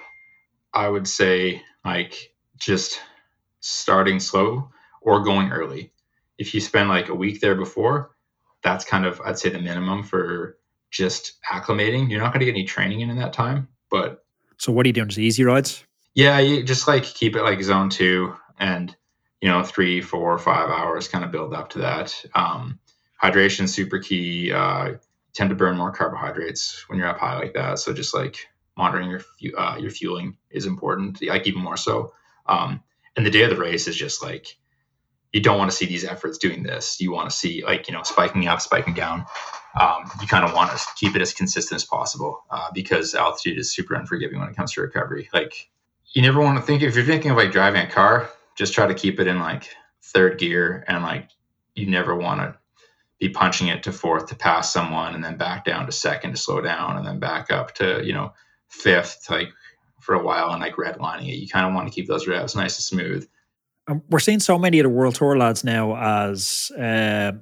I 0.72 0.88
would 0.88 1.06
say 1.06 1.62
like 1.84 2.32
just 2.58 3.00
starting 3.60 4.20
slow 4.20 4.70
or 5.00 5.24
going 5.24 5.50
early. 5.50 5.92
If 6.38 6.54
you 6.54 6.60
spend 6.60 6.88
like 6.88 7.08
a 7.08 7.14
week 7.14 7.40
there 7.40 7.54
before, 7.54 8.10
that's 8.62 8.84
kind 8.84 9.04
of 9.04 9.20
I'd 9.20 9.38
say 9.38 9.50
the 9.50 9.58
minimum 9.58 10.02
for 10.02 10.56
just 10.90 11.34
acclimating. 11.44 12.10
You're 12.10 12.20
not 12.20 12.32
going 12.32 12.40
to 12.40 12.46
get 12.46 12.54
any 12.54 12.64
training 12.64 13.00
in 13.00 13.10
in 13.10 13.18
that 13.18 13.32
time, 13.32 13.68
but 13.90 14.24
so 14.58 14.72
what 14.72 14.86
are 14.86 14.88
you 14.88 14.92
doing? 14.92 15.08
Just 15.08 15.18
easy 15.18 15.44
rides? 15.44 15.84
Yeah, 16.14 16.38
you 16.38 16.62
just 16.62 16.86
like 16.86 17.04
keep 17.04 17.36
it 17.36 17.42
like 17.42 17.62
zone 17.62 17.90
two 17.90 18.34
and 18.58 18.94
you 19.40 19.48
know 19.48 19.62
three, 19.62 20.00
four, 20.00 20.38
five 20.38 20.68
hours, 20.68 21.08
kind 21.08 21.24
of 21.24 21.32
build 21.32 21.52
up 21.52 21.70
to 21.70 21.80
that. 21.80 22.24
Um, 22.34 22.78
hydration 23.22 23.68
super 23.68 23.98
key. 23.98 24.52
Uh, 24.52 24.94
tend 25.34 25.50
to 25.50 25.56
burn 25.56 25.76
more 25.76 25.92
carbohydrates 25.92 26.84
when 26.88 26.98
you're 26.98 27.08
up 27.08 27.18
high 27.18 27.38
like 27.38 27.54
that. 27.54 27.78
So 27.78 27.92
just 27.92 28.14
like 28.14 28.48
monitoring 28.76 29.10
your 29.10 29.22
uh, 29.58 29.76
your 29.76 29.90
fueling 29.90 30.36
is 30.50 30.66
important, 30.66 31.22
like 31.22 31.46
even 31.46 31.62
more 31.62 31.76
so. 31.76 32.12
Um, 32.46 32.82
and 33.16 33.26
the 33.26 33.30
day 33.30 33.42
of 33.42 33.50
the 33.50 33.56
race 33.56 33.88
is 33.88 33.96
just 33.96 34.22
like 34.22 34.56
you 35.32 35.40
don't 35.40 35.58
want 35.58 35.70
to 35.70 35.76
see 35.76 35.86
these 35.86 36.04
efforts 36.04 36.38
doing 36.38 36.62
this. 36.62 37.00
You 37.00 37.12
want 37.12 37.30
to 37.30 37.36
see 37.36 37.64
like 37.64 37.88
you 37.88 37.94
know 37.94 38.02
spiking 38.02 38.46
up, 38.46 38.60
spiking 38.60 38.94
down. 38.94 39.24
Um, 39.80 40.10
you 40.20 40.26
kind 40.26 40.44
of 40.44 40.54
want 40.54 40.76
to 40.76 40.86
keep 40.96 41.16
it 41.16 41.22
as 41.22 41.32
consistent 41.32 41.76
as 41.76 41.84
possible 41.84 42.44
uh, 42.50 42.68
because 42.74 43.14
altitude 43.14 43.58
is 43.58 43.74
super 43.74 43.94
unforgiving 43.94 44.38
when 44.38 44.48
it 44.48 44.56
comes 44.56 44.72
to 44.72 44.82
recovery. 44.82 45.30
Like 45.32 45.70
you 46.12 46.20
never 46.20 46.40
want 46.40 46.58
to 46.58 46.62
think 46.62 46.82
if 46.82 46.94
you're 46.94 47.04
thinking 47.04 47.30
of 47.30 47.38
like 47.38 47.52
driving 47.52 47.80
a 47.80 47.90
car, 47.90 48.28
just 48.54 48.74
try 48.74 48.86
to 48.86 48.94
keep 48.94 49.18
it 49.18 49.26
in 49.26 49.38
like 49.38 49.68
third 50.02 50.38
gear 50.38 50.84
and 50.86 51.02
like 51.02 51.30
you 51.74 51.86
never 51.86 52.14
want 52.14 52.40
to 52.40 52.58
be 53.18 53.28
punching 53.28 53.68
it 53.68 53.84
to 53.84 53.92
fourth 53.92 54.26
to 54.26 54.34
pass 54.34 54.72
someone 54.72 55.14
and 55.14 55.24
then 55.24 55.36
back 55.36 55.64
down 55.64 55.86
to 55.86 55.92
second 55.92 56.32
to 56.32 56.36
slow 56.36 56.60
down 56.60 56.96
and 56.96 57.06
then 57.06 57.18
back 57.18 57.50
up 57.50 57.74
to 57.74 58.02
you 58.04 58.12
know 58.12 58.32
fifth, 58.72 59.30
like 59.30 59.50
for 60.00 60.14
a 60.14 60.22
while, 60.22 60.50
and 60.50 60.60
like 60.60 60.76
redlining 60.76 61.28
it. 61.28 61.36
You 61.36 61.48
kind 61.48 61.66
of 61.66 61.74
want 61.74 61.86
to 61.88 61.94
keep 61.94 62.08
those 62.08 62.26
revs 62.26 62.56
nice 62.56 62.76
and 62.76 62.82
smooth. 62.82 63.28
Um, 63.88 64.02
we're 64.10 64.20
seeing 64.20 64.40
so 64.40 64.58
many 64.58 64.78
of 64.78 64.84
the 64.84 64.90
World 64.90 65.14
Tour 65.14 65.36
lads 65.36 65.64
now 65.64 65.96
as 65.96 66.70
uh, 66.78 67.32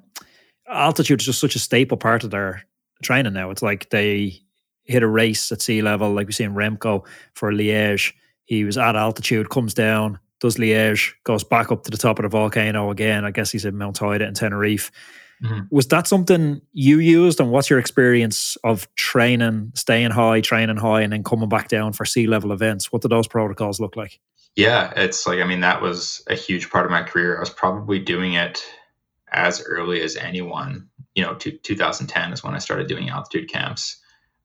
altitude 0.68 1.20
is 1.20 1.26
just 1.26 1.40
such 1.40 1.54
a 1.54 1.58
staple 1.58 1.96
part 1.96 2.24
of 2.24 2.30
their 2.30 2.62
training 3.02 3.32
now. 3.32 3.50
It's 3.50 3.62
like 3.62 3.90
they 3.90 4.40
hit 4.84 5.02
a 5.02 5.08
race 5.08 5.52
at 5.52 5.62
sea 5.62 5.82
level, 5.82 6.12
like 6.12 6.26
we 6.26 6.32
see 6.32 6.44
in 6.44 6.54
Remco 6.54 7.06
for 7.34 7.52
Liège. 7.52 8.12
He 8.44 8.64
was 8.64 8.76
at 8.76 8.96
altitude, 8.96 9.50
comes 9.50 9.74
down, 9.74 10.18
does 10.40 10.56
Liège, 10.56 11.12
goes 11.24 11.44
back 11.44 11.70
up 11.70 11.84
to 11.84 11.90
the 11.90 11.96
top 11.96 12.18
of 12.18 12.24
the 12.24 12.28
volcano 12.28 12.90
again. 12.90 13.24
I 13.24 13.30
guess 13.30 13.52
he's 13.52 13.64
in 13.64 13.78
Mount 13.78 13.96
Teide 13.96 14.26
in 14.26 14.34
Tenerife. 14.34 14.90
Mm-hmm. 15.42 15.74
Was 15.74 15.86
that 15.88 16.06
something 16.06 16.60
you 16.72 16.98
used? 16.98 17.40
And 17.40 17.50
what's 17.50 17.70
your 17.70 17.78
experience 17.78 18.56
of 18.62 18.92
training, 18.94 19.72
staying 19.74 20.10
high, 20.10 20.40
training 20.40 20.76
high, 20.76 21.00
and 21.00 21.12
then 21.12 21.24
coming 21.24 21.48
back 21.48 21.68
down 21.68 21.92
for 21.92 22.04
sea 22.04 22.26
level 22.26 22.52
events? 22.52 22.92
What 22.92 23.02
do 23.02 23.08
those 23.08 23.26
protocols 23.26 23.80
look 23.80 23.96
like? 23.96 24.20
Yeah, 24.56 24.92
it's 24.96 25.26
like, 25.26 25.40
I 25.40 25.44
mean, 25.44 25.60
that 25.60 25.80
was 25.80 26.22
a 26.28 26.34
huge 26.34 26.70
part 26.70 26.84
of 26.84 26.90
my 26.90 27.02
career. 27.02 27.36
I 27.36 27.40
was 27.40 27.50
probably 27.50 27.98
doing 27.98 28.34
it 28.34 28.62
as 29.32 29.62
early 29.64 30.02
as 30.02 30.16
anyone. 30.16 30.88
You 31.14 31.24
know, 31.24 31.34
2010 31.34 32.32
is 32.32 32.44
when 32.44 32.54
I 32.54 32.58
started 32.58 32.88
doing 32.88 33.08
altitude 33.08 33.48
camps. 33.48 33.98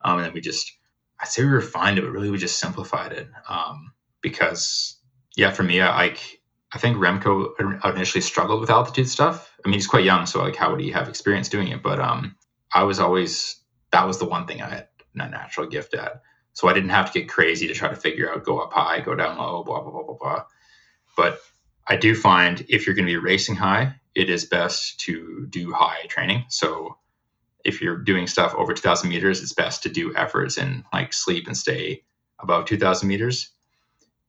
Um, 0.04 0.18
and 0.18 0.28
then 0.28 0.34
we 0.34 0.42
just, 0.42 0.72
I'd 1.20 1.28
say 1.28 1.44
we 1.44 1.50
refined 1.50 1.98
it, 1.98 2.04
but 2.04 2.12
really 2.12 2.30
we 2.30 2.38
just 2.38 2.60
simplified 2.60 3.12
it. 3.12 3.28
Um, 3.50 3.94
because, 4.22 4.98
yeah, 5.36 5.52
for 5.52 5.64
me, 5.64 5.82
I 5.82 5.96
like, 5.96 6.40
I 6.76 6.78
think 6.78 6.98
Remco 6.98 7.52
initially 7.96 8.22
struggled 8.22 8.60
with 8.60 8.70
altitude 8.70 9.08
stuff. 9.08 9.50
I 9.64 9.70
mean, 9.70 9.76
he's 9.76 9.88
quite 9.88 10.04
young, 10.04 10.26
so 10.26 10.44
like, 10.44 10.58
how 10.58 10.72
would 10.72 10.82
he 10.82 10.92
have 10.92 11.08
experience 11.08 11.48
doing 11.48 11.70
it? 11.70 11.82
But 11.82 12.02
um, 12.02 12.36
I 12.74 12.84
was 12.84 13.00
always 13.00 13.56
that 13.92 14.06
was 14.06 14.20
the 14.20 14.26
one 14.26 14.46
thing 14.46 14.62
I 14.62 14.70
had 14.70 14.88
a 15.16 15.30
natural 15.30 15.68
gift 15.68 15.94
at. 15.94 16.22
So 16.52 16.68
I 16.68 16.74
didn't 16.74 16.90
have 16.90 17.14
to 17.14 17.20
get 17.20 17.30
crazy 17.30 17.68
to 17.68 17.74
try 17.74 17.88
to 17.88 17.96
figure 17.96 18.30
out 18.30 18.44
go 18.44 18.60
up 18.60 18.74
high, 18.74 19.00
go 19.00 19.16
down 19.16 19.38
low, 19.38 19.64
blah 19.64 19.82
blah 19.82 19.92
blah 19.92 20.04
blah 20.04 20.18
blah. 20.20 20.44
But 21.16 21.40
I 21.88 21.96
do 21.96 22.14
find 22.14 22.66
if 22.68 22.86
you're 22.86 22.96
going 22.96 23.08
to 23.08 23.14
be 23.14 23.18
racing 23.18 23.56
high, 23.56 23.96
it 24.14 24.30
is 24.30 24.44
best 24.44 25.00
to 25.02 25.48
do 25.50 25.72
high 25.72 26.06
training. 26.10 26.44
So 26.50 26.98
if 27.64 27.82
you're 27.82 27.98
doing 27.98 28.28
stuff 28.28 28.54
over 28.54 28.74
2,000 28.74 29.10
meters, 29.10 29.42
it's 29.42 29.54
best 29.54 29.84
to 29.84 29.90
do 29.90 30.14
efforts 30.14 30.58
and 30.58 30.84
like 30.92 31.14
sleep 31.14 31.48
and 31.48 31.58
stay 31.58 32.04
above 32.40 32.66
2,000 32.66 33.08
meters. 33.08 33.52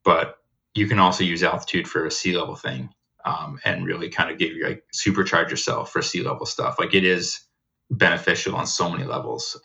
But 0.04 0.38
you 0.76 0.88
can 0.88 1.00
also 1.00 1.24
use 1.24 1.42
altitude 1.44 1.88
for 1.88 2.06
a 2.06 2.12
sea 2.12 2.36
level 2.38 2.56
thing. 2.56 2.90
um, 3.24 3.60
and 3.64 3.86
really 3.86 4.10
kind 4.10 4.30
of 4.30 4.38
give 4.38 4.52
you 4.54 4.66
like 4.66 4.84
supercharge 4.94 5.50
yourself 5.50 5.92
for 5.92 6.02
sea 6.02 6.22
level 6.22 6.46
stuff. 6.46 6.76
Like 6.80 6.94
it 6.94 7.04
is 7.04 7.40
beneficial 7.90 8.56
on 8.56 8.66
so 8.66 8.90
many 8.90 9.04
levels. 9.04 9.60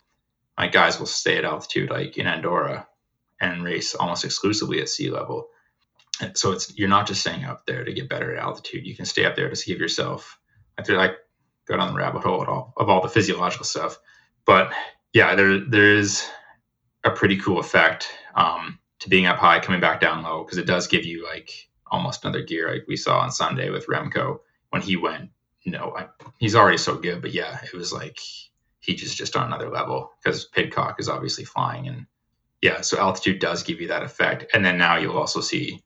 My 0.58 0.68
guys 0.68 0.98
will 0.98 1.06
stay 1.06 1.38
at 1.38 1.44
altitude, 1.46 1.90
like 1.90 2.18
in 2.18 2.26
Andorra, 2.26 2.88
and 3.40 3.64
race 3.64 3.94
almost 3.94 4.24
exclusively 4.24 4.80
at 4.80 4.88
sea 4.90 5.10
level. 5.10 5.48
So 6.34 6.52
it's 6.52 6.76
you're 6.78 6.88
not 6.88 7.06
just 7.08 7.22
staying 7.22 7.44
up 7.44 7.66
there 7.66 7.84
to 7.84 7.92
get 7.94 8.08
better 8.10 8.34
at 8.34 8.42
altitude. 8.42 8.86
You 8.86 8.96
can 8.96 9.06
stay 9.06 9.24
up 9.26 9.36
there 9.36 9.50
to 9.50 9.66
give 9.66 9.80
yourself. 9.80 10.38
I 10.78 10.84
feel 10.84 10.96
like 10.98 11.16
go 11.68 11.76
down 11.76 11.92
the 11.92 11.98
rabbit 11.98 12.22
hole 12.24 12.44
all, 12.48 12.74
of 12.76 12.88
all 12.90 13.02
the 13.02 13.08
physiological 13.08 13.66
stuff, 13.66 13.98
but 14.46 14.72
yeah, 15.14 15.34
there 15.36 15.60
there 15.60 15.96
is 15.96 16.28
a 17.04 17.10
pretty 17.10 17.38
cool 17.38 17.58
effect 17.60 18.08
um, 18.34 18.78
to 19.02 19.08
being 19.08 19.26
up 19.26 19.38
high, 19.38 19.58
coming 19.58 19.80
back 19.80 20.00
down 20.00 20.22
low, 20.22 20.44
because 20.44 20.58
it 20.58 20.66
does 20.66 20.86
give 20.86 21.04
you 21.04 21.24
like 21.24 21.68
almost 21.90 22.24
another 22.24 22.42
gear, 22.42 22.72
like 22.72 22.84
we 22.86 22.96
saw 22.96 23.18
on 23.18 23.32
Sunday 23.32 23.68
with 23.68 23.88
Remco 23.88 24.38
when 24.70 24.80
he 24.80 24.96
went. 24.96 25.30
You 25.62 25.72
know, 25.72 25.92
I, 25.96 26.06
he's 26.38 26.54
already 26.54 26.78
so 26.78 26.96
good, 26.96 27.20
but 27.20 27.32
yeah, 27.32 27.58
it 27.64 27.74
was 27.74 27.92
like 27.92 28.20
he 28.78 28.94
just 28.94 29.16
just 29.16 29.36
on 29.36 29.46
another 29.46 29.70
level 29.70 30.12
because 30.22 30.44
Pidcock 30.46 31.00
is 31.00 31.08
obviously 31.08 31.44
flying, 31.44 31.88
and 31.88 32.06
yeah, 32.60 32.80
so 32.80 32.96
altitude 32.96 33.40
does 33.40 33.64
give 33.64 33.80
you 33.80 33.88
that 33.88 34.04
effect. 34.04 34.46
And 34.54 34.64
then 34.64 34.78
now 34.78 34.96
you'll 34.96 35.18
also 35.18 35.40
see, 35.40 35.82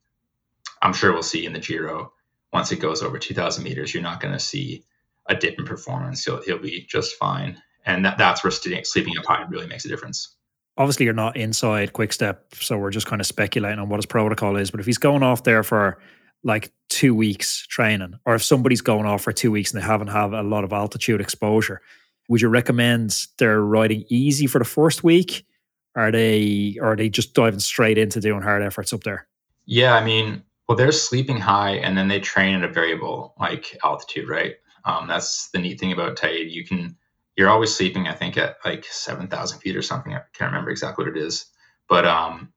I'm 0.82 0.92
sure 0.92 1.12
we'll 1.12 1.22
see 1.22 1.46
in 1.46 1.54
the 1.54 1.58
Giro 1.58 2.12
once 2.52 2.70
it 2.70 2.80
goes 2.80 3.02
over 3.02 3.18
2,000 3.18 3.64
meters, 3.64 3.94
you're 3.94 4.02
not 4.02 4.20
going 4.20 4.34
to 4.34 4.40
see 4.40 4.84
a 5.26 5.34
dip 5.34 5.58
in 5.58 5.64
performance. 5.64 6.22
He'll 6.22 6.42
he'll 6.42 6.58
be 6.58 6.86
just 6.86 7.16
fine, 7.16 7.62
and 7.86 8.04
that, 8.04 8.18
that's 8.18 8.44
where 8.44 8.50
sleeping 8.50 9.18
up 9.18 9.24
high 9.24 9.46
really 9.48 9.66
makes 9.66 9.86
a 9.86 9.88
difference 9.88 10.36
obviously 10.78 11.04
you're 11.04 11.14
not 11.14 11.36
inside 11.36 11.92
Quick-Step 11.92 12.54
so 12.54 12.78
we're 12.78 12.90
just 12.90 13.06
kind 13.06 13.20
of 13.20 13.26
speculating 13.26 13.78
on 13.78 13.88
what 13.88 13.98
his 13.98 14.06
protocol 14.06 14.56
is 14.56 14.70
but 14.70 14.80
if 14.80 14.86
he's 14.86 14.98
going 14.98 15.22
off 15.22 15.44
there 15.44 15.62
for 15.62 15.98
like 16.44 16.72
two 16.88 17.14
weeks 17.14 17.66
training 17.66 18.14
or 18.24 18.34
if 18.34 18.42
somebody's 18.42 18.80
going 18.80 19.06
off 19.06 19.22
for 19.22 19.32
two 19.32 19.50
weeks 19.50 19.72
and 19.72 19.82
they 19.82 19.86
haven't 19.86 20.08
had 20.08 20.32
a 20.32 20.42
lot 20.42 20.64
of 20.64 20.72
altitude 20.72 21.20
exposure 21.20 21.80
would 22.28 22.40
you 22.40 22.48
recommend 22.48 23.26
they're 23.38 23.62
riding 23.62 24.04
easy 24.08 24.46
for 24.46 24.58
the 24.58 24.64
first 24.64 25.04
week? 25.04 25.46
Are 25.94 26.10
they 26.10 26.76
are 26.82 26.96
they 26.96 27.08
just 27.08 27.34
diving 27.34 27.60
straight 27.60 27.98
into 27.98 28.20
doing 28.20 28.42
hard 28.42 28.62
efforts 28.62 28.92
up 28.92 29.04
there? 29.04 29.26
Yeah 29.64 29.94
i 29.94 30.04
mean 30.04 30.42
well 30.68 30.76
they're 30.76 30.92
sleeping 30.92 31.38
high 31.38 31.76
and 31.76 31.96
then 31.96 32.08
they 32.08 32.20
train 32.20 32.54
at 32.54 32.68
a 32.68 32.72
variable 32.72 33.34
like 33.38 33.76
altitude 33.84 34.28
right? 34.28 34.54
Um, 34.84 35.08
that's 35.08 35.48
the 35.50 35.58
neat 35.58 35.80
thing 35.80 35.90
about 35.90 36.16
Teide. 36.16 36.50
You 36.50 36.64
can 36.64 36.96
you're 37.36 37.50
always 37.50 37.74
sleeping, 37.74 38.08
I 38.08 38.12
think, 38.12 38.36
at 38.38 38.56
like 38.64 38.84
7,000 38.84 39.60
feet 39.60 39.76
or 39.76 39.82
something. 39.82 40.14
I 40.14 40.22
can't 40.32 40.50
remember 40.50 40.70
exactly 40.70 41.04
what 41.04 41.16
it 41.16 41.22
is. 41.22 41.46
But 41.88 42.06
um, 42.06 42.52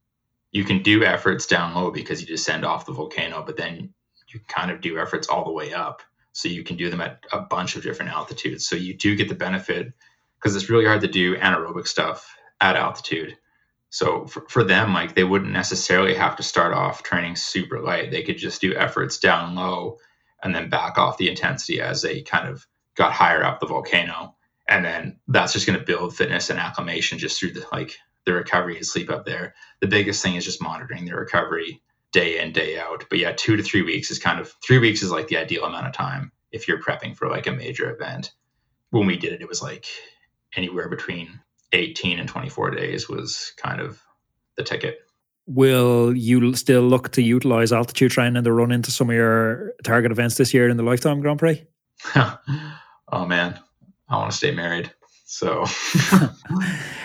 you 0.51 0.63
can 0.63 0.81
do 0.81 1.03
efforts 1.03 1.45
down 1.45 1.75
low 1.75 1.91
because 1.91 2.21
you 2.21 2.27
descend 2.27 2.65
off 2.65 2.85
the 2.85 2.93
volcano, 2.93 3.43
but 3.45 3.57
then 3.57 3.93
you 4.29 4.39
kind 4.47 4.71
of 4.71 4.81
do 4.81 4.97
efforts 4.97 5.27
all 5.27 5.43
the 5.43 5.51
way 5.51 5.73
up. 5.73 6.01
So 6.31 6.47
you 6.47 6.63
can 6.63 6.77
do 6.77 6.89
them 6.89 7.01
at 7.01 7.25
a 7.31 7.41
bunch 7.41 7.75
of 7.75 7.83
different 7.83 8.11
altitudes. 8.11 8.67
So 8.67 8.75
you 8.75 8.95
do 8.95 9.15
get 9.15 9.27
the 9.27 9.35
benefit 9.35 9.91
because 10.37 10.55
it's 10.55 10.69
really 10.69 10.85
hard 10.85 11.01
to 11.01 11.07
do 11.07 11.35
anaerobic 11.35 11.87
stuff 11.87 12.33
at 12.61 12.77
altitude. 12.77 13.37
So 13.89 14.27
for, 14.27 14.45
for 14.47 14.63
them, 14.63 14.93
like 14.93 15.15
they 15.15 15.23
wouldn't 15.23 15.51
necessarily 15.51 16.13
have 16.13 16.37
to 16.37 16.43
start 16.43 16.73
off 16.73 17.03
training 17.03 17.35
super 17.35 17.81
light. 17.81 18.11
They 18.11 18.23
could 18.23 18.37
just 18.37 18.61
do 18.61 18.75
efforts 18.75 19.17
down 19.17 19.55
low 19.55 19.97
and 20.41 20.55
then 20.55 20.69
back 20.69 20.97
off 20.97 21.17
the 21.17 21.29
intensity 21.29 21.81
as 21.81 22.01
they 22.01 22.21
kind 22.21 22.47
of 22.47 22.65
got 22.95 23.11
higher 23.11 23.43
up 23.43 23.59
the 23.59 23.65
volcano 23.65 24.35
and 24.69 24.85
then 24.85 25.19
that's 25.27 25.51
just 25.51 25.67
going 25.67 25.77
to 25.77 25.85
build 25.85 26.15
fitness 26.15 26.49
and 26.49 26.59
acclimation 26.59 27.17
just 27.17 27.39
through 27.39 27.51
the 27.51 27.65
like 27.73 27.97
the 28.25 28.33
recovery 28.33 28.77
and 28.77 28.85
sleep 28.85 29.09
up 29.09 29.25
there. 29.25 29.55
The 29.81 29.87
biggest 29.87 30.23
thing 30.23 30.35
is 30.35 30.45
just 30.45 30.61
monitoring 30.61 31.05
the 31.05 31.15
recovery 31.15 31.81
day 32.11 32.39
in 32.39 32.53
day 32.53 32.79
out. 32.79 33.05
But 33.09 33.17
yeah, 33.19 33.33
two 33.35 33.57
to 33.57 33.63
three 33.63 33.81
weeks 33.81 34.11
is 34.11 34.19
kind 34.19 34.39
of 34.39 34.53
three 34.65 34.77
weeks 34.77 35.01
is 35.01 35.11
like 35.11 35.27
the 35.27 35.37
ideal 35.37 35.65
amount 35.65 35.87
of 35.87 35.93
time 35.93 36.31
if 36.51 36.67
you're 36.67 36.81
prepping 36.81 37.17
for 37.17 37.27
like 37.27 37.47
a 37.47 37.51
major 37.51 37.91
event. 37.91 38.31
When 38.91 39.07
we 39.07 39.17
did 39.17 39.33
it, 39.33 39.41
it 39.41 39.49
was 39.49 39.61
like 39.61 39.85
anywhere 40.55 40.87
between 40.87 41.39
18 41.73 42.19
and 42.19 42.29
24 42.29 42.71
days 42.71 43.09
was 43.09 43.53
kind 43.57 43.81
of 43.81 44.01
the 44.55 44.63
ticket. 44.63 44.99
Will 45.47 46.15
you 46.15 46.55
still 46.55 46.83
look 46.83 47.09
to 47.13 47.23
utilize 47.23 47.71
altitude 47.71 48.11
training 48.11 48.43
to 48.43 48.51
run 48.51 48.71
into 48.71 48.91
some 48.91 49.09
of 49.09 49.15
your 49.15 49.73
target 49.83 50.11
events 50.11 50.35
this 50.35 50.53
year 50.53 50.69
in 50.69 50.77
the 50.77 50.83
Lifetime 50.83 51.21
Grand 51.21 51.39
Prix? 51.39 51.65
oh 52.15 53.25
man, 53.25 53.59
I 54.09 54.17
want 54.17 54.31
to 54.31 54.37
stay 54.37 54.51
married. 54.51 54.91
So 55.25 55.65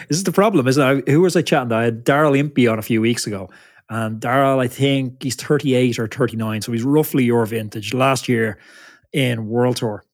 this 0.08 0.16
is 0.16 0.24
the 0.24 0.32
problem, 0.32 0.66
isn't 0.66 0.98
it? 0.98 1.08
Who 1.08 1.20
was 1.20 1.36
I 1.36 1.42
chatting 1.42 1.68
to? 1.68 1.74
I 1.74 1.84
had 1.84 2.04
Daryl 2.04 2.38
Impey 2.38 2.66
on 2.66 2.78
a 2.78 2.82
few 2.82 3.00
weeks 3.00 3.26
ago. 3.26 3.50
And 3.90 4.20
Daryl, 4.20 4.60
I 4.60 4.68
think 4.68 5.22
he's 5.22 5.36
38 5.36 5.98
or 5.98 6.08
39. 6.08 6.62
So 6.62 6.72
he's 6.72 6.82
roughly 6.82 7.24
your 7.24 7.44
vintage 7.44 7.92
last 7.92 8.28
year 8.28 8.58
in 9.12 9.46
World 9.48 9.76
Tour. 9.76 10.04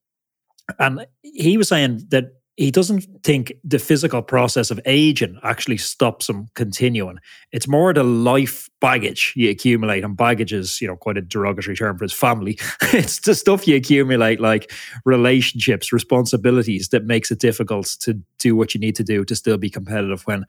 And 0.79 1.07
he 1.23 1.57
was 1.57 1.69
saying 1.69 2.07
that 2.09 2.33
he 2.61 2.71
doesn't 2.71 3.07
think 3.23 3.55
the 3.65 3.79
physical 3.79 4.21
process 4.21 4.71
of 4.71 4.79
aging 4.85 5.41
actually 5.43 5.79
stops 5.79 6.29
him 6.29 6.47
continuing. 6.55 7.17
It's 7.53 7.67
more 7.67 7.95
the 7.95 8.05
life 8.05 8.69
baggage 8.83 9.33
you 9.35 9.49
accumulate, 9.49 10.05
and 10.05 10.15
baggage 10.15 10.53
is, 10.53 10.79
you 10.79 10.87
know, 10.87 10.95
quite 10.95 11.17
a 11.17 11.23
derogatory 11.23 11.75
term 11.75 11.97
for 11.97 12.05
his 12.05 12.13
family. 12.13 12.59
it's 12.93 13.21
the 13.21 13.35
stuff 13.35 13.67
you 13.67 13.77
accumulate, 13.77 14.41
like 14.41 14.71
relationships, 15.07 15.91
responsibilities, 15.91 16.91
that 16.91 17.07
makes 17.07 17.31
it 17.31 17.39
difficult 17.39 17.97
to 18.01 18.21
do 18.39 18.55
what 18.55 18.75
you 18.75 18.81
need 18.81 18.97
to 18.97 19.05
do 19.05 19.25
to 19.25 19.35
still 19.35 19.57
be 19.57 19.71
competitive 19.71 20.27
when 20.27 20.45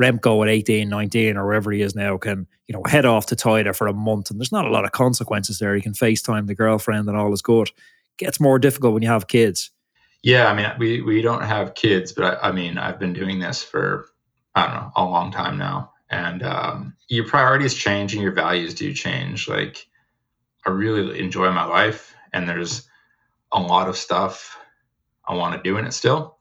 Remco 0.00 0.46
at 0.46 0.48
18, 0.48 0.88
19, 0.88 1.36
or 1.36 1.44
wherever 1.44 1.72
he 1.72 1.82
is 1.82 1.96
now 1.96 2.16
can, 2.18 2.46
you 2.68 2.72
know, 2.72 2.84
head 2.86 3.04
off 3.04 3.26
to 3.26 3.34
Teide 3.34 3.74
for 3.74 3.88
a 3.88 3.92
month 3.92 4.30
and 4.30 4.38
there's 4.38 4.52
not 4.52 4.64
a 4.64 4.70
lot 4.70 4.84
of 4.84 4.92
consequences 4.92 5.58
there. 5.58 5.74
He 5.74 5.80
can 5.80 5.92
FaceTime 5.92 6.46
the 6.46 6.54
girlfriend 6.54 7.08
and 7.08 7.18
all 7.18 7.32
is 7.32 7.42
good. 7.42 7.72
Gets 8.16 8.38
more 8.38 8.60
difficult 8.60 8.94
when 8.94 9.02
you 9.02 9.08
have 9.08 9.26
kids 9.26 9.72
yeah, 10.22 10.46
I 10.46 10.54
mean, 10.54 10.70
we 10.78 11.00
we 11.00 11.22
don't 11.22 11.42
have 11.42 11.74
kids, 11.74 12.12
but 12.12 12.24
I, 12.42 12.48
I, 12.48 12.52
mean, 12.52 12.78
I've 12.78 12.98
been 12.98 13.12
doing 13.12 13.38
this 13.38 13.62
for 13.62 14.06
I 14.54 14.66
don't 14.66 14.74
know 14.74 14.92
a 14.96 15.04
long 15.04 15.30
time 15.30 15.58
now, 15.58 15.92
and 16.10 16.42
um, 16.42 16.96
your 17.08 17.26
priorities 17.26 17.74
change 17.74 18.14
and 18.14 18.22
your 18.22 18.32
values 18.32 18.74
do 18.74 18.92
change. 18.92 19.48
Like, 19.48 19.86
I 20.66 20.70
really 20.70 21.18
enjoy 21.20 21.50
my 21.52 21.64
life, 21.64 22.14
and 22.32 22.48
there's 22.48 22.88
a 23.52 23.60
lot 23.60 23.88
of 23.88 23.96
stuff 23.96 24.58
I 25.26 25.34
want 25.34 25.56
to 25.56 25.68
do 25.68 25.78
in 25.78 25.86
it 25.86 25.92
still, 25.92 26.38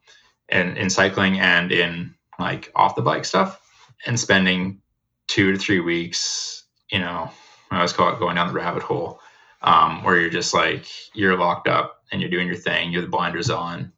and 0.50 0.78
in 0.78 0.90
cycling 0.90 1.40
and 1.40 1.72
in 1.72 2.16
like 2.40 2.72
off 2.76 2.96
the 2.96 3.02
bike 3.04 3.26
stuff, 3.26 3.62
and 4.06 4.20
spending 4.20 4.82
two 5.28 5.52
to 5.52 5.58
three 5.58 5.82
weeks, 5.82 6.64
you 6.90 7.00
know, 7.00 7.30
I 7.70 7.76
always 7.76 7.94
call 7.94 8.12
it 8.12 8.20
going 8.20 8.36
down 8.36 8.48
the 8.48 8.54
rabbit 8.54 8.82
hole, 8.82 9.20
um, 9.62 10.04
where 10.04 10.20
you're 10.20 10.30
just 10.30 10.54
like 10.54 10.86
you're 11.14 11.38
locked 11.38 11.68
up 11.68 12.04
and 12.12 12.22
you're 12.22 12.30
doing 12.30 12.48
your 12.48 12.56
thing, 12.56 12.92
you're 12.92 13.02
the 13.02 13.08
blinders 13.08 13.50
on. 13.50 13.92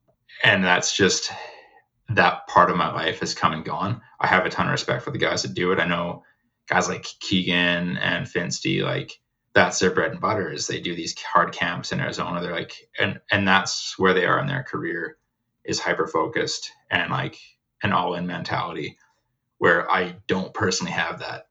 And 0.44 0.64
that's 0.64 0.96
just 0.96 1.32
that 2.10 2.48
part 2.48 2.70
of 2.70 2.78
my 2.78 2.92
life 2.94 3.20
has 3.20 3.34
come 3.36 3.54
and 3.54 3.66
gone. 3.66 4.02
I 4.20 4.28
have 4.28 4.46
a 4.46 4.50
ton 4.50 4.68
of 4.68 4.72
respect 4.72 5.04
for 5.04 5.12
the 5.12 5.18
guys 5.18 5.44
that 5.44 5.54
do 5.54 5.72
it. 5.72 5.80
I 5.80 5.86
know 5.86 6.24
guys 6.68 6.88
like 6.88 7.06
Keegan 7.20 7.98
and 7.98 8.26
Finsty, 8.26 8.82
like 8.84 9.20
that's 9.54 9.80
their 9.80 9.92
bread 9.92 10.12
and 10.12 10.22
butter 10.22 10.52
is 10.52 10.68
they 10.68 10.80
do 10.80 10.96
these 10.96 11.20
hard 11.22 11.52
camps 11.52 11.92
in 11.92 12.00
Arizona. 12.00 12.42
They're 12.42 12.52
like, 12.54 12.90
and, 13.00 13.20
and 13.32 13.48
that's 13.48 13.98
where 13.98 14.14
they 14.14 14.26
are 14.26 14.40
in 14.40 14.48
their 14.48 14.64
career 14.64 15.18
is 15.64 15.80
hyper 15.80 16.08
focused 16.08 16.72
and 16.90 17.12
like 17.12 17.38
an 17.84 17.92
all 17.92 18.16
in 18.16 18.28
mentality 18.28 18.98
where 19.58 19.90
I 19.92 20.16
don't 20.28 20.54
personally 20.54 20.94
have 20.94 21.20
that. 21.20 21.48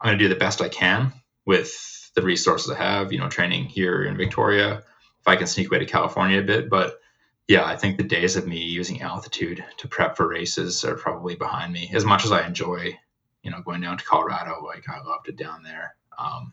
I'm 0.00 0.16
to 0.16 0.18
do 0.18 0.28
the 0.28 0.38
best 0.38 0.62
I 0.62 0.68
can 0.68 1.12
with 1.44 1.72
the 2.14 2.22
resources 2.22 2.70
I 2.70 2.76
have, 2.76 3.12
you 3.12 3.18
know, 3.18 3.28
training 3.28 3.66
here 3.66 4.04
in 4.04 4.16
Victoria, 4.16 4.78
if 4.78 5.28
I 5.28 5.36
can 5.36 5.46
sneak 5.46 5.68
away 5.68 5.78
to 5.78 5.86
California 5.86 6.40
a 6.40 6.44
bit. 6.44 6.68
But 6.70 7.00
yeah, 7.48 7.64
I 7.64 7.76
think 7.76 7.96
the 7.96 8.04
days 8.04 8.36
of 8.36 8.46
me 8.46 8.58
using 8.62 9.02
altitude 9.02 9.64
to 9.78 9.88
prep 9.88 10.16
for 10.16 10.28
races 10.28 10.84
are 10.84 10.94
probably 10.94 11.36
behind 11.36 11.72
me. 11.72 11.90
As 11.92 12.04
much 12.04 12.24
as 12.24 12.32
I 12.32 12.46
enjoy, 12.46 12.98
you 13.42 13.50
know, 13.50 13.60
going 13.62 13.80
down 13.80 13.98
to 13.98 14.04
Colorado, 14.04 14.64
like 14.64 14.88
I 14.88 15.02
loved 15.02 15.28
it 15.28 15.36
down 15.36 15.62
there. 15.62 15.96
Um, 16.18 16.52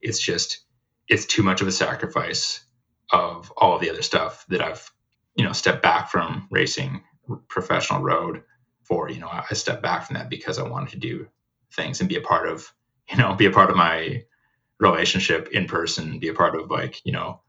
it's 0.00 0.18
just 0.20 0.60
it's 1.08 1.26
too 1.26 1.42
much 1.42 1.60
of 1.60 1.68
a 1.68 1.72
sacrifice 1.72 2.60
of 3.10 3.52
all 3.56 3.74
of 3.74 3.80
the 3.80 3.90
other 3.90 4.02
stuff 4.02 4.44
that 4.48 4.60
I've 4.60 4.90
you 5.34 5.44
know 5.44 5.52
stepped 5.52 5.82
back 5.82 6.10
from 6.10 6.46
racing 6.50 7.02
professional 7.48 8.02
road 8.02 8.42
for. 8.82 9.10
You 9.10 9.20
know, 9.20 9.28
I 9.28 9.54
stepped 9.54 9.82
back 9.82 10.06
from 10.06 10.14
that 10.14 10.28
because 10.28 10.58
I 10.58 10.68
wanted 10.68 10.90
to 10.90 10.98
do 10.98 11.28
things 11.72 12.00
and 12.00 12.08
be 12.08 12.16
a 12.16 12.20
part 12.20 12.48
of 12.48 12.70
you 13.10 13.16
know 13.16 13.34
be 13.34 13.46
a 13.46 13.50
part 13.50 13.70
of 13.70 13.76
my 13.76 14.24
relationship 14.80 15.48
in 15.52 15.66
person, 15.66 16.18
be 16.18 16.28
a 16.28 16.34
part 16.34 16.54
of 16.54 16.70
like 16.70 17.00
you 17.04 17.12
know 17.12 17.40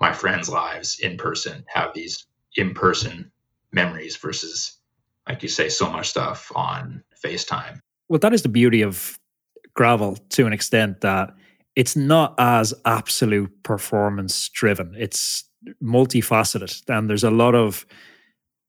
my 0.00 0.12
friends' 0.12 0.48
lives 0.48 0.98
in 1.00 1.16
person, 1.16 1.64
have 1.68 1.92
these 1.94 2.26
in 2.56 2.74
person 2.74 3.30
memories 3.72 4.16
versus, 4.16 4.78
like 5.28 5.42
you 5.42 5.48
say, 5.48 5.68
so 5.68 5.90
much 5.90 6.08
stuff 6.08 6.50
on 6.54 7.02
FaceTime. 7.24 7.80
Well, 8.08 8.20
that 8.20 8.32
is 8.32 8.42
the 8.42 8.48
beauty 8.48 8.82
of 8.82 9.18
gravel 9.74 10.16
to 10.30 10.46
an 10.46 10.52
extent 10.52 11.00
that 11.02 11.34
it's 11.76 11.96
not 11.96 12.34
as 12.38 12.74
absolute 12.84 13.62
performance 13.62 14.48
driven. 14.48 14.94
It's 14.98 15.44
multifaceted, 15.82 16.82
and 16.88 17.08
there's 17.08 17.24
a 17.24 17.30
lot 17.30 17.54
of 17.54 17.86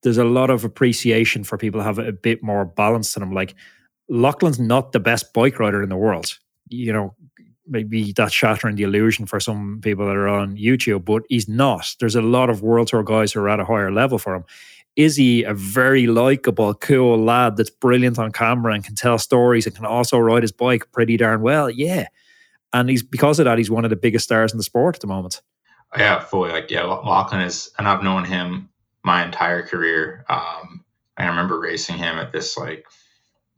there's 0.03 0.17
a 0.17 0.23
lot 0.23 0.49
of 0.49 0.63
appreciation 0.63 1.43
for 1.43 1.57
people 1.57 1.81
have 1.81 1.99
a 1.99 2.11
bit 2.11 2.41
more 2.41 2.65
balance 2.65 3.13
to 3.13 3.19
them. 3.19 3.33
Like 3.33 3.55
Lachlan's 4.07 4.59
not 4.59 4.91
the 4.91 4.99
best 4.99 5.33
bike 5.33 5.59
rider 5.59 5.83
in 5.83 5.89
the 5.89 5.97
world. 5.97 6.37
You 6.69 6.93
know, 6.93 7.15
maybe 7.69 8.11
that's 8.13 8.33
shattering 8.33 8.75
the 8.75 8.83
illusion 8.83 9.25
for 9.25 9.39
some 9.39 9.79
people 9.81 10.05
that 10.07 10.15
are 10.15 10.27
on 10.27 10.57
YouTube, 10.57 11.05
but 11.05 11.23
he's 11.29 11.47
not. 11.47 11.95
There's 11.99 12.15
a 12.15 12.21
lot 12.21 12.49
of 12.49 12.61
World 12.61 12.87
Tour 12.87 13.03
guys 13.03 13.31
who 13.31 13.39
are 13.41 13.49
at 13.49 13.59
a 13.59 13.65
higher 13.65 13.91
level 13.91 14.17
for 14.17 14.35
him. 14.35 14.43
Is 14.95 15.15
he 15.15 15.43
a 15.43 15.53
very 15.53 16.07
likable, 16.07 16.73
cool 16.73 17.17
lad 17.17 17.55
that's 17.55 17.69
brilliant 17.69 18.19
on 18.19 18.31
camera 18.31 18.73
and 18.73 18.83
can 18.83 18.95
tell 18.95 19.17
stories 19.17 19.65
and 19.65 19.75
can 19.75 19.85
also 19.85 20.17
ride 20.17 20.43
his 20.43 20.51
bike 20.51 20.91
pretty 20.91 21.15
darn 21.15 21.41
well? 21.41 21.69
Yeah. 21.69 22.07
And 22.73 22.89
he's 22.89 23.03
because 23.03 23.39
of 23.39 23.45
that, 23.45 23.57
he's 23.57 23.71
one 23.71 23.85
of 23.85 23.89
the 23.89 23.95
biggest 23.95 24.25
stars 24.25 24.51
in 24.51 24.57
the 24.57 24.63
sport 24.63 24.95
at 24.95 25.01
the 25.01 25.07
moment. 25.07 25.41
Yeah, 25.97 26.19
fully. 26.19 26.51
Like, 26.51 26.69
yeah, 26.69 26.83
Lachlan 26.83 27.41
is, 27.41 27.71
and 27.77 27.87
I've 27.87 28.03
known 28.03 28.25
him 28.25 28.69
my 29.03 29.23
entire 29.23 29.65
career. 29.65 30.25
Um, 30.29 30.83
I 31.17 31.27
remember 31.27 31.59
racing 31.59 31.97
him 31.97 32.17
at 32.17 32.31
this 32.31 32.57
like 32.57 32.85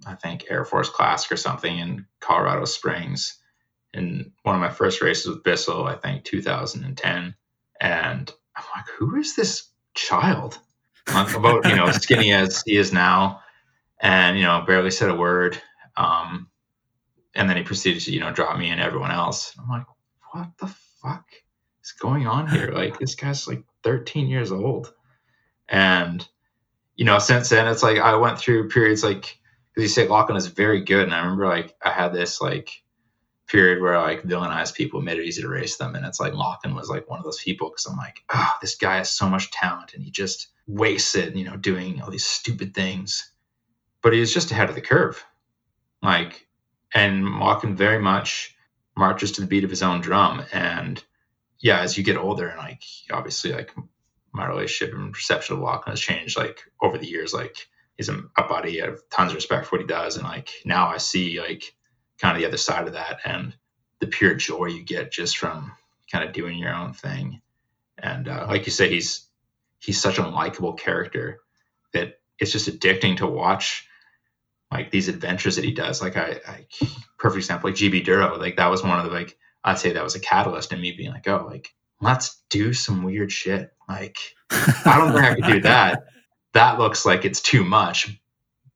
I 0.05 0.15
think 0.15 0.45
Air 0.49 0.65
Force 0.65 0.89
Classic 0.89 1.31
or 1.31 1.37
something 1.37 1.77
in 1.77 2.05
Colorado 2.19 2.65
Springs 2.65 3.37
in 3.93 4.31
one 4.43 4.55
of 4.55 4.61
my 4.61 4.69
first 4.69 5.01
races 5.01 5.27
with 5.27 5.43
Bissell, 5.43 5.85
I 5.85 5.95
think 5.95 6.23
2010. 6.23 7.35
And 7.79 8.33
I'm 8.55 8.63
like, 8.75 8.85
who 8.97 9.15
is 9.17 9.35
this 9.35 9.69
child? 9.93 10.59
about, 11.07 11.67
you 11.67 11.75
know, 11.75 11.91
skinny 11.91 12.31
as 12.31 12.61
he 12.65 12.77
is 12.77 12.93
now 12.93 13.41
and, 13.99 14.37
you 14.37 14.43
know, 14.43 14.63
barely 14.65 14.91
said 14.91 15.09
a 15.09 15.15
word. 15.15 15.61
Um, 15.97 16.47
and 17.35 17.49
then 17.49 17.57
he 17.57 17.63
proceeded 17.63 18.01
to, 18.03 18.11
you 18.11 18.19
know, 18.19 18.31
drop 18.31 18.57
me 18.57 18.69
and 18.69 18.81
everyone 18.81 19.11
else. 19.11 19.55
I'm 19.59 19.69
like, 19.69 19.85
what 20.31 20.49
the 20.59 20.67
fuck 21.01 21.25
is 21.83 21.91
going 21.93 22.27
on 22.27 22.47
here? 22.47 22.71
Like, 22.73 22.99
this 22.99 23.15
guy's 23.15 23.47
like 23.47 23.63
13 23.83 24.27
years 24.27 24.51
old. 24.51 24.93
And, 25.67 26.27
you 26.95 27.05
know, 27.05 27.19
since 27.19 27.49
then, 27.49 27.67
it's 27.67 27.83
like 27.83 27.97
I 27.97 28.15
went 28.15 28.37
through 28.39 28.69
periods 28.69 29.03
like, 29.03 29.37
because 29.73 29.83
you 29.83 29.87
say 29.89 30.07
Lachlan 30.07 30.37
is 30.37 30.47
very 30.47 30.81
good. 30.81 31.03
And 31.03 31.13
I 31.13 31.19
remember 31.19 31.47
like 31.47 31.75
I 31.81 31.91
had 31.91 32.13
this 32.13 32.41
like 32.41 32.83
period 33.51 33.81
where 33.81 33.95
I 33.95 34.01
like 34.01 34.23
villainized 34.23 34.75
people, 34.75 35.01
made 35.01 35.19
it 35.19 35.25
easy 35.25 35.41
to 35.41 35.49
race 35.49 35.77
them. 35.77 35.95
And 35.95 36.05
it's 36.05 36.19
like 36.19 36.33
Lachlan 36.33 36.73
was 36.75 36.89
like 36.89 37.09
one 37.09 37.19
of 37.19 37.25
those 37.25 37.43
people 37.43 37.69
because 37.69 37.85
I'm 37.85 37.97
like, 37.97 38.23
oh, 38.33 38.51
this 38.61 38.75
guy 38.75 38.97
has 38.97 39.11
so 39.11 39.29
much 39.29 39.51
talent 39.51 39.93
and 39.93 40.03
he 40.03 40.11
just 40.11 40.47
wastes 40.67 41.15
it, 41.15 41.35
you 41.35 41.43
know, 41.43 41.57
doing 41.57 42.01
all 42.01 42.09
these 42.11 42.25
stupid 42.25 42.73
things. 42.73 43.31
But 44.01 44.13
he 44.13 44.19
was 44.19 44.33
just 44.33 44.51
ahead 44.51 44.69
of 44.69 44.75
the 44.75 44.81
curve. 44.81 45.23
Like, 46.01 46.47
and 46.93 47.39
Lachlan 47.39 47.75
very 47.75 47.99
much 47.99 48.55
marches 48.97 49.33
to 49.33 49.41
the 49.41 49.47
beat 49.47 49.63
of 49.63 49.69
his 49.69 49.83
own 49.83 50.01
drum. 50.01 50.43
And 50.53 51.03
yeah, 51.59 51.81
as 51.81 51.97
you 51.97 52.03
get 52.03 52.17
older 52.17 52.47
and 52.47 52.57
like 52.57 52.83
obviously 53.11 53.51
like 53.51 53.71
my 54.33 54.47
relationship 54.47 54.95
and 54.95 55.13
perception 55.13 55.57
of 55.57 55.61
Lachlan 55.61 55.91
has 55.91 55.99
changed 55.99 56.37
like 56.37 56.61
over 56.81 56.97
the 56.97 57.07
years, 57.07 57.33
like 57.33 57.67
he's 57.97 58.09
a, 58.09 58.23
a 58.37 58.43
buddy. 58.43 58.81
I 58.81 58.87
have 58.87 58.99
tons 59.09 59.31
of 59.31 59.35
respect 59.35 59.65
for 59.67 59.75
what 59.75 59.81
he 59.81 59.87
does, 59.87 60.15
and 60.15 60.25
like 60.25 60.49
now 60.65 60.87
I 60.87 60.97
see 60.97 61.39
like 61.39 61.73
kind 62.21 62.35
of 62.35 62.41
the 62.41 62.47
other 62.47 62.57
side 62.57 62.87
of 62.87 62.93
that 62.93 63.19
and 63.25 63.55
the 63.99 64.07
pure 64.07 64.35
joy 64.35 64.65
you 64.65 64.83
get 64.83 65.11
just 65.11 65.37
from 65.37 65.71
kind 66.11 66.23
of 66.23 66.33
doing 66.33 66.57
your 66.57 66.73
own 66.73 66.93
thing. 66.93 67.41
And 67.97 68.27
uh, 68.27 68.45
like 68.47 68.65
you 68.65 68.71
say, 68.71 68.89
he's 68.89 69.25
he's 69.79 70.01
such 70.01 70.17
a 70.17 70.27
likable 70.27 70.73
character 70.73 71.39
that 71.93 72.19
it's 72.39 72.51
just 72.51 72.69
addicting 72.69 73.17
to 73.17 73.27
watch 73.27 73.87
like 74.71 74.91
these 74.91 75.07
adventures 75.07 75.55
that 75.55 75.65
he 75.65 75.71
does. 75.71 76.01
Like 76.01 76.17
I, 76.17 76.39
I 76.47 76.65
perfect 77.17 77.43
example, 77.43 77.69
like 77.69 77.77
GB 77.77 78.05
Duro, 78.05 78.37
like 78.37 78.57
that 78.57 78.71
was 78.71 78.83
one 78.83 78.99
of 78.99 79.05
the 79.05 79.11
like 79.11 79.37
I'd 79.63 79.79
say 79.79 79.93
that 79.93 80.03
was 80.03 80.15
a 80.15 80.19
catalyst 80.19 80.73
in 80.73 80.81
me 80.81 80.91
being 80.91 81.11
like, 81.11 81.27
oh, 81.27 81.47
like 81.49 81.73
let's 81.99 82.41
do 82.49 82.73
some 82.73 83.03
weird 83.03 83.31
shit. 83.31 83.71
Like 83.87 84.17
I 84.51 84.97
don't 84.97 85.13
think 85.13 85.25
I 85.25 85.35
could 85.35 85.53
do 85.53 85.61
that, 85.61 86.05
that 86.53 86.79
looks 86.79 87.05
like 87.05 87.25
it's 87.25 87.41
too 87.41 87.63
much, 87.63 88.19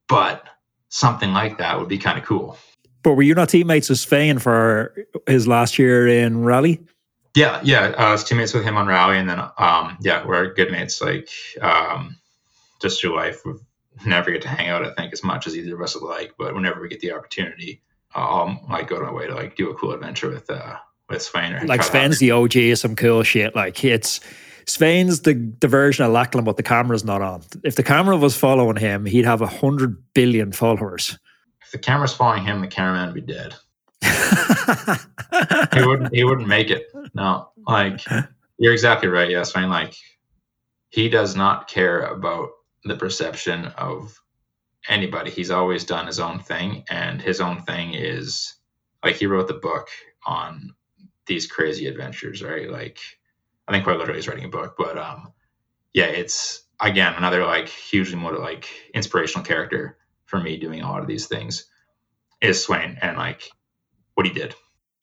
but 0.08 0.44
something 0.90 1.34
like 1.34 1.58
that 1.58 1.80
would 1.80 1.90
be 1.90 1.98
kind 1.98 2.18
of 2.18 2.26
cool. 2.26 2.58
But 3.06 3.14
were 3.14 3.22
you 3.22 3.36
not 3.36 3.50
teammates 3.50 3.88
with 3.88 4.00
Svein 4.00 4.40
for 4.40 4.96
his 5.28 5.48
last 5.48 5.78
year 5.78 6.08
in 6.08 6.44
rally? 6.44 6.82
Yeah, 7.36 7.62
yeah, 7.64 7.94
I 8.00 8.12
was 8.12 8.24
teammates 8.24 8.52
with 8.52 8.64
him 8.64 8.78
on 8.78 8.88
rally, 8.88 9.20
and 9.20 9.30
then 9.30 9.40
um, 9.60 9.96
yeah, 10.02 10.26
we're 10.26 10.52
good 10.56 10.72
mates. 10.72 11.00
Like 11.04 11.30
um, 11.62 12.18
just 12.82 13.00
through 13.00 13.16
life, 13.16 13.46
we 13.46 13.54
never 14.08 14.32
get 14.32 14.42
to 14.42 14.48
hang 14.48 14.70
out. 14.70 14.84
I 14.84 14.92
think 14.96 15.14
as 15.14 15.24
much 15.24 15.46
as 15.46 15.56
either 15.56 15.76
of 15.76 15.84
us 15.84 15.94
would 15.94 16.08
like, 16.08 16.34
but 16.40 16.56
whenever 16.56 16.82
we 16.82 16.90
get 16.90 17.00
the 17.00 17.12
opportunity, 17.12 17.80
I'll 18.16 18.60
like 18.72 18.88
go 18.88 18.98
to 18.98 19.06
my 19.06 19.14
way 19.14 19.28
to 19.28 19.36
like 19.36 19.56
do 19.56 19.70
a 19.70 19.76
cool 19.76 19.92
adventure 19.92 20.32
with 20.32 20.50
uh 20.50 20.78
with 21.08 21.22
Svein. 21.22 21.54
Or 21.54 21.64
like 21.68 21.84
Svein's 21.84 22.18
the 22.18 22.32
OG 22.32 22.58
of 22.58 22.80
some 22.80 22.96
cool 22.96 23.22
shit. 23.22 23.56
Like 23.56 23.84
it's 23.86 24.20
Svein's 24.66 25.22
the, 25.22 25.36
the 25.60 25.68
version 25.68 26.06
of 26.06 26.12
Lachlan, 26.12 26.44
but 26.44 26.58
the 26.58 26.64
camera's 26.64 27.06
not 27.06 27.22
on. 27.22 27.44
If 27.64 27.76
the 27.76 27.84
camera 27.84 28.18
was 28.18 28.36
following 28.36 28.78
him, 28.78 29.06
he'd 29.06 29.26
have 29.26 29.44
a 29.44 29.48
hundred 29.48 29.96
billion 30.16 30.52
followers. 30.54 31.20
The 31.76 31.80
camera's 31.80 32.14
following 32.14 32.46
him, 32.46 32.62
the 32.62 32.68
cameraman 32.68 33.08
would 33.08 33.26
be 33.26 33.34
dead. 33.34 33.54
he 34.02 35.86
wouldn't. 35.86 36.16
He 36.16 36.24
wouldn't 36.24 36.48
make 36.48 36.70
it. 36.70 36.88
No, 37.14 37.50
like 37.68 38.00
you're 38.58 38.72
exactly 38.72 39.10
right. 39.10 39.30
Yes, 39.30 39.52
Svein. 39.52 39.70
Like 39.70 39.94
he 40.88 41.10
does 41.10 41.36
not 41.36 41.68
care 41.68 42.00
about 42.00 42.52
the 42.86 42.96
perception 42.96 43.66
of 43.78 44.18
anybody. 44.88 45.32
He's 45.32 45.52
always 45.52 45.84
done 45.84 46.08
his 46.08 46.18
own 46.18 46.40
thing, 46.40 46.86
and 46.90 47.22
his 47.22 47.42
own 47.42 47.62
thing 47.64 47.94
is 47.94 48.56
like 49.04 49.18
he 49.18 49.26
wrote 49.26 49.50
the 49.50 49.56
book 49.56 49.90
on 50.26 50.74
these 51.26 51.46
crazy 51.46 51.88
adventures, 51.88 52.42
right? 52.42 52.72
Like 52.72 53.00
I 53.68 53.74
think 53.74 53.84
quite 53.84 53.98
literally 53.98 54.20
is 54.20 54.30
writing 54.30 54.46
a 54.46 54.48
book, 54.48 54.76
but 54.78 54.98
um, 54.98 55.34
yeah, 55.94 56.06
it's 56.06 56.64
again 56.80 57.16
another 57.18 57.44
like 57.46 57.68
hugely 57.68 58.16
more 58.16 58.38
like 58.38 58.70
inspirational 58.94 59.44
character 59.44 59.98
for 60.26 60.40
me 60.40 60.58
doing 60.58 60.82
a 60.82 60.90
lot 60.90 61.02
of 61.02 61.08
these 61.08 61.28
things 61.28 61.66
is 62.42 62.64
Svein 62.64 62.98
and 63.02 63.18
like 63.18 63.50
what 64.16 64.26
he 64.26 64.34
did. 64.34 64.56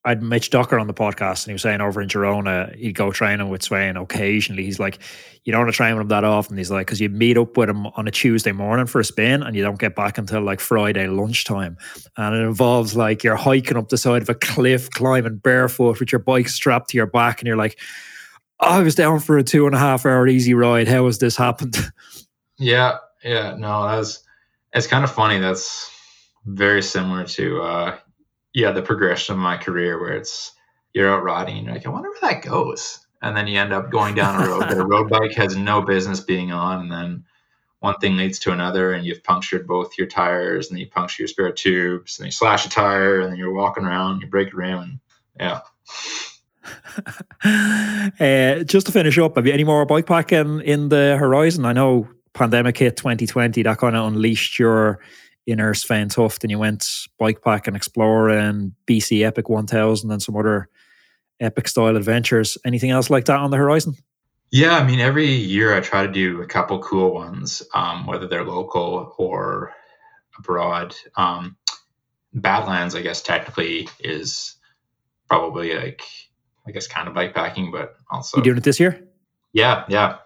I 0.05 0.11
had 0.11 0.23
Mitch 0.23 0.51
Docker 0.51 0.81
on 0.81 0.89
the 0.89 0.95
podcast 0.95 1.45
and 1.45 1.51
he 1.51 1.53
was 1.53 1.63
saying 1.63 1.81
over 1.81 2.03
in 2.03 2.09
Girona, 2.09 2.75
he'd 2.75 2.95
go 2.95 3.13
training 3.13 3.49
with 3.51 3.63
Svein 3.63 3.97
occasionally. 3.97 4.65
He's 4.65 4.81
like, 4.81 4.99
you 5.45 5.53
don't 5.53 5.63
want 5.63 5.73
to 5.73 5.77
train 5.77 5.95
with 5.95 6.03
him 6.03 6.09
that 6.09 6.25
often. 6.25 6.57
He's 6.57 6.73
like, 6.73 6.89
because 6.89 7.01
you 7.01 7.09
meet 7.09 7.39
up 7.39 7.57
with 7.57 7.71
him 7.71 7.87
on 7.87 8.09
a 8.09 8.11
Tuesday 8.11 8.51
morning 8.51 8.87
for 8.87 8.99
a 8.99 9.05
spin 9.05 9.45
and 9.45 9.55
you 9.55 9.63
don't 9.63 9.79
get 9.79 9.95
back 9.95 10.19
until 10.19 10.41
like 10.43 10.59
Friday 10.59 11.07
lunchtime. 11.07 11.77
And 12.17 12.35
it 12.35 12.41
involves 12.41 12.97
like 12.97 13.23
you're 13.23 13.37
hiking 13.37 13.77
up 13.77 13.91
the 13.91 13.97
side 13.97 14.23
of 14.23 14.29
a 14.29 14.35
cliff, 14.35 14.91
climbing 14.91 15.37
barefoot 15.37 16.01
with 16.01 16.11
your 16.11 16.19
bike 16.19 16.49
strapped 16.49 16.91
to 16.91 16.97
your 16.97 17.07
back. 17.07 17.41
And 17.41 17.47
you're 17.47 17.57
like, 17.57 17.79
I 18.59 18.83
was 18.83 18.97
down 18.97 19.21
for 19.21 19.39
a 19.39 19.45
two 19.45 19.67
and 19.67 19.75
a 19.75 19.79
half 19.79 20.05
hour 20.05 20.27
easy 20.27 20.55
ride. 20.55 20.89
How 20.89 21.07
has 21.07 21.19
this 21.19 21.37
happened? 21.37 21.77
Yeah, 22.59 22.99
yeah, 23.25 23.57
no, 23.59 23.89
that's 23.89 24.23
it's 24.73 24.87
kind 24.87 25.05
of 25.05 25.13
funny. 25.13 25.39
That's 25.39 25.91
very 26.45 26.83
similar 26.83 27.25
to 27.25 27.63
uh 27.63 27.97
yeah, 28.55 28.73
the 28.73 28.83
progression 28.83 29.35
of 29.35 29.41
my 29.41 29.57
career 29.57 29.99
where 30.01 30.13
it's 30.13 30.53
you're 30.93 31.11
out 31.11 31.23
riding 31.23 31.57
and 31.57 31.67
you're 31.67 31.75
like, 31.75 31.87
I 31.87 31.91
wonder 31.91 32.11
where 32.11 32.33
that 32.33 32.43
goes. 32.43 33.01
And 33.23 33.37
then 33.37 33.47
you 33.47 33.59
end 33.59 33.73
up 33.73 33.91
going 33.91 34.15
down 34.15 34.43
a 34.43 34.49
road 34.49 34.63
that 34.63 34.79
a 34.79 34.85
road 34.85 35.09
bike 35.09 35.33
has 35.35 35.57
no 35.57 35.81
business 35.81 36.21
being 36.21 36.51
on, 36.51 36.81
and 36.81 36.93
then 36.93 37.25
one 37.79 37.95
thing 37.99 38.17
leads 38.17 38.41
to 38.41 38.53
another, 38.53 38.93
and 38.93 39.07
you've 39.07 39.23
punctured 39.23 39.67
both 39.67 39.97
your 39.97 40.09
tires, 40.09 40.69
and 40.69 40.77
then 40.77 40.81
you 40.81 40.91
puncture 40.91 41.23
your 41.23 41.29
spare 41.29 41.53
tubes, 41.53 42.19
and 42.19 42.27
you 42.27 42.33
slash 42.33 42.67
a 42.67 42.69
tire, 42.69 43.21
and 43.21 43.31
then 43.31 43.39
you're 43.39 43.55
walking 43.55 43.85
around, 43.85 44.23
you 44.23 44.27
break 44.27 44.53
a 44.53 44.57
rim, 44.57 45.01
yeah. 45.39 45.61
uh, 47.45 48.65
just 48.65 48.87
to 48.87 48.93
finish 48.93 49.17
up, 49.19 49.37
have 49.37 49.47
you 49.47 49.53
any 49.53 49.65
more 49.65 49.87
bikepacking 49.87 50.63
in 50.65 50.89
the 50.89 51.17
horizon? 51.17 51.65
I 51.65 51.73
know 51.73 52.09
pandemic 52.35 52.79
hit 52.79 52.97
2020, 52.97 53.63
that 53.63 53.79
kind 53.79 53.97
of 53.97 54.07
unleashed 54.07 54.59
your 54.59 55.01
inner 55.47 55.75
Svein 55.75 56.09
Tuft 56.09 56.45
and 56.45 56.51
you 56.51 56.59
went 56.59 56.83
bikepacking, 57.21 57.77
exploring 57.77 58.75
BC 58.87 59.25
Epic 59.25 59.49
1000 59.49 60.11
and 60.11 60.23
some 60.23 60.37
other 60.37 60.69
epic 61.41 61.69
style 61.69 61.97
adventures. 61.97 62.57
Anything 62.65 62.91
else 62.91 63.11
like 63.11 63.25
that 63.27 63.39
on 63.39 63.51
the 63.51 63.57
horizon? 63.57 63.95
Yeah, 64.51 64.77
I 64.77 64.85
mean, 64.85 65.01
every 65.01 65.29
year 65.29 65.75
I 65.75 65.81
try 65.81 66.07
to 66.07 66.13
do 66.13 66.43
a 66.43 66.47
couple 66.47 66.79
cool 66.81 67.15
ones, 67.15 67.63
um, 67.75 68.07
whether 68.07 68.29
they're 68.29 68.45
local 68.45 69.15
or 69.19 69.73
abroad. 70.39 70.95
Um, 71.17 71.57
Badlands, 72.35 72.95
I 72.95 73.03
guess, 73.03 73.23
technically 73.23 73.89
is 74.01 74.57
probably 75.29 75.75
like 75.75 76.03
I 76.67 76.71
guess 76.71 76.87
kind 76.87 77.09
of 77.09 77.15
bike 77.15 77.35
packing, 77.35 77.71
but 77.71 77.97
also 78.11 78.39
you 78.39 78.43
doing 78.43 78.59
it 78.59 78.65
this 78.65 78.79
year? 78.79 79.03
Yeah, 79.53 79.85
yeah. 79.89 80.19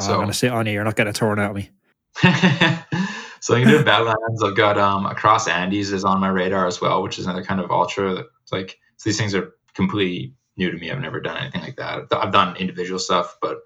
So 0.00 0.14
I'm 0.14 0.20
gonna 0.20 0.32
sit 0.32 0.52
on 0.52 0.66
you. 0.66 0.72
You're 0.72 0.84
not 0.84 0.96
gonna 0.96 1.10
out 1.10 1.50
of 1.50 1.56
me. 1.56 1.70
so 3.40 3.54
I'm 3.54 3.66
doing 3.66 3.84
Badlands. 3.84 4.42
I've 4.42 4.56
got 4.56 4.78
um 4.78 5.06
across 5.06 5.48
Andes 5.48 5.92
is 5.92 6.04
on 6.04 6.20
my 6.20 6.28
radar 6.28 6.66
as 6.66 6.80
well, 6.80 7.02
which 7.02 7.18
is 7.18 7.26
another 7.26 7.44
kind 7.44 7.60
of 7.60 7.70
ultra. 7.70 8.24
Like 8.52 8.78
so 8.96 9.08
these 9.08 9.18
things 9.18 9.34
are 9.34 9.54
completely 9.74 10.34
new 10.56 10.70
to 10.70 10.76
me. 10.76 10.90
I've 10.90 11.00
never 11.00 11.20
done 11.20 11.36
anything 11.36 11.62
like 11.62 11.76
that. 11.76 12.06
I've 12.12 12.32
done 12.32 12.56
individual 12.56 12.98
stuff, 12.98 13.36
but 13.40 13.58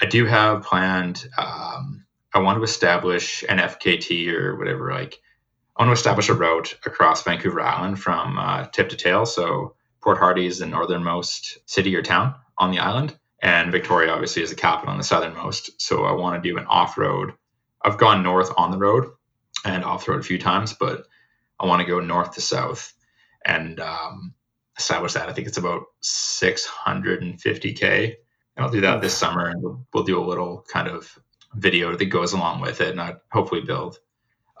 I 0.00 0.06
do 0.06 0.24
have 0.26 0.62
planned. 0.62 1.28
Um, 1.36 2.04
I 2.32 2.40
want 2.40 2.58
to 2.58 2.62
establish 2.62 3.44
an 3.48 3.58
FKT 3.58 4.32
or 4.32 4.56
whatever. 4.56 4.92
Like 4.92 5.20
I 5.76 5.82
want 5.82 5.90
to 5.90 5.98
establish 5.98 6.28
a 6.28 6.34
route 6.34 6.76
across 6.84 7.22
Vancouver 7.22 7.60
Island 7.60 8.00
from 8.00 8.38
uh, 8.38 8.66
tip 8.66 8.88
to 8.90 8.96
tail. 8.96 9.26
So 9.26 9.74
Port 10.00 10.18
Hardy 10.18 10.46
is 10.46 10.58
the 10.58 10.66
northernmost 10.66 11.58
city 11.66 11.94
or 11.94 12.02
town 12.02 12.34
on 12.56 12.70
the 12.70 12.78
island, 12.78 13.16
and 13.40 13.72
Victoria 13.72 14.12
obviously 14.12 14.42
is 14.42 14.50
the 14.50 14.56
capital 14.56 14.92
and 14.92 15.00
the 15.00 15.04
southernmost. 15.04 15.80
So 15.80 16.04
I 16.04 16.12
want 16.12 16.42
to 16.42 16.48
do 16.48 16.58
an 16.58 16.66
off 16.66 16.98
road. 16.98 17.32
I've 17.82 17.98
gone 17.98 18.22
north 18.22 18.50
on 18.56 18.70
the 18.70 18.78
road 18.78 19.06
and 19.64 19.84
off 19.84 20.06
the 20.06 20.12
road 20.12 20.20
a 20.20 20.24
few 20.24 20.38
times, 20.38 20.74
but 20.74 21.06
I 21.60 21.66
want 21.66 21.80
to 21.80 21.88
go 21.88 22.00
north 22.00 22.34
to 22.34 22.40
south 22.40 22.92
and 23.44 23.80
um, 23.80 24.34
establish 24.78 25.14
that. 25.14 25.28
I 25.28 25.32
think 25.32 25.48
it's 25.48 25.58
about 25.58 25.84
650k. 26.02 28.14
And 28.56 28.64
I'll 28.64 28.70
do 28.72 28.80
that 28.82 29.00
this 29.00 29.16
summer, 29.16 29.46
and 29.46 29.62
we'll, 29.62 29.86
we'll 29.94 30.04
do 30.04 30.18
a 30.18 30.24
little 30.26 30.64
kind 30.72 30.88
of 30.88 31.18
video 31.54 31.96
that 31.96 32.04
goes 32.06 32.32
along 32.32 32.60
with 32.60 32.80
it, 32.80 32.90
and 32.90 33.00
I 33.00 33.14
hopefully 33.32 33.62
build 33.62 33.98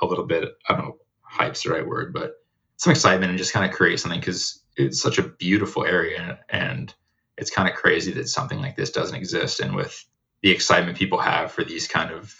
a 0.00 0.06
little 0.06 0.24
bit. 0.26 0.48
I 0.68 0.74
don't 0.74 0.84
know, 0.84 0.96
hype's 1.22 1.62
the 1.64 1.70
right 1.70 1.86
word, 1.86 2.12
but 2.14 2.34
some 2.76 2.92
excitement 2.92 3.30
and 3.30 3.38
just 3.38 3.52
kind 3.52 3.68
of 3.68 3.76
create 3.76 3.98
something 4.00 4.20
because 4.20 4.62
it's 4.76 5.02
such 5.02 5.18
a 5.18 5.22
beautiful 5.24 5.84
area, 5.84 6.38
and 6.48 6.94
it's 7.38 7.50
kind 7.50 7.68
of 7.68 7.74
crazy 7.74 8.12
that 8.12 8.28
something 8.28 8.60
like 8.60 8.76
this 8.76 8.90
doesn't 8.90 9.16
exist. 9.16 9.60
And 9.60 9.74
with 9.74 10.04
the 10.42 10.50
excitement 10.50 10.98
people 10.98 11.18
have 11.18 11.52
for 11.52 11.64
these 11.64 11.88
kind 11.88 12.10
of 12.10 12.34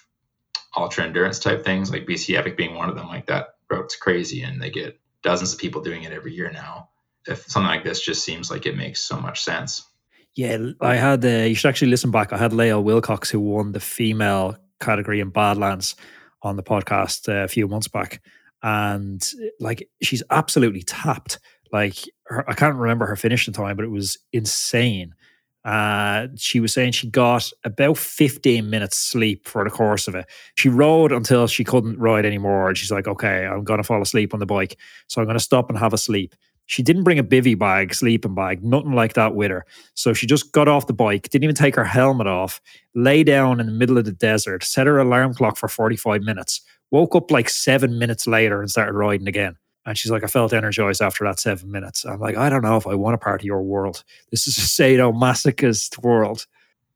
ultra 0.77 1.05
endurance 1.05 1.39
type 1.39 1.65
things, 1.65 1.91
like 1.91 2.07
BC 2.07 2.37
Epic 2.37 2.57
being 2.57 2.75
one 2.75 2.89
of 2.89 2.97
them, 2.97 3.09
like 3.09 3.27
that 3.27 3.55
route's 3.71 3.97
crazy, 3.97 4.43
and 4.43 4.61
they 4.61 4.71
get 4.71 4.99
dozens 5.23 5.53
of 5.53 5.59
people 5.59 5.83
doing 5.83 6.03
it 6.03 6.13
every 6.13 6.35
year 6.35 6.51
now. 6.51 6.91
If 7.27 7.51
something 7.51 7.69
like 7.69 7.85
this 7.85 8.01
just 8.01 8.25
seems 8.25 8.51
like 8.51 8.67
it 8.67 8.77
makes 8.77 9.01
so 9.01 9.19
much 9.21 9.43
sense. 9.43 9.85
Yeah, 10.35 10.71
I 10.81 10.97
had. 10.97 11.25
Uh, 11.25 11.45
you 11.47 11.55
should 11.55 11.69
actually 11.69 11.91
listen 11.91 12.11
back. 12.11 12.33
I 12.33 12.39
had 12.39 12.53
Lael 12.53 12.83
Wilcox, 12.83 13.31
who 13.31 13.41
won 13.41 13.73
the 13.73 13.81
female 13.81 14.57
category 14.81 15.21
in 15.21 15.31
Badlands, 15.31 15.97
on 16.43 16.57
the 16.57 16.63
podcast 16.63 17.29
uh, 17.29 17.45
a 17.45 17.49
few 17.49 17.67
months 17.67 17.89
back, 17.89 18.23
and 18.63 19.29
like 19.61 19.89
she's 20.03 20.23
absolutely 20.31 20.83
tapped. 20.83 21.39
Like 21.73 21.97
her, 22.27 22.49
I 22.49 22.55
can't 22.55 22.77
remember 22.77 23.07
her 23.07 23.17
finishing 23.17 23.55
time, 23.55 23.77
but 23.77 23.85
it 23.85 23.91
was 23.91 24.19
insane. 24.33 25.15
Uh, 25.65 26.29
she 26.37 26.61
was 26.61 26.73
saying 26.73 26.93
she 26.93 27.11
got 27.11 27.51
about 27.65 27.99
15 27.99 28.71
minutes 28.71 28.97
sleep 28.97 29.47
for 29.47 29.65
the 29.65 29.71
course 29.71 30.09
of 30.09 30.15
it. 30.15 30.27
She 30.55 30.69
rode 30.69 31.13
until 31.13 31.47
she 31.47 31.65
couldn't 31.65 31.99
ride 31.99 32.25
anymore. 32.25 32.69
And 32.69 32.79
she's 32.79 32.91
like, 32.91 33.07
okay, 33.07 33.45
I'm 33.45 33.65
going 33.65 33.79
to 33.79 33.85
fall 33.85 34.01
asleep 34.01 34.33
on 34.33 34.41
the 34.41 34.47
bike. 34.47 34.79
So 35.09 35.21
I'm 35.21 35.27
going 35.27 35.37
to 35.37 35.45
stop 35.45 35.69
and 35.69 35.79
have 35.79 35.93
a 35.93 35.99
sleep. 35.99 36.35
She 36.67 36.83
didn't 36.83 37.05
bring 37.05 37.19
a 37.19 37.25
bivy 37.25 37.59
bag, 37.59 37.95
sleeping 37.95 38.35
bag, 38.35 38.63
nothing 38.63 38.93
like 38.93 39.15
that 39.15 39.35
with 39.35 39.51
her. 39.51 39.65
So 39.95 40.13
she 40.13 40.27
just 40.27 40.53
got 40.53 40.69
off 40.69 40.87
the 40.87 40.93
bike, 40.93 41.31
didn't 41.31 41.45
even 41.45 41.57
take 41.57 41.75
her 41.77 41.85
helmet 41.85 42.27
off, 42.27 42.61
lay 42.95 43.25
down 43.25 43.59
in 43.59 43.67
the 43.67 43.73
middle 43.73 43.97
of 43.97 44.05
the 44.05 44.13
desert, 44.13 44.63
set 44.63 44.87
her 44.87 44.99
alarm 44.99 45.33
clock 45.33 45.57
for 45.57 45.69
45 45.69 46.23
minutes, 46.23 46.61
woke 46.91 47.17
up 47.17 47.31
like 47.31 47.49
seven 47.49 47.99
minutes 47.99 48.27
later 48.27 48.61
and 48.61 48.71
started 48.71 48.93
riding 48.93 49.29
again. 49.29 49.57
And 49.89 49.97
she's 49.97 50.11
like, 50.11 50.23
I 50.23 50.27
felt 50.27 50.53
energized 50.53 51.01
after 51.01 51.25
that 51.25 51.41
seven 51.41 51.73
minutes. 51.73 52.05
I'm 52.05 52.21
like, 52.21 52.37
I 52.37 52.51
don't 52.51 52.61
know 52.61 52.77
if 52.77 52.87
I 52.87 52.95
want 52.95 53.15
a 53.15 53.19
part 53.19 53.41
of 53.41 53.45
your 53.47 53.63
world. 53.63 54.05
This 54.31 54.47
is 54.47 54.59
a 54.59 54.61
sadomasochist 54.61 56.03
world. 56.03 56.47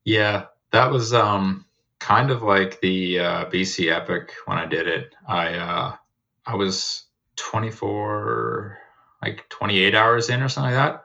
Yeah, 0.05 0.45
that 0.73 0.91
was 0.91 1.15
um 1.15 1.65
kind 2.01 2.31
of 2.31 2.43
like 2.43 2.83
the 2.83 3.19
uh, 3.19 3.45
BC 3.47 3.91
Epic 3.91 4.35
when 4.45 4.59
I 4.59 4.67
did 4.67 4.87
it. 4.89 5.15
I 5.27 5.55
uh, 5.55 5.97
I 6.45 6.55
was 6.55 7.05
24, 7.37 8.79
like 9.23 9.49
28 9.49 9.95
hours 9.95 10.29
in 10.29 10.43
or 10.43 10.51
something 10.51 10.75
like 10.75 10.93
that, 10.93 11.05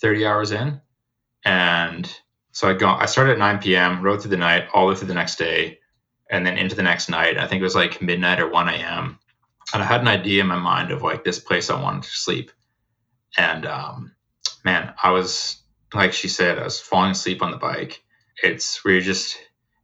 30 0.00 0.24
hours 0.24 0.52
in, 0.52 0.80
and 1.44 2.10
so 2.52 2.66
I 2.66 2.72
go. 2.72 2.88
I 2.88 3.04
started 3.04 3.32
at 3.32 3.38
9 3.38 3.58
p.m., 3.58 4.00
rode 4.00 4.22
through 4.22 4.30
the 4.30 4.36
night, 4.38 4.68
all 4.72 4.86
the 4.86 4.94
way 4.94 4.98
through 4.98 5.08
the 5.08 5.14
next 5.14 5.36
day, 5.36 5.80
and 6.30 6.46
then 6.46 6.56
into 6.56 6.76
the 6.76 6.82
next 6.82 7.10
night. 7.10 7.36
I 7.36 7.46
think 7.46 7.60
it 7.60 7.64
was 7.64 7.74
like 7.74 8.00
midnight 8.00 8.40
or 8.40 8.48
1 8.48 8.68
a.m 8.70 9.19
and 9.72 9.82
I 9.82 9.86
had 9.86 10.00
an 10.00 10.08
idea 10.08 10.42
in 10.42 10.48
my 10.48 10.58
mind 10.58 10.90
of 10.90 11.02
like 11.02 11.24
this 11.24 11.38
place 11.38 11.70
I 11.70 11.80
wanted 11.80 12.02
to 12.04 12.10
sleep. 12.10 12.50
And 13.36 13.66
um, 13.66 14.12
man, 14.64 14.94
I 15.02 15.10
was 15.10 15.62
like 15.94 16.12
she 16.12 16.28
said, 16.28 16.58
I 16.58 16.64
was 16.64 16.80
falling 16.80 17.12
asleep 17.12 17.42
on 17.42 17.50
the 17.50 17.56
bike. 17.56 18.02
It's 18.42 18.84
where 18.84 18.94
you 18.94 19.00
just 19.00 19.36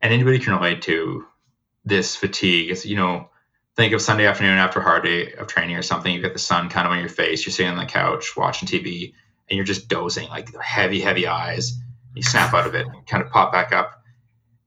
and 0.02 0.12
anybody 0.12 0.38
can 0.38 0.54
relate 0.54 0.82
to 0.82 1.24
this 1.84 2.16
fatigue. 2.16 2.70
It's 2.70 2.84
you 2.84 2.96
know, 2.96 3.30
think 3.76 3.92
of 3.92 4.02
Sunday 4.02 4.26
afternoon 4.26 4.58
after 4.58 4.80
a 4.80 4.84
hard 4.84 5.04
day 5.04 5.32
of 5.34 5.46
training 5.46 5.76
or 5.76 5.82
something. 5.82 6.12
You 6.12 6.20
get 6.20 6.32
the 6.32 6.38
sun 6.38 6.68
kind 6.68 6.86
of 6.86 6.92
on 6.92 7.00
your 7.00 7.08
face. 7.08 7.46
You're 7.46 7.52
sitting 7.52 7.72
on 7.72 7.78
the 7.78 7.86
couch 7.86 8.36
watching 8.36 8.68
TV, 8.68 9.12
and 9.48 9.56
you're 9.56 9.64
just 9.64 9.88
dozing, 9.88 10.28
like 10.28 10.54
heavy, 10.60 11.00
heavy 11.00 11.26
eyes. 11.26 11.78
You 12.14 12.22
snap 12.22 12.54
out 12.54 12.66
of 12.66 12.74
it 12.74 12.86
and 12.86 13.06
kind 13.06 13.22
of 13.22 13.30
pop 13.30 13.52
back 13.52 13.72
up 13.72 14.02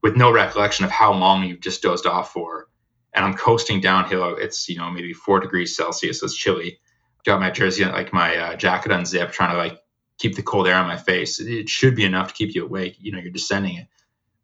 with 0.02 0.16
no 0.16 0.32
recollection 0.32 0.86
of 0.86 0.92
how 0.92 1.14
long 1.14 1.44
you've 1.44 1.60
just 1.60 1.82
dozed 1.82 2.06
off 2.06 2.32
for 2.32 2.69
and 3.14 3.26
I'm 3.26 3.36
coasting 3.36 3.82
downhill. 3.82 4.36
It's 4.38 4.68
you 4.70 4.78
know 4.78 4.90
maybe 4.92 5.14
four 5.14 5.40
degrees 5.40 5.76
Celsius. 5.76 6.20
So 6.20 6.26
it's 6.26 6.36
chilly. 6.36 6.80
Got 7.26 7.42
my 7.42 7.50
jersey, 7.52 7.86
like 7.86 8.14
my 8.14 8.36
uh, 8.38 8.56
jacket 8.56 8.92
unzipped, 8.92 9.34
trying 9.34 9.52
to 9.52 9.58
like 9.58 9.80
keep 10.18 10.36
the 10.36 10.44
cold 10.44 10.68
air 10.68 10.76
on 10.76 10.88
my 10.88 10.98
face. 10.98 11.40
It 11.40 11.70
should 11.70 11.96
be 11.96 12.06
enough 12.06 12.30
to 12.30 12.34
keep 12.34 12.56
you 12.56 12.66
awake. 12.66 12.96
You 13.00 13.12
know, 13.12 13.20
you're 13.20 13.32
descending 13.32 13.78
it. 13.78 13.88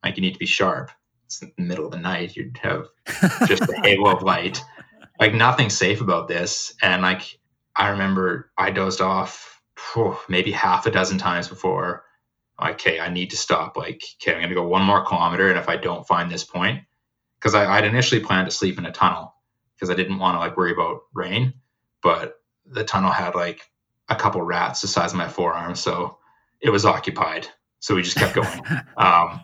Like 0.03 0.17
you 0.17 0.21
need 0.21 0.33
to 0.33 0.39
be 0.39 0.45
sharp. 0.45 0.91
It's 1.25 1.39
the 1.39 1.51
middle 1.57 1.85
of 1.85 1.91
the 1.91 1.99
night. 1.99 2.35
You'd 2.35 2.59
have 2.61 2.87
just 3.47 3.63
a 3.63 3.81
halo 3.83 4.15
of 4.15 4.23
light. 4.23 4.61
Like 5.19 5.33
nothing 5.33 5.69
safe 5.69 6.01
about 6.01 6.27
this. 6.27 6.75
And 6.81 7.01
like 7.01 7.39
I 7.75 7.89
remember, 7.89 8.51
I 8.57 8.71
dozed 8.71 9.01
off 9.01 9.55
whew, 9.93 10.17
maybe 10.29 10.51
half 10.51 10.85
a 10.85 10.91
dozen 10.91 11.17
times 11.17 11.47
before. 11.47 12.03
Like, 12.59 12.75
Okay, 12.75 12.99
I 12.99 13.09
need 13.09 13.31
to 13.31 13.37
stop. 13.37 13.77
Like, 13.77 14.03
okay, 14.21 14.35
I'm 14.35 14.41
gonna 14.41 14.55
go 14.55 14.67
one 14.67 14.83
more 14.83 15.05
kilometer, 15.05 15.49
and 15.49 15.59
if 15.59 15.69
I 15.69 15.77
don't 15.77 16.07
find 16.07 16.31
this 16.31 16.43
point, 16.43 16.81
because 17.45 17.53
I'd 17.53 17.85
initially 17.85 18.21
planned 18.21 18.49
to 18.49 18.55
sleep 18.55 18.79
in 18.79 18.87
a 18.87 18.91
tunnel 18.91 19.35
because 19.75 19.91
I 19.91 19.93
didn't 19.93 20.17
want 20.17 20.33
to 20.33 20.39
like 20.39 20.57
worry 20.57 20.71
about 20.71 21.01
rain, 21.13 21.53
but 22.01 22.41
the 22.65 22.83
tunnel 22.83 23.11
had 23.11 23.35
like 23.35 23.61
a 24.09 24.15
couple 24.15 24.41
rats 24.41 24.81
the 24.81 24.87
size 24.87 25.11
of 25.11 25.19
my 25.19 25.27
forearm, 25.27 25.75
so 25.75 26.17
it 26.59 26.71
was 26.71 26.85
occupied. 26.85 27.47
So 27.81 27.93
we 27.93 28.01
just 28.01 28.17
kept 28.17 28.33
going. 28.33 28.61
um, 28.97 29.41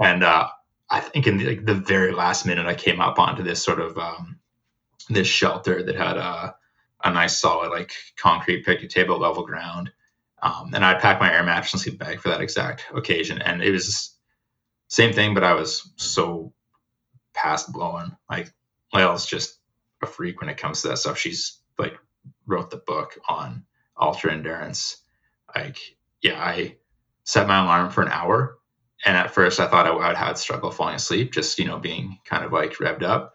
and 0.00 0.24
uh, 0.24 0.48
I 0.90 0.98
think 0.98 1.28
in 1.28 1.36
the, 1.36 1.46
like, 1.46 1.64
the, 1.64 1.74
very 1.74 2.10
last 2.10 2.44
minute, 2.44 2.66
I 2.66 2.74
came 2.74 3.00
up 3.00 3.20
onto 3.20 3.44
this 3.44 3.62
sort 3.62 3.78
of 3.78 3.96
um, 3.96 4.40
this 5.08 5.28
shelter 5.28 5.84
that 5.84 5.94
had 5.94 6.16
a, 6.16 6.56
a 7.04 7.12
nice 7.12 7.38
solid 7.38 7.70
like 7.70 7.92
concrete 8.16 8.64
picnic 8.64 8.90
table, 8.90 9.16
level 9.16 9.46
ground. 9.46 9.92
Um, 10.42 10.72
and 10.74 10.84
I'd 10.84 11.00
pack 11.00 11.20
my 11.20 11.32
air 11.32 11.44
mattress 11.44 11.72
and 11.74 11.82
sleep 11.82 12.00
bag 12.00 12.18
for 12.18 12.30
that 12.30 12.40
exact 12.40 12.86
occasion. 12.92 13.40
And 13.40 13.62
it 13.62 13.70
was 13.70 14.16
same 14.88 15.12
thing, 15.12 15.34
but 15.34 15.44
I 15.44 15.54
was 15.54 15.88
so 15.94 16.52
past 17.38 17.72
blowing. 17.72 18.16
Like 18.28 18.52
Lael's 18.92 19.26
just 19.26 19.58
a 20.02 20.06
freak 20.06 20.40
when 20.40 20.50
it 20.50 20.56
comes 20.56 20.82
to 20.82 20.88
that 20.88 20.98
stuff. 20.98 21.18
She's 21.18 21.60
like 21.78 21.96
wrote 22.46 22.70
the 22.70 22.82
book 22.86 23.18
on 23.28 23.64
ultra 24.00 24.32
endurance. 24.32 24.98
Like, 25.54 25.78
yeah, 26.22 26.40
I 26.42 26.76
set 27.24 27.46
my 27.46 27.62
alarm 27.62 27.90
for 27.90 28.02
an 28.02 28.08
hour. 28.08 28.58
And 29.04 29.16
at 29.16 29.30
first 29.32 29.60
I 29.60 29.68
thought 29.68 29.86
I 29.86 29.92
would 29.92 30.16
have 30.16 30.38
struggle 30.38 30.70
falling 30.70 30.96
asleep, 30.96 31.32
just, 31.32 31.58
you 31.58 31.66
know, 31.66 31.78
being 31.78 32.18
kind 32.24 32.44
of 32.44 32.52
like 32.52 32.74
revved 32.74 33.02
up. 33.04 33.34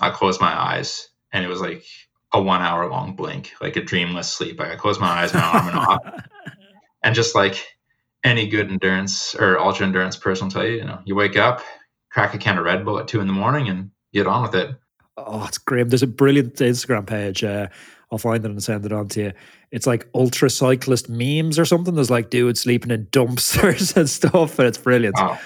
I 0.00 0.10
closed 0.10 0.40
my 0.40 0.52
eyes 0.52 1.08
and 1.32 1.44
it 1.44 1.48
was 1.48 1.60
like 1.60 1.84
a 2.32 2.40
one 2.40 2.62
hour 2.62 2.88
long 2.88 3.16
blink, 3.16 3.52
like 3.60 3.76
a 3.76 3.82
dreamless 3.82 4.32
sleep. 4.32 4.60
Like 4.60 4.70
I 4.70 4.76
closed 4.76 5.00
my 5.00 5.08
eyes, 5.08 5.34
my 5.34 5.40
arm 5.40 5.66
went 5.66 5.76
off. 5.76 6.00
And 7.04 7.16
just 7.16 7.34
like 7.34 7.66
any 8.22 8.46
good 8.46 8.70
endurance 8.70 9.34
or 9.34 9.58
ultra 9.58 9.84
endurance 9.84 10.16
person 10.16 10.46
will 10.46 10.52
tell 10.52 10.64
you, 10.64 10.76
you 10.76 10.84
know, 10.84 11.00
you 11.04 11.16
wake 11.16 11.36
up, 11.36 11.62
crack 12.12 12.34
a 12.34 12.38
can 12.38 12.58
of 12.58 12.64
Red 12.64 12.84
Bull 12.84 12.98
at 12.98 13.08
two 13.08 13.20
in 13.20 13.26
the 13.26 13.32
morning 13.32 13.68
and 13.68 13.90
get 14.12 14.26
on 14.26 14.42
with 14.42 14.54
it. 14.54 14.74
Oh, 15.16 15.44
it's 15.46 15.58
great. 15.58 15.88
There's 15.88 16.02
a 16.02 16.06
brilliant 16.06 16.54
Instagram 16.54 17.06
page. 17.06 17.42
Uh, 17.42 17.68
I'll 18.10 18.18
find 18.18 18.44
it 18.44 18.50
and 18.50 18.62
send 18.62 18.84
it 18.84 18.92
on 18.92 19.08
to 19.08 19.22
you. 19.22 19.32
It's 19.70 19.86
like 19.86 20.06
ultra 20.14 20.50
cyclist 20.50 21.08
memes 21.08 21.58
or 21.58 21.64
something. 21.64 21.94
There's 21.94 22.10
like 22.10 22.30
dudes 22.30 22.60
sleeping 22.60 22.90
in 22.90 23.06
dumpsters 23.06 23.96
and 23.96 24.08
stuff, 24.08 24.58
and 24.58 24.68
it's 24.68 24.78
brilliant. 24.78 25.16
Oh, 25.18 25.40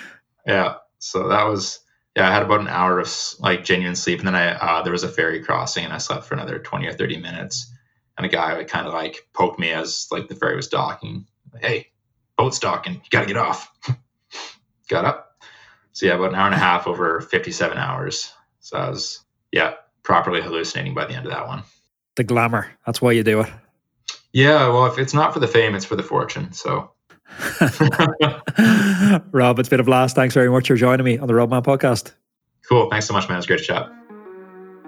yeah. 0.47 0.75
So 0.99 1.29
that 1.29 1.45
was 1.45 1.81
yeah. 2.17 2.29
I 2.29 2.33
had 2.33 2.43
about 2.43 2.61
an 2.61 2.69
hour 2.69 2.99
of 2.99 3.13
like 3.39 3.65
genuine 3.65 3.95
sleep, 3.95 4.19
and 4.19 4.27
then 4.27 4.35
I 4.35 4.55
uh, 4.55 4.83
there 4.83 4.93
was 4.93 5.05
a 5.05 5.09
ferry 5.09 5.43
crossing, 5.43 5.85
and 5.85 5.93
I 5.93 5.99
slept 5.99 6.25
for 6.25 6.35
another 6.35 6.59
twenty 6.59 6.87
or 6.87 6.93
thirty 6.93 7.19
minutes. 7.19 7.73
And 8.19 8.25
a 8.25 8.31
guy 8.31 8.57
would 8.57 8.69
kind 8.69 8.87
of 8.87 8.95
like 8.95 9.29
poke 9.35 9.59
me 9.59 9.71
as 9.71 10.07
like 10.11 10.29
the 10.29 10.35
ferry 10.35 10.57
was 10.57 10.69
docking. 10.69 11.27
Hey, 11.61 11.89
boat's 12.37 12.59
docking. 12.59 12.95
You 12.95 13.11
got 13.11 13.21
to 13.21 13.27
get 13.27 13.37
off. 13.37 13.71
got 14.89 15.05
up, 15.05 15.26
so 15.97 16.05
yeah, 16.05 16.13
about 16.13 16.29
an 16.29 16.35
hour 16.35 16.45
and 16.45 16.55
a 16.55 16.59
half 16.59 16.87
over 16.87 17.23
57 17.23 17.79
hours. 17.79 18.31
So 18.61 18.77
I 18.77 18.91
was, 18.91 19.25
yeah, 19.51 19.77
properly 20.03 20.43
hallucinating 20.43 20.93
by 20.93 21.07
the 21.07 21.15
end 21.15 21.25
of 21.25 21.33
that 21.33 21.47
one. 21.47 21.63
The 22.17 22.25
glamour. 22.25 22.71
That's 22.85 23.01
why 23.01 23.13
you 23.13 23.23
do 23.23 23.41
it. 23.41 23.49
Yeah. 24.35 24.69
Well, 24.69 24.85
if 24.85 24.99
it's 24.99 25.15
not 25.15 25.33
for 25.33 25.41
the 25.41 25.49
fame, 25.49 25.75
it's 25.75 25.87
for 25.87 25.97
the 25.97 26.03
fortune. 26.03 26.53
So. 26.53 26.91
Rob, 29.33 29.59
it's 29.59 29.71
been 29.71 29.81
a 29.81 29.85
blast. 29.85 30.15
Thanks 30.17 30.35
very 30.35 30.51
much 30.51 30.69
for 30.69 30.77
joining 30.77 31.07
me 31.07 31.17
on 31.17 31.29
the 31.29 31.35
Roadman 31.35 31.63
podcast. 31.63 32.13
Cool. 32.69 32.91
Thanks 32.91 33.07
so 33.07 33.15
much, 33.15 33.27
man. 33.31 33.37
It 33.37 33.39
was 33.39 33.47
great 33.47 33.61
to 33.61 33.65
chat. 33.65 33.91